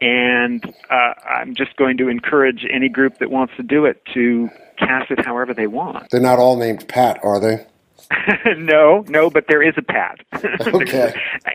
And 0.00 0.64
uh, 0.90 1.14
I'm 1.28 1.54
just 1.54 1.76
going 1.76 1.96
to 1.98 2.08
encourage 2.08 2.66
any 2.70 2.88
group 2.88 3.18
that 3.18 3.30
wants 3.30 3.54
to 3.56 3.62
do 3.62 3.84
it 3.84 4.02
to 4.14 4.48
cast 4.76 5.12
it 5.12 5.24
however 5.24 5.54
they 5.54 5.68
want. 5.68 6.10
They're 6.10 6.20
not 6.20 6.40
all 6.40 6.56
named 6.56 6.88
Pat, 6.88 7.20
are 7.22 7.38
they? 7.38 7.64
no, 8.56 9.04
no, 9.08 9.30
but 9.30 9.46
there 9.48 9.62
is 9.62 9.74
a 9.76 9.82
Pat. 9.82 10.20
Okay. 10.72 11.14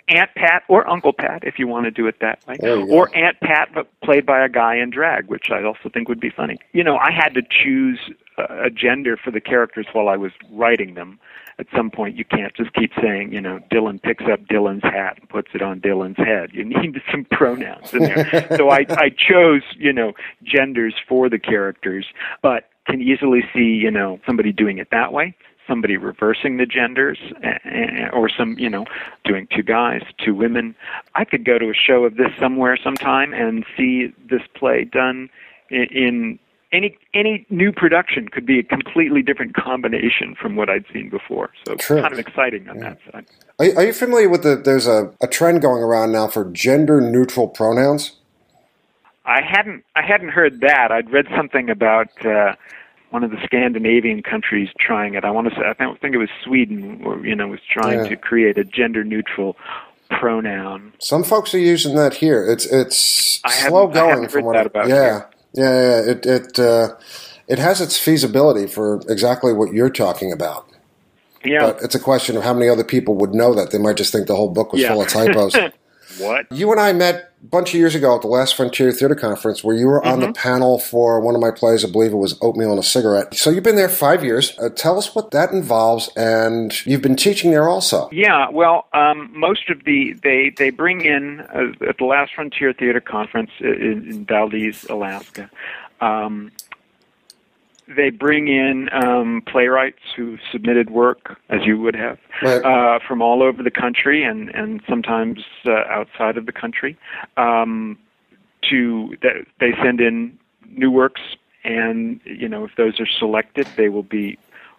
Aunt 0.10 0.30
Pat 0.36 0.64
or 0.68 0.88
Uncle 0.90 1.14
Pat, 1.14 1.44
if 1.44 1.60
you 1.60 1.68
want 1.68 1.86
to 1.86 1.92
do 1.92 2.08
it 2.08 2.20
that 2.22 2.40
way. 2.48 2.58
Or 2.90 3.16
Aunt 3.16 3.40
Pat, 3.42 3.70
but 3.74 3.88
played 4.02 4.26
by 4.26 4.44
a 4.44 4.50
guy 4.50 4.76
in 4.76 4.90
drag, 4.90 5.28
which 5.28 5.50
I 5.52 5.64
also 5.64 5.90
think 5.94 6.08
would 6.08 6.20
be 6.20 6.30
funny. 6.30 6.58
You 6.72 6.84
know, 6.84 6.98
I 6.98 7.12
had 7.12 7.34
to 7.34 7.42
choose 7.42 8.00
a 8.38 8.70
gender 8.70 9.18
for 9.18 9.32
the 9.32 9.42
characters 9.42 9.88
while 9.94 10.10
I 10.10 10.18
was 10.18 10.32
writing 10.52 10.94
them. 10.94 11.20
At 11.60 11.68
some 11.76 11.90
point, 11.90 12.16
you 12.16 12.24
can't 12.24 12.56
just 12.56 12.74
keep 12.74 12.92
saying, 13.02 13.34
you 13.34 13.42
know, 13.42 13.60
Dylan 13.72 14.02
picks 14.02 14.26
up 14.32 14.42
Dylan's 14.42 14.84
hat 14.84 15.18
and 15.20 15.28
puts 15.28 15.50
it 15.56 15.62
on 15.62 15.82
Dylan's 15.82 16.18
head. 16.18 16.52
You 16.54 16.64
need 16.66 17.02
some 17.12 17.26
pronouns 17.32 17.94
in 17.94 18.04
there. 18.04 18.48
so 18.56 18.70
I, 18.70 18.86
I 18.90 19.10
chose, 19.10 19.64
you 19.78 19.92
know, 19.92 20.14
genders 20.44 20.94
for 21.08 21.30
the 21.30 21.40
characters, 21.40 22.06
but 22.44 22.70
can 22.86 23.02
easily 23.02 23.42
see, 23.54 23.80
you 23.82 23.92
know, 23.92 24.20
somebody 24.26 24.52
doing 24.52 24.78
it 24.78 24.90
that 24.92 25.12
way 25.12 25.36
somebody 25.68 25.98
reversing 25.98 26.58
the 26.58 26.66
genders 26.66 27.20
or 28.14 28.30
some 28.30 28.58
you 28.58 28.70
know 28.70 28.86
doing 29.24 29.48
two 29.56 29.64
guys 29.64 30.02
two 30.24 30.34
women 30.34 30.76
i 31.16 31.26
could 31.26 31.44
go 31.44 31.58
to 31.58 31.70
a 31.70 31.74
show 31.74 32.06
of 32.06 32.16
this 32.16 32.32
somewhere 32.40 32.78
sometime 32.82 33.34
and 33.34 33.66
see 33.76 34.14
this 34.30 34.42
play 34.56 34.84
done 34.84 35.30
in 35.70 36.40
any 36.72 36.98
any 37.14 37.46
new 37.50 37.72
production 37.72 38.28
could 38.28 38.46
be 38.46 38.60
a 38.60 38.64
completely 38.64 39.22
different 39.22 39.56
combination 39.56 40.36
from 40.36 40.56
what 40.56 40.70
I'd 40.70 40.86
seen 40.92 41.10
before. 41.10 41.50
So 41.66 41.74
it's 41.74 41.88
kind 41.88 42.12
of 42.12 42.20
exciting 42.20 42.68
on 42.70 42.78
yeah. 42.78 42.90
that 42.90 43.00
side. 43.12 43.26
Are, 43.60 43.82
are, 43.82 43.86
you 43.86 43.94
familiar 43.94 44.30
with 44.30 44.44
the? 44.44 44.56
There's 44.58 44.88
a, 44.88 45.14
a 45.22 45.28
trend 45.28 45.62
going 45.62 45.82
around 45.82 46.12
now 46.12 46.28
for 46.28 46.46
gender 46.52 47.00
neutral 47.00 47.48
pronouns. 47.48 48.18
I 49.26 49.42
hadn't 49.42 49.84
I 49.96 50.06
hadn't 50.06 50.30
heard 50.30 50.62
that. 50.62 50.92
I'd 50.92 51.10
read 51.10 51.28
something 51.36 51.70
about 51.70 52.10
uh, 52.26 52.56
one 53.10 53.24
of 53.24 53.32
the 53.32 53.38
Scandinavian 53.46 54.22
countries 54.22 54.70
trying 54.80 55.16
it. 55.16 55.24
I 55.24 55.32
want 55.32 55.50
to 55.50 55.56
say 55.56 55.62
I 55.68 55.74
think 55.74 56.14
it 56.14 56.18
was 56.18 56.30
Sweden, 56.44 57.02
or 57.04 57.26
you 57.26 57.36
know, 57.36 57.48
was 57.48 57.62
trying 57.70 58.00
yeah. 58.00 58.10
to 58.10 58.16
create 58.16 58.58
a 58.58 58.64
gender 58.64 59.04
neutral 59.04 59.58
pronoun. 60.10 60.94
Some 61.00 61.24
folks 61.24 61.54
are 61.54 61.60
using 61.60 61.96
that 61.96 62.16
here. 62.16 62.46
It's 62.46 62.66
it's 62.66 63.42
I 63.44 63.52
slow 63.68 63.88
going 63.88 64.28
from 64.30 64.46
what 64.46 64.58
I, 64.58 64.62
about 64.62 64.88
yeah, 64.88 65.24
yeah 65.54 65.64
yeah 65.64 66.12
it 66.12 66.26
it 66.26 66.60
uh, 66.60 66.96
it 67.48 67.60
has 67.60 67.82
its 67.82 67.98
feasibility 67.98 68.68
for 68.68 69.02
exactly 69.10 69.54
what 69.54 69.74
you're 69.74 69.90
talking 69.90 70.32
about. 70.32 70.68
Yeah. 71.44 71.60
But 71.60 71.84
it's 71.84 71.96
a 71.96 72.00
question 72.00 72.36
of 72.36 72.44
how 72.44 72.54
many 72.54 72.68
other 72.68 72.84
people 72.84 73.16
would 73.16 73.34
know 73.34 73.54
that. 73.54 73.72
They 73.72 73.78
might 73.78 73.96
just 73.96 74.12
think 74.12 74.28
the 74.28 74.36
whole 74.36 74.50
book 74.50 74.74
was 74.74 74.82
Yeah. 74.82 74.90
full 74.90 75.02
of 75.02 75.08
typos. 75.08 75.56
what? 76.20 76.52
you 76.52 76.72
and 76.72 76.80
I 76.80 76.94
met 76.94 77.32
a 77.44 77.46
bunch 77.48 77.70
of 77.70 77.76
years 77.76 77.96
ago 77.96 78.16
at 78.16 78.22
the 78.22 78.28
last 78.28 78.56
Frontier 78.56 78.92
Theater 78.92 79.16
Conference 79.16 79.64
where 79.64 79.76
you 79.76 79.86
were 79.88 80.04
on 80.04 80.20
Mm-hmm. 80.20 80.28
the 80.28 80.34
panel 80.34 80.80
for 80.80 81.20
one 81.22 81.36
of 81.36 81.42
my 81.42 81.52
plays. 81.52 81.86
I 81.86 81.90
believe 81.90 82.12
it 82.12 82.18
was 82.18 82.38
Oatmeal 82.42 82.72
and 82.72 82.80
a 82.80 82.84
Cigarette. 82.84 83.36
So 83.36 83.50
you've 83.50 83.64
been 83.64 83.76
there 83.76 83.90
five 83.90 84.24
years. 84.24 84.58
Uh, 84.60 84.70
tell 84.70 84.98
us 84.98 85.14
what 85.14 85.32
that 85.32 85.52
involves. 85.52 86.10
And 86.16 86.74
you've 86.86 87.02
been 87.04 87.16
teaching 87.16 87.52
there 87.52 87.70
also. 87.70 88.10
Yeah, 88.12 88.50
well, 88.50 88.88
um, 88.94 89.30
most 89.34 89.70
of 89.70 89.84
the 89.86 90.14
they 90.24 90.52
they 90.58 90.72
bring 90.72 91.02
in 91.06 91.42
uh, 91.42 91.88
at 91.88 91.98
the 92.00 92.06
last 92.06 92.34
Frontier 92.34 92.74
Theater 92.74 93.00
Conference 93.02 93.52
in, 93.60 94.08
in 94.10 94.26
Valdez, 94.26 94.86
Alaska. 94.90 95.50
Um, 96.02 96.52
they 97.96 98.10
bring 98.10 98.48
in 98.48 98.90
um, 98.92 99.42
playwrights 99.48 100.02
who 100.16 100.38
submitted 100.52 100.90
work, 100.90 101.40
as 101.50 101.62
you 101.66 101.80
would 101.80 101.96
have, 101.96 102.18
Right. 102.42 102.64
uh, 102.64 103.00
from 103.08 103.22
all 103.22 103.42
over 103.42 103.64
the 103.64 103.72
country 103.72 104.24
and 104.24 104.50
and 104.50 104.82
sometimes 104.88 105.44
uh, 105.66 105.72
outside 105.90 106.38
of 106.38 106.46
the 106.46 106.52
country. 106.52 106.98
Um, 107.38 107.98
to 108.70 109.16
that 109.22 109.46
they 109.60 109.72
send 109.82 110.02
in 110.02 110.38
new 110.70 110.92
works, 110.92 111.22
and 111.64 112.20
you 112.26 112.50
know 112.50 112.66
if 112.66 112.72
those 112.76 113.00
are 113.00 113.08
selected, 113.08 113.68
they 113.78 113.90
will 113.90 114.04
be 114.04 114.38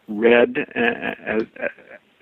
read 0.09 0.67
uh, 0.77 1.15
as. 1.25 1.43
Uh, 1.59 1.69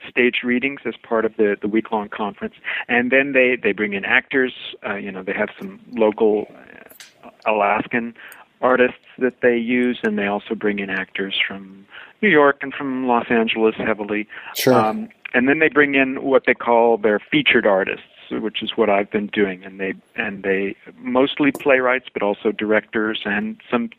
stage 0.09 0.43
readings 0.45 0.81
as 0.85 0.95
part 1.03 1.25
of 1.25 1.37
the, 1.37 1.57
the 1.61 1.67
week 1.67 1.91
long 1.91 2.09
conference, 2.09 2.55
and 2.87 3.11
then 3.11 3.33
they, 3.33 3.57
they 3.61 3.73
bring 3.73 3.93
in 3.93 4.05
actors. 4.05 4.53
Uh, 4.87 4.95
you 4.95 5.11
know, 5.11 5.21
they 5.21 5.33
have 5.33 5.49
some 5.59 5.81
local 5.91 6.47
uh, 7.25 7.31
Alaskan 7.45 8.15
artists 8.61 9.07
that 9.19 9.41
they 9.43 9.57
use, 9.57 9.99
and 10.03 10.19
they 10.19 10.27
also 10.27 10.55
bring 10.55 10.79
in 10.79 10.91
actors 10.91 11.35
from 11.47 11.87
New 12.23 12.29
York 12.29 12.59
and 12.63 12.73
from 12.73 13.07
Los 13.07 13.27
Angeles 13.31 13.75
heavily. 13.77 14.27
Sure. 14.55 14.75
Um, 14.75 15.09
and 15.35 15.49
then 15.49 15.59
they 15.59 15.69
bring 15.69 15.95
in 15.95 16.23
what 16.23 16.45
they 16.47 16.55
call 16.55 16.97
their 16.97 17.19
featured 17.19 17.67
artists, 17.67 18.07
which 18.31 18.63
is 18.63 18.73
what 18.77 18.89
I've 18.89 19.11
been 19.11 19.27
doing, 19.29 19.65
and 19.65 19.79
they 19.79 19.95
and 20.15 20.43
they 20.43 20.77
mostly 20.99 21.53
playwrights, 21.53 22.09
but 22.13 22.23
also 22.23 22.53
directors 22.53 23.23
and 23.25 23.61
some 23.71 23.91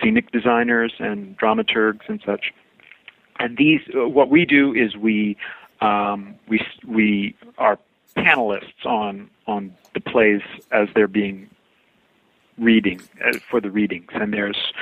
scenic 0.00 0.30
designers 0.30 0.94
and 0.98 1.36
dramaturgs 1.38 2.08
and 2.08 2.20
such. 2.24 2.52
And 3.38 3.56
these, 3.56 3.80
uh, 3.94 4.08
what 4.08 4.30
we 4.30 4.44
do 4.44 4.74
is 4.74 4.96
we 4.96 5.36
um, 5.80 6.36
we 6.48 6.60
we 6.86 7.36
are 7.58 7.78
panelists 8.16 8.84
on 8.84 9.28
on 9.46 9.74
the 9.94 10.00
plays 10.00 10.42
as 10.70 10.88
they're 10.94 11.08
being 11.08 11.48
reading 12.58 13.00
uh, 13.24 13.38
for 13.50 13.60
the 13.60 13.70
readings, 13.70 14.08
and 14.14 14.32
there's 14.32 14.72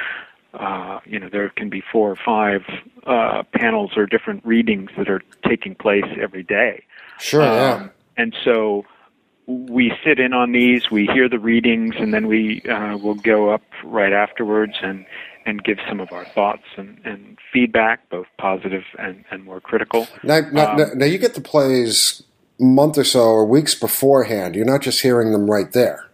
uh, 0.54 1.00
you 1.04 1.18
know 1.18 1.28
there 1.28 1.48
can 1.50 1.68
be 1.68 1.82
four 1.92 2.10
or 2.10 2.16
five 2.16 2.62
uh, 3.06 3.42
panels 3.52 3.92
or 3.96 4.06
different 4.06 4.44
readings 4.44 4.90
that 4.96 5.08
are 5.08 5.22
taking 5.46 5.74
place 5.74 6.04
every 6.20 6.42
day. 6.42 6.84
Sure, 7.18 7.42
yeah. 7.42 7.74
Um, 7.74 7.90
and 8.16 8.34
so 8.44 8.84
we 9.46 9.92
sit 10.04 10.18
in 10.18 10.32
on 10.32 10.52
these, 10.52 10.90
we 10.90 11.06
hear 11.06 11.28
the 11.28 11.38
readings, 11.38 11.94
and 11.98 12.14
then 12.14 12.26
we 12.26 12.62
uh, 12.62 12.96
will 12.96 13.14
go 13.14 13.50
up 13.50 13.62
right 13.84 14.12
afterwards 14.12 14.74
and, 14.82 15.04
and 15.44 15.62
give 15.62 15.78
some 15.86 16.00
of 16.00 16.12
our 16.12 16.24
thoughts 16.24 16.62
and, 16.76 16.98
and 17.04 17.38
feedback, 17.52 18.08
both 18.08 18.26
positive 18.38 18.84
and, 18.98 19.24
and 19.30 19.44
more 19.44 19.60
critical. 19.60 20.06
Now, 20.22 20.40
now, 20.50 20.70
um, 20.70 20.76
now, 20.78 20.86
now 20.94 21.06
you 21.06 21.18
get 21.18 21.34
the 21.34 21.40
plays 21.42 22.22
month 22.58 22.96
or 22.96 23.04
so 23.04 23.20
or 23.20 23.44
weeks 23.44 23.74
beforehand. 23.74 24.54
You're 24.54 24.64
not 24.64 24.80
just 24.80 25.02
hearing 25.02 25.32
them 25.32 25.50
right 25.50 25.70
there. 25.72 26.08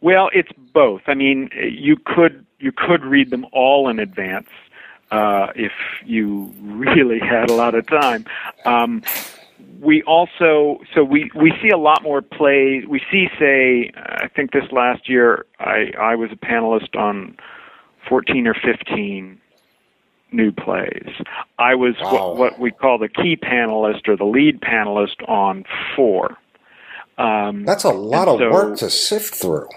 Well, 0.00 0.30
it's 0.32 0.52
both. 0.72 1.02
I 1.06 1.14
mean, 1.14 1.50
you 1.54 1.96
could 2.04 2.44
you 2.60 2.72
could 2.72 3.04
read 3.04 3.30
them 3.30 3.46
all 3.52 3.88
in 3.88 3.98
advance 3.98 4.48
uh, 5.10 5.48
if 5.54 5.72
you 6.04 6.52
really 6.62 7.18
had 7.18 7.50
a 7.50 7.54
lot 7.54 7.74
of 7.74 7.86
time. 7.86 8.24
Um, 8.64 9.02
we 9.80 10.02
also 10.04 10.80
so 10.94 11.02
we 11.04 11.30
we 11.34 11.52
see 11.62 11.70
a 11.70 11.78
lot 11.78 12.02
more 12.02 12.22
plays. 12.22 12.84
We 12.86 13.00
see, 13.10 13.28
say, 13.38 13.90
I 13.96 14.28
think 14.28 14.52
this 14.52 14.70
last 14.72 15.08
year 15.08 15.46
I 15.58 15.92
I 16.00 16.14
was 16.14 16.30
a 16.32 16.36
panelist 16.36 16.96
on 16.96 17.36
fourteen 18.08 18.46
or 18.46 18.54
fifteen 18.54 19.40
new 20.30 20.52
plays. 20.52 21.08
I 21.58 21.74
was 21.74 21.94
Wow. 22.00 22.12
what, 22.30 22.36
what 22.38 22.58
we 22.58 22.70
call 22.70 22.98
the 22.98 23.08
key 23.08 23.36
panelist 23.36 24.08
or 24.08 24.16
the 24.16 24.24
lead 24.26 24.60
panelist 24.60 25.26
on 25.28 25.64
four. 25.96 26.36
Um, 27.16 27.64
That's 27.64 27.84
a 27.84 27.90
lot 27.90 28.28
of 28.28 28.38
so- 28.38 28.50
work 28.50 28.76
to 28.78 28.90
sift 28.90 29.34
through. 29.34 29.68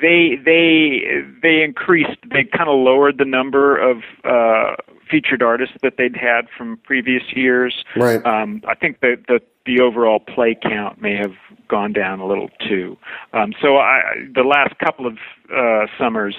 They 0.00 0.36
they 0.44 1.02
they 1.42 1.62
increased 1.62 2.18
they 2.30 2.44
kind 2.44 2.68
of 2.68 2.76
lowered 2.78 3.18
the 3.18 3.24
number 3.24 3.76
of 3.78 3.98
uh 4.24 4.76
featured 5.10 5.42
artists 5.42 5.76
that 5.82 5.94
they'd 5.98 6.16
had 6.16 6.42
from 6.56 6.76
previous 6.84 7.22
years 7.34 7.84
Right. 7.96 8.24
um 8.26 8.62
i 8.68 8.74
think 8.74 9.00
that 9.00 9.24
the 9.28 9.40
the 9.64 9.80
overall 9.80 10.20
play 10.20 10.56
count 10.60 11.00
may 11.00 11.16
have 11.16 11.32
gone 11.68 11.92
down 11.92 12.20
a 12.20 12.26
little 12.26 12.50
too 12.68 12.96
um 13.32 13.52
so 13.60 13.78
i 13.78 14.00
the 14.34 14.42
last 14.42 14.78
couple 14.78 15.06
of 15.06 15.18
uh 15.54 15.86
summers 15.98 16.36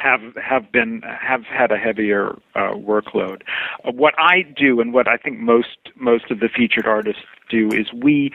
have 0.00 0.20
have 0.36 0.70
been 0.70 1.02
have 1.02 1.42
had 1.44 1.72
a 1.72 1.76
heavier 1.76 2.38
uh, 2.54 2.72
workload. 2.74 3.42
Uh, 3.84 3.90
what 3.90 4.14
I 4.18 4.42
do 4.42 4.80
and 4.80 4.92
what 4.92 5.08
I 5.08 5.16
think 5.16 5.38
most 5.40 5.76
most 5.96 6.30
of 6.30 6.38
the 6.38 6.48
featured 6.48 6.86
artists 6.86 7.22
do 7.50 7.68
is 7.72 7.92
we 7.92 8.30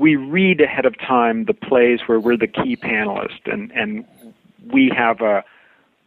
we 0.00 0.16
read 0.16 0.60
ahead 0.62 0.86
of 0.86 0.98
time 0.98 1.44
the 1.44 1.54
plays 1.54 2.00
where 2.06 2.18
we're 2.18 2.36
the 2.36 2.48
key 2.48 2.74
panelist 2.76 3.40
and 3.44 3.70
and 3.72 4.04
we 4.72 4.90
have 4.96 5.20
a 5.20 5.44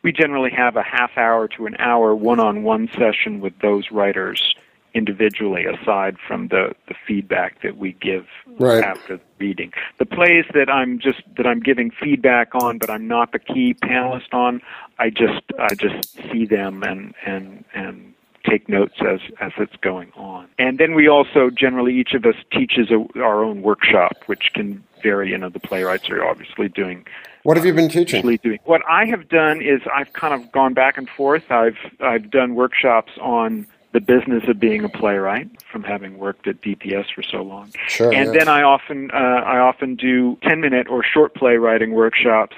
we 0.01 0.11
generally 0.11 0.51
have 0.51 0.75
a 0.75 0.83
half 0.83 1.11
hour 1.15 1.47
to 1.47 1.65
an 1.65 1.75
hour 1.79 2.13
one-on-one 2.15 2.89
session 2.97 3.39
with 3.39 3.53
those 3.61 3.85
writers 3.91 4.55
individually 4.95 5.65
aside 5.65 6.17
from 6.27 6.47
the 6.49 6.73
the 6.87 6.95
feedback 7.07 7.61
that 7.61 7.77
we 7.77 7.93
give 7.93 8.25
Right. 8.59 8.83
after 8.83 9.17
the 9.17 9.23
reading 9.39 9.71
the 9.99 10.05
plays 10.05 10.45
that 10.53 10.69
i'm 10.69 10.99
just 10.99 11.21
that 11.37 11.45
i'm 11.45 11.59
giving 11.59 11.91
feedback 11.91 12.55
on 12.55 12.77
but 12.77 12.89
i'm 12.89 13.07
not 13.07 13.31
the 13.31 13.39
key 13.39 13.73
panelist 13.73 14.33
on 14.33 14.61
i 14.99 15.09
just 15.09 15.41
i 15.59 15.73
just 15.75 16.17
see 16.31 16.45
them 16.45 16.83
and 16.83 17.13
and 17.25 17.65
and 17.73 18.12
take 18.49 18.67
notes 18.69 18.95
as 19.01 19.19
as 19.39 19.51
it's 19.57 19.75
going 19.77 20.11
on 20.15 20.47
and 20.59 20.77
then 20.77 20.93
we 20.93 21.07
also 21.07 21.49
generally 21.49 21.95
each 21.97 22.13
of 22.13 22.25
us 22.25 22.35
teaches 22.51 22.91
a, 22.91 23.05
our 23.19 23.43
own 23.43 23.61
workshop 23.61 24.13
which 24.27 24.51
can 24.53 24.83
vary 25.01 25.29
you 25.29 25.37
know 25.37 25.49
the 25.49 25.59
playwrights 25.59 26.09
are 26.09 26.23
obviously 26.25 26.67
doing 26.69 27.05
What 27.43 27.57
have 27.57 27.65
you 27.65 27.73
been 27.73 27.89
teaching? 27.89 28.21
doing. 28.37 28.59
What 28.65 28.81
I 28.89 29.05
have 29.05 29.27
done 29.27 29.61
is 29.61 29.81
I've 29.93 30.13
kind 30.13 30.33
of 30.33 30.49
gone 30.51 30.73
back 30.73 30.97
and 30.97 31.09
forth. 31.09 31.51
I've 31.51 31.77
I've 31.99 32.29
done 32.31 32.55
workshops 32.55 33.11
on 33.21 33.67
the 33.91 33.99
business 34.01 34.43
of 34.47 34.59
being 34.59 34.83
a 34.83 34.89
playwright 34.89 35.49
from 35.71 35.83
having 35.83 36.17
worked 36.17 36.47
at 36.47 36.61
DPS 36.61 37.05
for 37.13 37.21
so 37.21 37.43
long. 37.43 37.71
Sure. 37.87 38.11
and 38.13 38.27
yeah. 38.33 38.39
then 38.39 38.47
I 38.47 38.63
often 38.63 39.11
uh, 39.11 39.41
I 39.45 39.59
often 39.59 39.95
do 39.95 40.37
10 40.43 40.61
minute 40.61 40.87
or 40.89 41.03
short 41.03 41.35
play 41.35 41.57
writing 41.57 41.91
workshops 41.91 42.55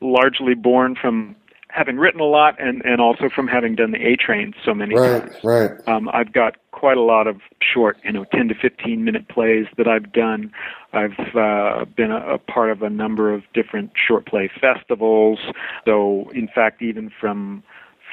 largely 0.00 0.54
born 0.54 0.94
from 0.94 1.36
having 1.72 1.96
written 1.96 2.20
a 2.20 2.24
lot 2.24 2.60
and 2.60 2.82
and 2.84 3.00
also 3.00 3.28
from 3.28 3.48
having 3.48 3.74
done 3.74 3.92
the 3.92 4.06
A 4.06 4.16
train 4.16 4.54
so 4.64 4.74
many 4.74 4.94
right, 4.94 5.22
times. 5.22 5.36
right. 5.44 5.70
Um, 5.86 6.08
I've 6.12 6.32
got 6.32 6.56
quite 6.72 6.96
a 6.96 7.02
lot 7.02 7.26
of 7.26 7.40
short, 7.60 7.98
you 8.04 8.12
know, 8.12 8.24
10 8.32 8.48
to 8.48 8.54
15 8.54 9.04
minute 9.04 9.28
plays 9.28 9.66
that 9.76 9.86
I've 9.86 10.12
done. 10.12 10.52
I've 10.92 11.36
uh, 11.36 11.84
been 11.84 12.10
a, 12.10 12.34
a 12.34 12.38
part 12.38 12.70
of 12.70 12.82
a 12.82 12.90
number 12.90 13.32
of 13.32 13.42
different 13.52 13.92
short 13.94 14.26
play 14.26 14.50
festivals. 14.60 15.38
So, 15.84 16.30
in 16.34 16.48
fact, 16.48 16.82
even 16.82 17.10
from 17.20 17.62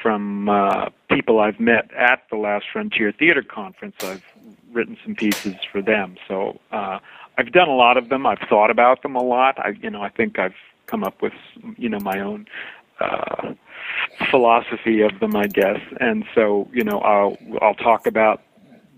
from 0.02 0.48
uh, 0.48 0.90
people 1.10 1.40
I've 1.40 1.58
met 1.58 1.90
at 1.94 2.22
the 2.30 2.36
last 2.36 2.66
Frontier 2.72 3.10
Theater 3.10 3.42
Conference, 3.42 3.96
I've 4.02 4.22
written 4.72 4.96
some 5.04 5.14
pieces 5.14 5.56
for 5.72 5.82
them. 5.82 6.16
So 6.28 6.60
uh, 6.70 6.98
I've 7.36 7.52
done 7.52 7.68
a 7.68 7.74
lot 7.74 7.96
of 7.96 8.08
them. 8.08 8.26
I've 8.26 8.38
thought 8.48 8.70
about 8.70 9.02
them 9.02 9.16
a 9.16 9.22
lot. 9.22 9.58
I, 9.58 9.70
you 9.80 9.90
know, 9.90 10.02
I 10.02 10.08
think 10.08 10.38
I've 10.38 10.54
come 10.86 11.04
up 11.04 11.20
with, 11.20 11.32
you 11.76 11.88
know, 11.88 11.98
my 12.00 12.20
own 12.20 12.46
uh, 13.00 13.54
philosophy 14.30 15.02
of 15.02 15.18
them, 15.20 15.36
I 15.36 15.46
guess. 15.46 15.80
And 16.00 16.24
so, 16.34 16.68
you 16.72 16.84
know, 16.84 17.00
I'll 17.00 17.36
I'll 17.60 17.74
talk 17.74 18.06
about 18.06 18.42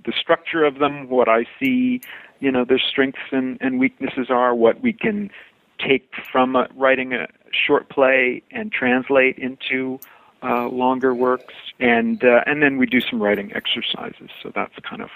the 0.05 0.13
structure 0.13 0.65
of 0.65 0.79
them, 0.79 1.09
what 1.09 1.29
I 1.29 1.45
see, 1.59 2.01
you 2.41 2.51
know, 2.51 2.65
their 2.65 2.79
strengths 2.79 3.21
and, 3.33 3.59
and 3.61 3.79
weaknesses 3.79 4.31
are, 4.31 4.55
what 4.55 4.81
we 4.81 4.93
can 4.93 5.31
take 5.79 6.11
from 6.33 6.57
uh, 6.57 6.67
writing 6.75 7.13
a 7.13 7.27
short 7.53 7.89
play 7.89 8.43
and 8.51 8.73
translate 8.73 9.39
into 9.39 9.99
uh, 10.43 10.69
longer 10.69 11.15
works, 11.15 11.55
and 11.79 12.25
uh, 12.25 12.43
and 12.47 12.63
then 12.63 12.79
we 12.79 12.87
do 12.87 13.01
some 13.01 13.23
writing 13.23 13.53
exercises. 13.55 14.31
So 14.43 14.51
that's 14.55 14.75
kind 14.89 15.03
of 15.03 15.11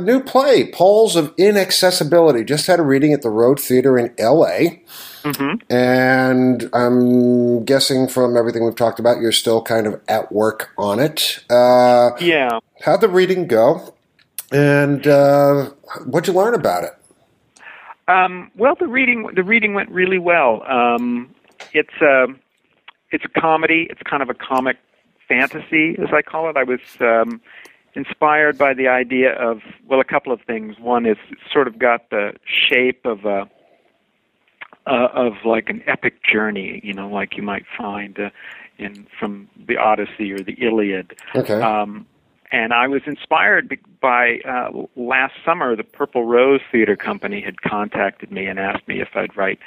New 0.00 0.20
play, 0.22 0.70
Poles 0.70 1.16
of 1.16 1.34
Inaccessibility. 1.36 2.44
Just 2.44 2.68
had 2.68 2.78
a 2.78 2.84
reading 2.84 3.12
at 3.12 3.22
the 3.22 3.30
Road 3.30 3.58
Theater 3.58 3.98
in 3.98 4.14
L.A. 4.16 4.80
Mhm. 5.24 5.60
And 5.68 6.70
I'm 6.72 7.64
guessing 7.64 8.06
from 8.06 8.36
everything 8.36 8.64
we've 8.64 8.76
talked 8.76 9.00
about, 9.00 9.20
you're 9.20 9.32
still 9.32 9.60
kind 9.60 9.88
of 9.88 10.00
at 10.06 10.30
work 10.30 10.70
on 10.78 11.00
it. 11.00 11.40
Uh, 11.50 12.10
yeah. 12.20 12.60
how'd 12.84 13.00
the 13.00 13.08
reading 13.08 13.48
go? 13.48 13.92
And 14.52 15.04
uh, 15.04 15.70
what'd 16.06 16.28
you 16.32 16.38
learn 16.38 16.54
about 16.54 16.84
it? 16.84 16.92
Um, 18.06 18.52
well, 18.56 18.76
the 18.78 18.86
reading 18.86 19.28
the 19.34 19.42
reading 19.42 19.74
went 19.74 19.90
really 19.90 20.18
well. 20.18 20.62
Um, 20.70 21.34
it's 21.72 22.00
a 22.00 22.26
it's 23.10 23.24
a 23.24 23.40
comedy. 23.40 23.88
It's 23.90 24.00
kind 24.08 24.22
of 24.22 24.30
a 24.30 24.34
comic 24.34 24.76
fantasy, 25.28 25.96
as 26.00 26.08
I 26.14 26.22
call 26.22 26.48
it. 26.48 26.56
I 26.56 26.62
was 26.62 26.80
um, 27.00 27.40
inspired 27.94 28.58
by 28.58 28.74
the 28.74 28.88
idea 28.88 29.32
of 29.32 29.60
well, 29.86 30.00
a 30.00 30.04
couple 30.04 30.32
of 30.32 30.40
things. 30.42 30.76
One 30.78 31.06
is 31.06 31.16
it's 31.30 31.40
sort 31.52 31.68
of 31.68 31.78
got 31.78 32.10
the 32.10 32.32
shape 32.46 33.04
of 33.04 33.24
a 33.24 33.48
uh, 34.86 35.08
of 35.12 35.32
like 35.44 35.68
an 35.68 35.82
epic 35.86 36.22
journey, 36.24 36.80
you 36.82 36.94
know, 36.94 37.08
like 37.08 37.36
you 37.36 37.42
might 37.42 37.64
find 37.76 38.18
uh, 38.18 38.30
in 38.78 39.06
from 39.18 39.48
the 39.66 39.76
Odyssey 39.76 40.32
or 40.32 40.38
the 40.38 40.56
Iliad. 40.60 41.14
Okay. 41.34 41.60
Um, 41.60 42.06
and 42.50 42.72
I 42.72 42.88
was 42.88 43.02
inspired 43.06 43.78
by 44.00 44.38
uh, 44.48 44.70
last 44.96 45.34
summer. 45.44 45.76
The 45.76 45.84
Purple 45.84 46.24
Rose 46.24 46.62
Theater 46.72 46.96
Company 46.96 47.42
had 47.42 47.60
contacted 47.60 48.32
me 48.32 48.46
and 48.46 48.58
asked 48.58 48.88
me 48.88 49.00
if 49.00 49.08
I'd 49.14 49.36
write 49.36 49.58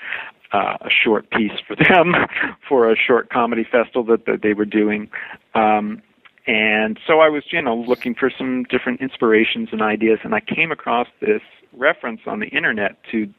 uh, 0.51 0.77
a 0.81 0.89
short 0.89 1.29
piece 1.29 1.59
for 1.67 1.75
them 1.75 2.13
for 2.67 2.91
a 2.91 2.95
short 2.95 3.29
comedy 3.29 3.65
festival 3.69 4.03
that, 4.05 4.25
that 4.25 4.41
they 4.41 4.53
were 4.53 4.65
doing. 4.65 5.09
Um, 5.53 6.01
and 6.47 6.99
so 7.05 7.19
I 7.19 7.29
was, 7.29 7.43
you 7.51 7.61
know, 7.61 7.75
looking 7.75 8.15
for 8.15 8.31
some 8.35 8.63
different 8.63 9.01
inspirations 9.01 9.69
and 9.71 9.81
ideas, 9.81 10.19
and 10.23 10.33
I 10.33 10.39
came 10.39 10.71
across 10.71 11.07
this 11.19 11.41
reference 11.73 12.21
on 12.25 12.39
the 12.39 12.47
internet 12.47 12.97
to 13.11 13.31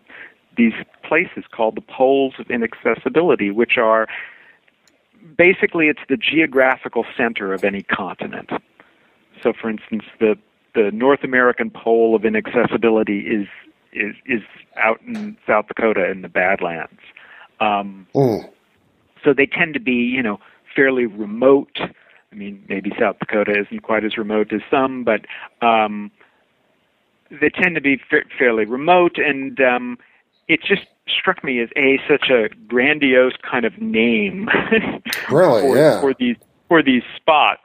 these 0.56 0.72
places 1.02 1.44
called 1.50 1.76
the 1.76 1.80
poles 1.82 2.34
of 2.38 2.50
inaccessibility, 2.50 3.50
which 3.50 3.78
are 3.78 4.06
basically 5.36 5.88
it's 5.88 6.00
the 6.08 6.16
geographical 6.16 7.04
center 7.16 7.52
of 7.52 7.64
any 7.64 7.82
continent. 7.82 8.50
So, 9.42 9.52
for 9.52 9.70
instance, 9.70 10.04
the 10.20 10.36
the 10.74 10.90
North 10.90 11.22
American 11.22 11.70
pole 11.70 12.14
of 12.14 12.24
inaccessibility 12.24 13.20
is 13.20 13.46
is 13.92 14.14
is 14.26 14.42
out 14.76 15.00
in 15.06 15.36
South 15.46 15.66
Dakota 15.68 16.10
in 16.10 16.22
the 16.22 16.28
Badlands. 16.28 17.00
Um, 17.60 18.06
Mm. 18.14 18.48
so 19.22 19.32
they 19.32 19.46
tend 19.46 19.74
to 19.74 19.80
be, 19.80 19.92
you 19.92 20.22
know, 20.22 20.40
fairly 20.74 21.06
remote. 21.06 21.78
I 22.32 22.34
mean, 22.34 22.64
maybe 22.68 22.90
South 22.98 23.18
Dakota 23.18 23.52
isn't 23.52 23.82
quite 23.82 24.04
as 24.04 24.16
remote 24.16 24.52
as 24.52 24.62
some, 24.70 25.04
but 25.04 25.26
um, 25.64 26.10
they 27.30 27.50
tend 27.50 27.74
to 27.74 27.80
be 27.80 27.98
fa- 28.08 28.24
fairly 28.38 28.64
remote. 28.64 29.18
And 29.18 29.60
um, 29.60 29.98
it 30.48 30.60
just 30.66 30.82
struck 31.08 31.44
me 31.44 31.60
as 31.60 31.68
a 31.76 32.00
such 32.08 32.30
a 32.30 32.48
grandiose 32.66 33.34
kind 33.48 33.64
of 33.64 33.80
name 33.80 34.48
Really? 35.30 35.62
for, 35.62 35.76
yeah. 35.76 36.00
for 36.00 36.14
these 36.18 36.36
for 36.68 36.82
these 36.82 37.02
spots. 37.16 37.60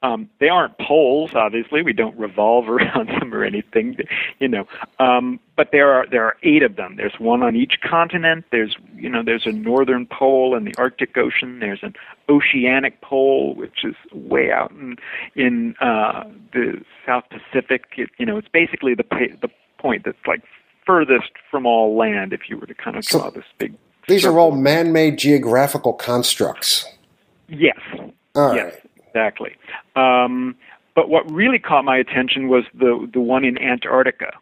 Um, 0.00 0.30
they 0.38 0.48
aren't 0.48 0.78
poles, 0.78 1.34
obviously. 1.34 1.82
We 1.82 1.92
don't 1.92 2.16
revolve 2.16 2.68
around 2.68 3.08
them 3.08 3.34
or 3.34 3.42
anything, 3.42 3.96
you 4.38 4.48
know. 4.48 4.66
Um, 5.00 5.40
but 5.56 5.70
there 5.72 5.92
are 5.92 6.06
there 6.08 6.24
are 6.24 6.36
eight 6.42 6.62
of 6.62 6.76
them. 6.76 6.94
There's 6.96 7.18
one 7.18 7.42
on 7.42 7.56
each 7.56 7.80
continent. 7.82 8.44
There's 8.52 8.76
you 8.94 9.08
know 9.08 9.22
there's 9.24 9.46
a 9.46 9.52
northern 9.52 10.06
pole 10.06 10.56
in 10.56 10.64
the 10.64 10.74
Arctic 10.78 11.16
Ocean. 11.16 11.58
There's 11.58 11.82
an 11.82 11.94
oceanic 12.28 13.00
pole, 13.00 13.54
which 13.56 13.84
is 13.84 13.96
way 14.12 14.52
out 14.52 14.70
in 14.70 14.96
in 15.34 15.74
uh, 15.80 16.24
the 16.52 16.80
South 17.04 17.24
Pacific. 17.30 17.86
It, 17.96 18.10
you 18.18 18.26
know, 18.26 18.36
it's 18.38 18.48
basically 18.48 18.94
the 18.94 19.04
the 19.42 19.50
point 19.78 20.04
that's 20.04 20.26
like 20.26 20.42
furthest 20.86 21.32
from 21.50 21.66
all 21.66 21.96
land. 21.96 22.32
If 22.32 22.42
you 22.48 22.56
were 22.56 22.66
to 22.66 22.74
kind 22.74 22.96
of 22.96 23.04
So 23.04 23.18
draw 23.18 23.30
this 23.30 23.44
big. 23.58 23.74
These 24.06 24.24
are 24.24 24.38
all 24.38 24.52
man-made 24.52 25.18
geographical 25.18 25.92
constructs. 25.92 26.86
Yes. 27.48 27.78
All 28.34 28.54
yes, 28.54 28.72
right. 28.72 28.87
Exactly. 29.08 29.56
Um, 29.96 30.56
but 30.94 31.08
what 31.08 31.30
really 31.30 31.58
caught 31.58 31.84
my 31.84 31.96
attention 31.96 32.48
was 32.48 32.64
the 32.74 33.08
the 33.12 33.20
one 33.20 33.44
in 33.44 33.56
Antarctica, 33.58 34.32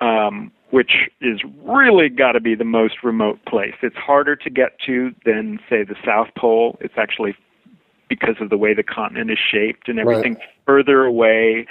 um, 0.00 0.52
which 0.70 1.08
is 1.20 1.40
really 1.64 2.08
got 2.08 2.32
to 2.32 2.40
be 2.40 2.54
the 2.54 2.64
most 2.64 3.02
remote 3.02 3.44
place. 3.44 3.74
It's 3.82 3.96
harder 3.96 4.36
to 4.36 4.50
get 4.50 4.78
to 4.86 5.14
than 5.24 5.58
say 5.68 5.84
the 5.84 5.96
South 6.04 6.28
Pole. 6.36 6.78
It's 6.80 6.94
actually 6.96 7.34
because 8.08 8.36
of 8.40 8.50
the 8.50 8.56
way 8.56 8.72
the 8.72 8.82
continent 8.82 9.30
is 9.30 9.38
shaped 9.38 9.88
and 9.88 9.98
everything 9.98 10.36
further 10.64 11.04
away 11.04 11.66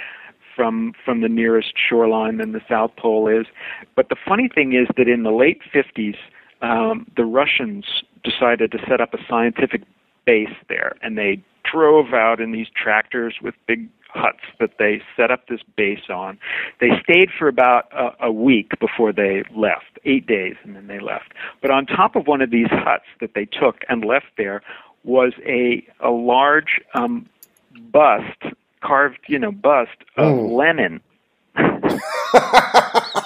from 0.54 0.92
from 1.04 1.20
the 1.20 1.28
nearest 1.28 1.74
shoreline 1.88 2.38
than 2.38 2.52
the 2.52 2.62
South 2.68 2.90
Pole 2.96 3.28
is. 3.28 3.46
But 3.94 4.08
the 4.08 4.16
funny 4.26 4.48
thing 4.48 4.74
is 4.74 4.88
that 4.96 5.08
in 5.08 5.22
the 5.22 5.30
late 5.30 5.60
50s, 5.74 6.16
um, 6.62 7.06
the 7.16 7.24
Russians 7.24 7.84
decided 8.24 8.72
to 8.72 8.78
set 8.88 9.00
up 9.00 9.14
a 9.14 9.18
scientific 9.28 9.82
base 10.24 10.54
there, 10.68 10.96
and 11.02 11.16
they 11.16 11.42
drove 11.72 12.12
out 12.14 12.40
in 12.40 12.52
these 12.52 12.68
tractors 12.74 13.34
with 13.42 13.54
big 13.66 13.88
huts 14.08 14.40
that 14.60 14.70
they 14.78 15.02
set 15.16 15.30
up 15.30 15.46
this 15.48 15.60
base 15.76 16.08
on. 16.08 16.38
They 16.80 16.90
stayed 17.02 17.28
for 17.38 17.48
about 17.48 17.92
a, 17.92 18.26
a 18.26 18.32
week 18.32 18.78
before 18.80 19.12
they 19.12 19.44
left, 19.54 19.98
eight 20.04 20.26
days, 20.26 20.54
and 20.64 20.74
then 20.74 20.86
they 20.86 21.00
left. 21.00 21.32
But 21.60 21.70
on 21.70 21.86
top 21.86 22.16
of 22.16 22.26
one 22.26 22.40
of 22.40 22.50
these 22.50 22.68
huts 22.70 23.04
that 23.20 23.34
they 23.34 23.44
took 23.44 23.82
and 23.88 24.04
left 24.04 24.26
there 24.38 24.62
was 25.04 25.32
a 25.46 25.86
a 26.00 26.10
large 26.10 26.80
um, 26.94 27.26
bust, 27.92 28.42
carved, 28.80 29.18
you 29.28 29.38
know, 29.38 29.52
bust 29.52 29.90
of 30.16 30.34
Mm. 30.34 30.56
Lenin. 30.56 31.00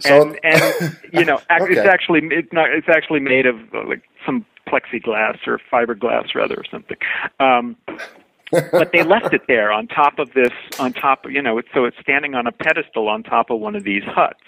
so, 0.00 0.02
and 0.04 0.38
and 0.42 0.96
you 1.12 1.24
know 1.24 1.38
ac- 1.50 1.66
it's 1.70 1.86
actually 1.86 2.20
it's 2.30 2.52
not 2.52 2.70
it's 2.70 2.88
actually 2.88 3.20
made 3.20 3.46
of 3.46 3.56
like 3.86 4.02
some 4.26 4.44
plexiglass 4.74 5.38
or 5.46 5.60
fiberglass 5.72 6.34
rather 6.34 6.56
or 6.56 6.64
something 6.70 6.96
um 7.40 7.76
but 8.72 8.92
they 8.92 9.02
left 9.02 9.32
it 9.32 9.42
there 9.48 9.72
on 9.72 9.86
top 9.86 10.18
of 10.18 10.32
this 10.34 10.52
on 10.78 10.92
top 10.92 11.24
you 11.30 11.42
know 11.42 11.58
it's 11.58 11.68
so 11.74 11.84
it's 11.84 11.96
standing 12.00 12.34
on 12.34 12.46
a 12.46 12.52
pedestal 12.52 13.08
on 13.08 13.22
top 13.22 13.50
of 13.50 13.60
one 13.60 13.74
of 13.74 13.84
these 13.84 14.02
huts 14.04 14.40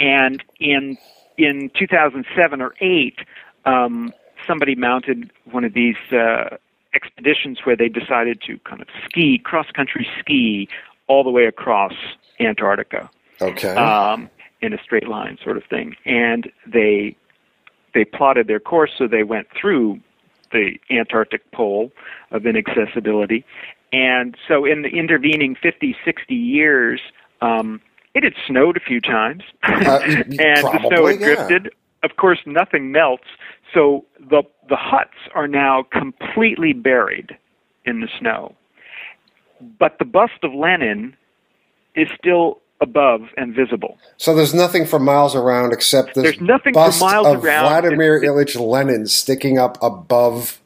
and 0.00 0.42
in 0.60 0.96
in 1.38 1.70
2007 1.78 2.60
or 2.60 2.74
8 2.80 3.18
um 3.64 4.12
somebody 4.46 4.74
mounted 4.74 5.30
one 5.50 5.64
of 5.64 5.72
these 5.74 5.96
uh 6.12 6.56
expeditions 6.94 7.60
where 7.64 7.76
they 7.76 7.88
decided 7.88 8.40
to 8.46 8.58
kind 8.60 8.82
of 8.82 8.88
ski 9.04 9.38
cross 9.38 9.66
country 9.74 10.06
ski 10.18 10.68
all 11.06 11.24
the 11.24 11.30
way 11.30 11.46
across 11.46 11.94
Antarctica 12.40 13.10
okay. 13.40 13.74
um, 13.74 14.30
in 14.60 14.72
a 14.72 14.78
straight 14.82 15.08
line 15.08 15.38
sort 15.42 15.56
of 15.56 15.64
thing. 15.64 15.96
And 16.04 16.50
they 16.66 17.16
they 17.94 18.04
plotted 18.04 18.46
their 18.46 18.60
course, 18.60 18.90
so 18.96 19.06
they 19.06 19.22
went 19.22 19.48
through 19.58 20.00
the 20.52 20.78
Antarctic 20.90 21.50
pole 21.52 21.90
of 22.30 22.46
inaccessibility. 22.46 23.44
And 23.92 24.36
so 24.48 24.64
in 24.64 24.82
the 24.82 24.88
intervening 24.88 25.54
50, 25.54 25.96
60 26.04 26.34
years, 26.34 27.00
um, 27.40 27.80
it 28.14 28.24
had 28.24 28.34
snowed 28.46 28.76
a 28.76 28.80
few 28.80 29.00
times, 29.00 29.42
Uh, 29.62 30.00
and 30.04 30.34
the 30.38 30.88
snow 30.88 31.06
had 31.06 31.20
yeah. 31.20 31.26
drifted. 31.26 31.74
Of 32.02 32.16
course, 32.16 32.40
nothing 32.46 32.90
melts, 32.90 33.28
so 33.72 34.04
the 34.18 34.42
the 34.68 34.76
huts 34.76 35.16
are 35.34 35.46
now 35.46 35.84
completely 35.84 36.72
buried 36.72 37.36
in 37.84 38.00
the 38.00 38.08
snow. 38.18 38.54
But 39.78 39.98
the 39.98 40.04
bust 40.04 40.42
of 40.42 40.52
Lenin 40.52 41.16
is 41.94 42.08
still 42.18 42.61
above 42.82 43.20
and 43.36 43.54
visible. 43.54 43.96
so 44.16 44.34
there's 44.34 44.52
nothing 44.52 44.84
for 44.84 44.98
miles 44.98 45.34
around 45.34 45.72
except 45.72 46.14
this 46.14 46.24
There's 46.24 46.40
nothing 46.40 46.74
for 46.74 46.86
bust 46.86 47.00
miles 47.00 47.26
of 47.26 47.44
around. 47.44 47.68
Vladimir 47.68 48.16
it- 48.16 48.26
Ilyich 48.28 48.58
Lenin 48.60 49.06
sticking 49.06 49.58
up 49.58 49.78
above. 49.82 50.60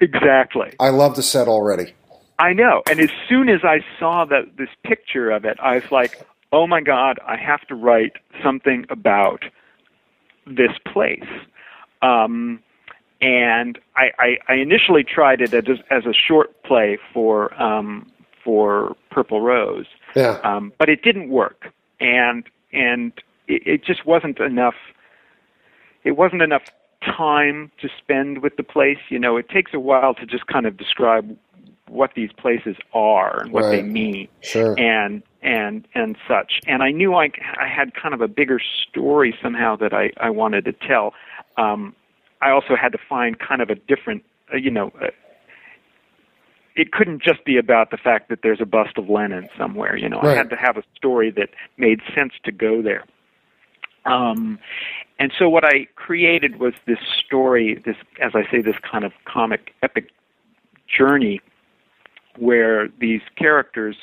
Exactly. 0.00 0.74
I 0.80 0.88
love 0.88 1.14
the 1.16 1.22
set 1.22 1.46
already. 1.48 1.94
I 2.38 2.52
know. 2.52 2.82
And 2.90 2.98
as 2.98 3.10
soon 3.28 3.48
as 3.48 3.60
I 3.62 3.78
saw 4.00 4.24
that 4.24 4.56
this 4.58 4.68
picture 4.84 5.30
of 5.30 5.44
it, 5.44 5.56
I 5.62 5.76
was 5.76 5.92
like, 5.92 6.26
"Oh 6.52 6.66
my 6.66 6.80
God! 6.80 7.20
I 7.24 7.36
have 7.36 7.60
to 7.68 7.76
write 7.76 8.14
something 8.42 8.84
about 8.90 9.44
this 10.44 10.72
place." 10.92 11.30
Um, 12.02 12.58
and 13.20 13.78
I, 13.94 14.10
I, 14.18 14.28
I 14.48 14.54
initially 14.56 15.04
tried 15.04 15.40
it 15.40 15.54
as, 15.54 15.78
as 15.90 16.04
a 16.04 16.12
short 16.12 16.60
play 16.64 16.98
for 17.14 17.54
um, 17.62 18.10
for 18.44 18.96
Purple 19.12 19.40
Rose, 19.40 19.86
Yeah. 20.14 20.38
um, 20.44 20.72
but 20.78 20.88
it 20.88 21.02
didn't 21.02 21.28
work, 21.30 21.72
and 22.00 22.44
and 22.72 23.12
it, 23.48 23.62
it 23.66 23.84
just 23.84 24.06
wasn't 24.06 24.38
enough. 24.40 24.74
It 26.04 26.12
wasn't 26.12 26.42
enough 26.42 26.62
time 27.04 27.70
to 27.80 27.88
spend 27.98 28.42
with 28.42 28.56
the 28.56 28.62
place. 28.62 28.98
You 29.08 29.18
know, 29.18 29.36
it 29.36 29.48
takes 29.48 29.72
a 29.74 29.80
while 29.80 30.14
to 30.14 30.26
just 30.26 30.46
kind 30.46 30.66
of 30.66 30.76
describe 30.76 31.36
what 31.88 32.12
these 32.14 32.30
places 32.32 32.76
are 32.94 33.42
and 33.42 33.52
what 33.52 33.70
they 33.70 33.82
mean 33.82 34.26
Sure. 34.40 34.74
and 34.78 35.22
and 35.42 35.86
and 35.94 36.16
such. 36.26 36.60
And 36.66 36.82
I 36.82 36.90
knew 36.90 37.14
I 37.14 37.30
I 37.60 37.66
had 37.68 37.94
kind 37.94 38.14
of 38.14 38.20
a 38.20 38.28
bigger 38.28 38.60
story 38.60 39.36
somehow 39.42 39.76
that 39.76 39.92
I 39.92 40.10
I 40.16 40.30
wanted 40.30 40.64
to 40.64 40.72
tell. 40.72 41.12
Um, 41.56 41.94
I 42.40 42.50
also 42.50 42.74
had 42.80 42.92
to 42.92 42.98
find 43.08 43.38
kind 43.38 43.60
of 43.62 43.70
a 43.70 43.74
different, 43.74 44.24
uh, 44.52 44.56
you 44.56 44.70
know. 44.70 44.92
It 46.74 46.92
couldn't 46.92 47.22
just 47.22 47.44
be 47.44 47.58
about 47.58 47.90
the 47.90 47.96
fact 47.96 48.28
that 48.30 48.40
there's 48.42 48.60
a 48.60 48.66
bust 48.66 48.96
of 48.96 49.08
Lenin 49.08 49.48
somewhere. 49.58 49.96
You 49.96 50.08
know, 50.08 50.20
I 50.22 50.34
had 50.34 50.50
to 50.50 50.56
have 50.56 50.76
a 50.76 50.82
story 50.96 51.30
that 51.32 51.50
made 51.76 52.00
sense 52.14 52.32
to 52.44 52.52
go 52.52 52.80
there. 52.80 53.04
Um, 54.04 54.58
and 55.18 55.32
so 55.38 55.48
what 55.48 55.64
I 55.64 55.86
created 55.94 56.58
was 56.58 56.74
this 56.86 56.98
story, 57.24 57.80
this, 57.84 57.96
as 58.20 58.32
I 58.34 58.50
say, 58.50 58.60
this 58.60 58.76
kind 58.90 59.04
of 59.04 59.12
comic 59.24 59.72
epic 59.82 60.10
journey 60.88 61.40
where 62.38 62.88
these 63.00 63.20
characters 63.36 63.96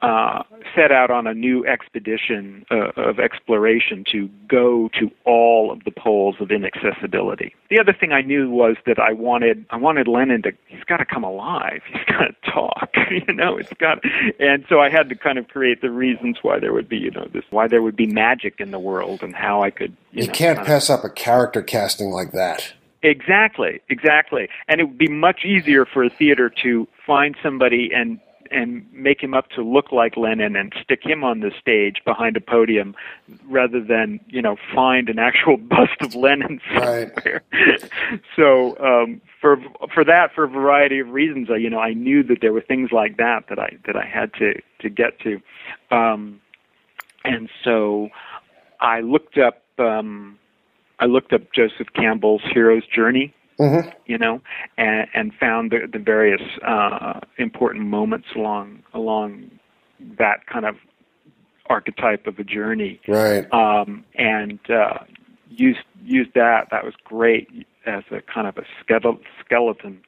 uh, 0.00 0.42
set 0.76 0.92
out 0.92 1.10
on 1.10 1.26
a 1.26 1.34
new 1.34 1.66
expedition 1.66 2.64
uh, 2.70 2.90
of 2.96 3.18
exploration 3.18 4.04
to 4.12 4.28
go 4.48 4.88
to 4.98 5.10
all 5.24 5.72
of 5.72 5.82
the 5.84 5.90
poles 5.90 6.36
of 6.38 6.52
inaccessibility. 6.52 7.52
The 7.68 7.80
other 7.80 7.92
thing 7.92 8.12
I 8.12 8.20
knew 8.20 8.48
was 8.48 8.76
that 8.86 9.00
I 9.00 9.12
wanted 9.12 9.66
I 9.70 9.76
wanted 9.76 10.06
Lenin 10.06 10.42
to 10.42 10.52
he's 10.66 10.84
got 10.84 10.98
to 10.98 11.04
come 11.04 11.24
alive. 11.24 11.82
He's 11.92 12.04
got 12.04 12.28
to 12.28 12.34
talk. 12.50 12.90
you 13.10 13.34
know, 13.34 13.56
it's 13.56 13.72
got 13.74 13.98
and 14.38 14.64
so 14.68 14.80
I 14.80 14.88
had 14.88 15.08
to 15.08 15.16
kind 15.16 15.36
of 15.36 15.48
create 15.48 15.80
the 15.80 15.90
reasons 15.90 16.38
why 16.42 16.60
there 16.60 16.72
would 16.72 16.88
be 16.88 16.98
you 16.98 17.10
know 17.10 17.26
this 17.32 17.44
why 17.50 17.66
there 17.66 17.82
would 17.82 17.96
be 17.96 18.06
magic 18.06 18.60
in 18.60 18.70
the 18.70 18.78
world 18.78 19.22
and 19.22 19.34
how 19.34 19.62
I 19.62 19.70
could 19.70 19.96
you, 20.12 20.26
know, 20.26 20.32
can't 20.32 20.64
pass 20.64 20.88
up 20.88 21.02
a 21.02 21.10
character 21.10 21.60
casting 21.60 22.10
like 22.10 22.30
that. 22.32 22.72
Exactly, 23.02 23.80
exactly. 23.88 24.48
And 24.66 24.80
it 24.80 24.84
would 24.84 24.98
be 24.98 25.08
much 25.08 25.44
easier 25.44 25.86
for 25.86 26.02
a 26.04 26.10
theater 26.10 26.52
to 26.62 26.88
find 27.06 27.36
somebody 27.42 27.90
and 27.94 28.18
and 28.50 28.86
make 28.92 29.22
him 29.22 29.34
up 29.34 29.50
to 29.50 29.62
look 29.62 29.92
like 29.92 30.16
Lenin 30.16 30.56
and 30.56 30.72
stick 30.82 31.00
him 31.02 31.24
on 31.24 31.40
the 31.40 31.50
stage 31.60 31.96
behind 32.04 32.36
a 32.36 32.40
podium 32.40 32.94
rather 33.48 33.82
than, 33.82 34.20
you 34.28 34.42
know, 34.42 34.56
find 34.74 35.08
an 35.08 35.18
actual 35.18 35.56
bust 35.56 36.00
of 36.00 36.14
Lenin 36.14 36.60
somewhere. 36.74 37.42
Right. 37.52 37.90
so, 38.36 38.76
um 38.78 39.20
for 39.40 39.56
for 39.94 40.04
that 40.04 40.34
for 40.34 40.44
a 40.44 40.48
variety 40.48 40.98
of 40.98 41.08
reasons, 41.08 41.48
I, 41.50 41.56
you 41.56 41.70
know, 41.70 41.78
I 41.78 41.94
knew 41.94 42.22
that 42.24 42.38
there 42.40 42.52
were 42.52 42.60
things 42.60 42.90
like 42.92 43.16
that 43.18 43.44
that 43.48 43.58
I 43.58 43.76
that 43.86 43.96
I 43.96 44.04
had 44.04 44.32
to 44.34 44.54
to 44.80 44.88
get 44.88 45.18
to. 45.20 45.40
Um 45.90 46.40
and 47.24 47.48
so 47.64 48.08
I 48.80 49.00
looked 49.00 49.38
up 49.38 49.62
um 49.78 50.38
I 51.00 51.06
looked 51.06 51.32
up 51.32 51.52
Joseph 51.54 51.88
Campbell's 51.94 52.42
Hero's 52.52 52.86
Journey 52.86 53.34
mm-hmm. 53.58 53.88
you 54.06 54.18
know, 54.18 54.40
and, 54.76 55.06
and 55.14 55.32
found 55.34 55.70
the, 55.70 55.88
the 55.90 55.98
various 55.98 56.42
uh, 56.66 57.20
important 57.36 57.84
moments 57.86 58.28
along 58.34 58.82
along 58.94 59.50
that 60.18 60.46
kind 60.46 60.64
of 60.64 60.76
archetype 61.68 62.26
of 62.26 62.38
a 62.38 62.44
journey. 62.44 63.00
Right. 63.06 63.52
Um, 63.52 64.04
and 64.14 64.58
uh, 64.70 64.98
used 65.50 65.80
used 66.02 66.34
that. 66.34 66.68
That 66.70 66.84
was 66.84 66.94
great 67.04 67.48
as 67.86 68.04
a 68.10 68.20
kind 68.22 68.46
of 68.46 68.56
a 68.58 68.64
skeleton 69.44 70.00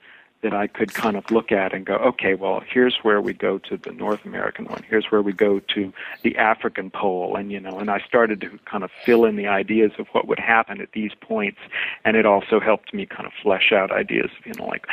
that 0.42 0.54
I 0.54 0.66
could 0.66 0.94
kind 0.94 1.16
of 1.16 1.30
look 1.30 1.52
at 1.52 1.74
and 1.74 1.84
go, 1.84 1.94
okay, 1.96 2.34
well, 2.34 2.62
here's 2.66 2.98
where 3.02 3.20
we 3.20 3.32
go 3.32 3.58
to 3.58 3.76
the 3.76 3.92
North 3.92 4.24
American 4.24 4.64
one. 4.64 4.82
Here's 4.88 5.10
where 5.10 5.20
we 5.22 5.32
go 5.32 5.60
to 5.74 5.92
the 6.22 6.36
African 6.36 6.90
pole, 6.90 7.36
and 7.36 7.52
you 7.52 7.60
know, 7.60 7.78
and 7.78 7.90
I 7.90 8.00
started 8.00 8.40
to 8.40 8.58
kind 8.64 8.84
of 8.84 8.90
fill 9.04 9.24
in 9.24 9.36
the 9.36 9.48
ideas 9.48 9.92
of 9.98 10.06
what 10.12 10.26
would 10.28 10.38
happen 10.38 10.80
at 10.80 10.92
these 10.92 11.12
points, 11.20 11.58
and 12.04 12.16
it 12.16 12.26
also 12.26 12.60
helped 12.60 12.94
me 12.94 13.06
kind 13.06 13.26
of 13.26 13.32
flesh 13.42 13.72
out 13.72 13.90
ideas 13.90 14.30
of 14.38 14.46
you 14.46 14.54
know 14.54 14.66
like 14.66 14.86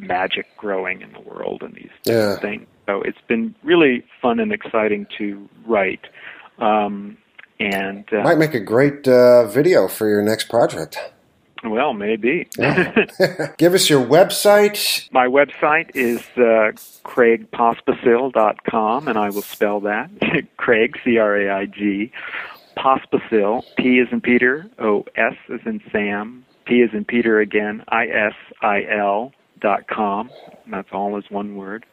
magic 0.00 0.46
growing 0.56 1.02
in 1.02 1.12
the 1.12 1.20
world 1.20 1.62
and 1.62 1.74
these 1.74 1.90
yeah. 2.04 2.36
things. 2.36 2.66
So 2.86 3.02
it's 3.02 3.20
been 3.28 3.54
really 3.62 4.04
fun 4.20 4.40
and 4.40 4.52
exciting 4.52 5.06
to 5.18 5.48
write. 5.66 6.06
Um, 6.58 7.16
and 7.60 8.04
uh, 8.12 8.22
might 8.22 8.38
make 8.38 8.54
a 8.54 8.60
great 8.60 9.06
uh, 9.06 9.46
video 9.46 9.86
for 9.86 10.08
your 10.08 10.22
next 10.22 10.48
project. 10.48 10.98
Well, 11.64 11.94
maybe. 11.94 12.48
Give 12.56 13.74
us 13.74 13.88
your 13.88 14.04
website. 14.04 15.10
My 15.12 15.26
website 15.26 15.90
is 15.94 16.20
uh, 16.36 16.72
craigpospisil.com, 17.04 19.08
and 19.08 19.18
I 19.18 19.30
will 19.30 19.42
spell 19.42 19.80
that. 19.80 20.10
Craig, 20.56 20.98
C 21.04 21.18
R 21.18 21.36
A 21.36 21.50
I 21.60 21.66
G, 21.66 22.10
Pospisil, 22.76 23.64
P 23.76 24.00
is 24.00 24.08
in 24.10 24.20
Peter, 24.20 24.68
O 24.78 25.04
S 25.14 25.34
is 25.48 25.60
in 25.64 25.80
Sam, 25.92 26.44
P 26.64 26.76
is 26.76 26.90
in 26.92 27.04
Peter 27.04 27.38
again, 27.38 27.84
I 27.88 28.06
S 28.06 28.34
I 28.60 28.84
L 28.90 29.32
dot 29.60 29.86
com. 29.86 30.30
That's 30.66 30.88
all 30.92 31.16
as 31.16 31.24
one 31.30 31.54
word. 31.56 31.86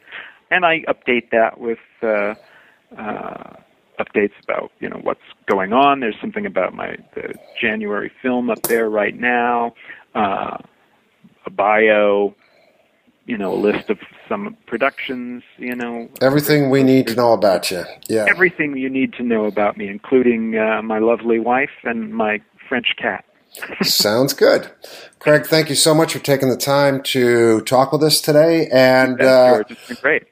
And 0.50 0.64
I 0.64 0.80
update 0.88 1.30
that 1.30 1.60
with. 1.60 1.78
Uh, 2.02 2.34
uh, 2.96 3.54
updates 4.00 4.32
about 4.42 4.72
you 4.80 4.88
know 4.88 4.98
what's 5.02 5.20
going 5.46 5.72
on. 5.72 6.00
There's 6.00 6.18
something 6.20 6.46
about 6.46 6.74
my 6.74 6.96
the 7.14 7.34
January 7.60 8.10
film 8.22 8.50
up 8.50 8.62
there 8.62 8.88
right 8.88 9.14
now, 9.14 9.74
uh, 10.14 10.58
a 11.46 11.50
bio, 11.50 12.34
you 13.26 13.38
know, 13.38 13.52
a 13.52 13.60
list 13.60 13.90
of 13.90 13.98
some 14.28 14.56
productions, 14.66 15.42
you 15.56 15.74
know. 15.74 16.08
Everything 16.20 16.70
we 16.70 16.82
need 16.82 17.06
to 17.08 17.14
know 17.14 17.32
about 17.32 17.70
you. 17.70 17.84
Yeah. 18.08 18.26
Everything 18.28 18.76
you 18.76 18.90
need 18.90 19.12
to 19.14 19.22
know 19.22 19.44
about 19.44 19.76
me, 19.76 19.88
including 19.88 20.56
uh, 20.56 20.82
my 20.82 20.98
lovely 20.98 21.38
wife 21.38 21.70
and 21.84 22.12
my 22.12 22.40
French 22.68 22.94
cat. 22.96 23.24
Sounds 23.82 24.32
good. 24.32 24.70
Craig, 25.18 25.46
thank 25.46 25.68
you 25.68 25.74
so 25.74 25.94
much 25.94 26.12
for 26.12 26.18
taking 26.20 26.48
the 26.48 26.56
time 26.56 27.02
to 27.02 27.60
talk 27.62 27.92
with 27.92 28.02
us 28.02 28.20
today. 28.20 28.68
And 28.72 29.20
uh, 29.20 29.54
George, 29.54 29.70
it's 29.70 29.88
been 29.88 29.96
great. 30.00 30.26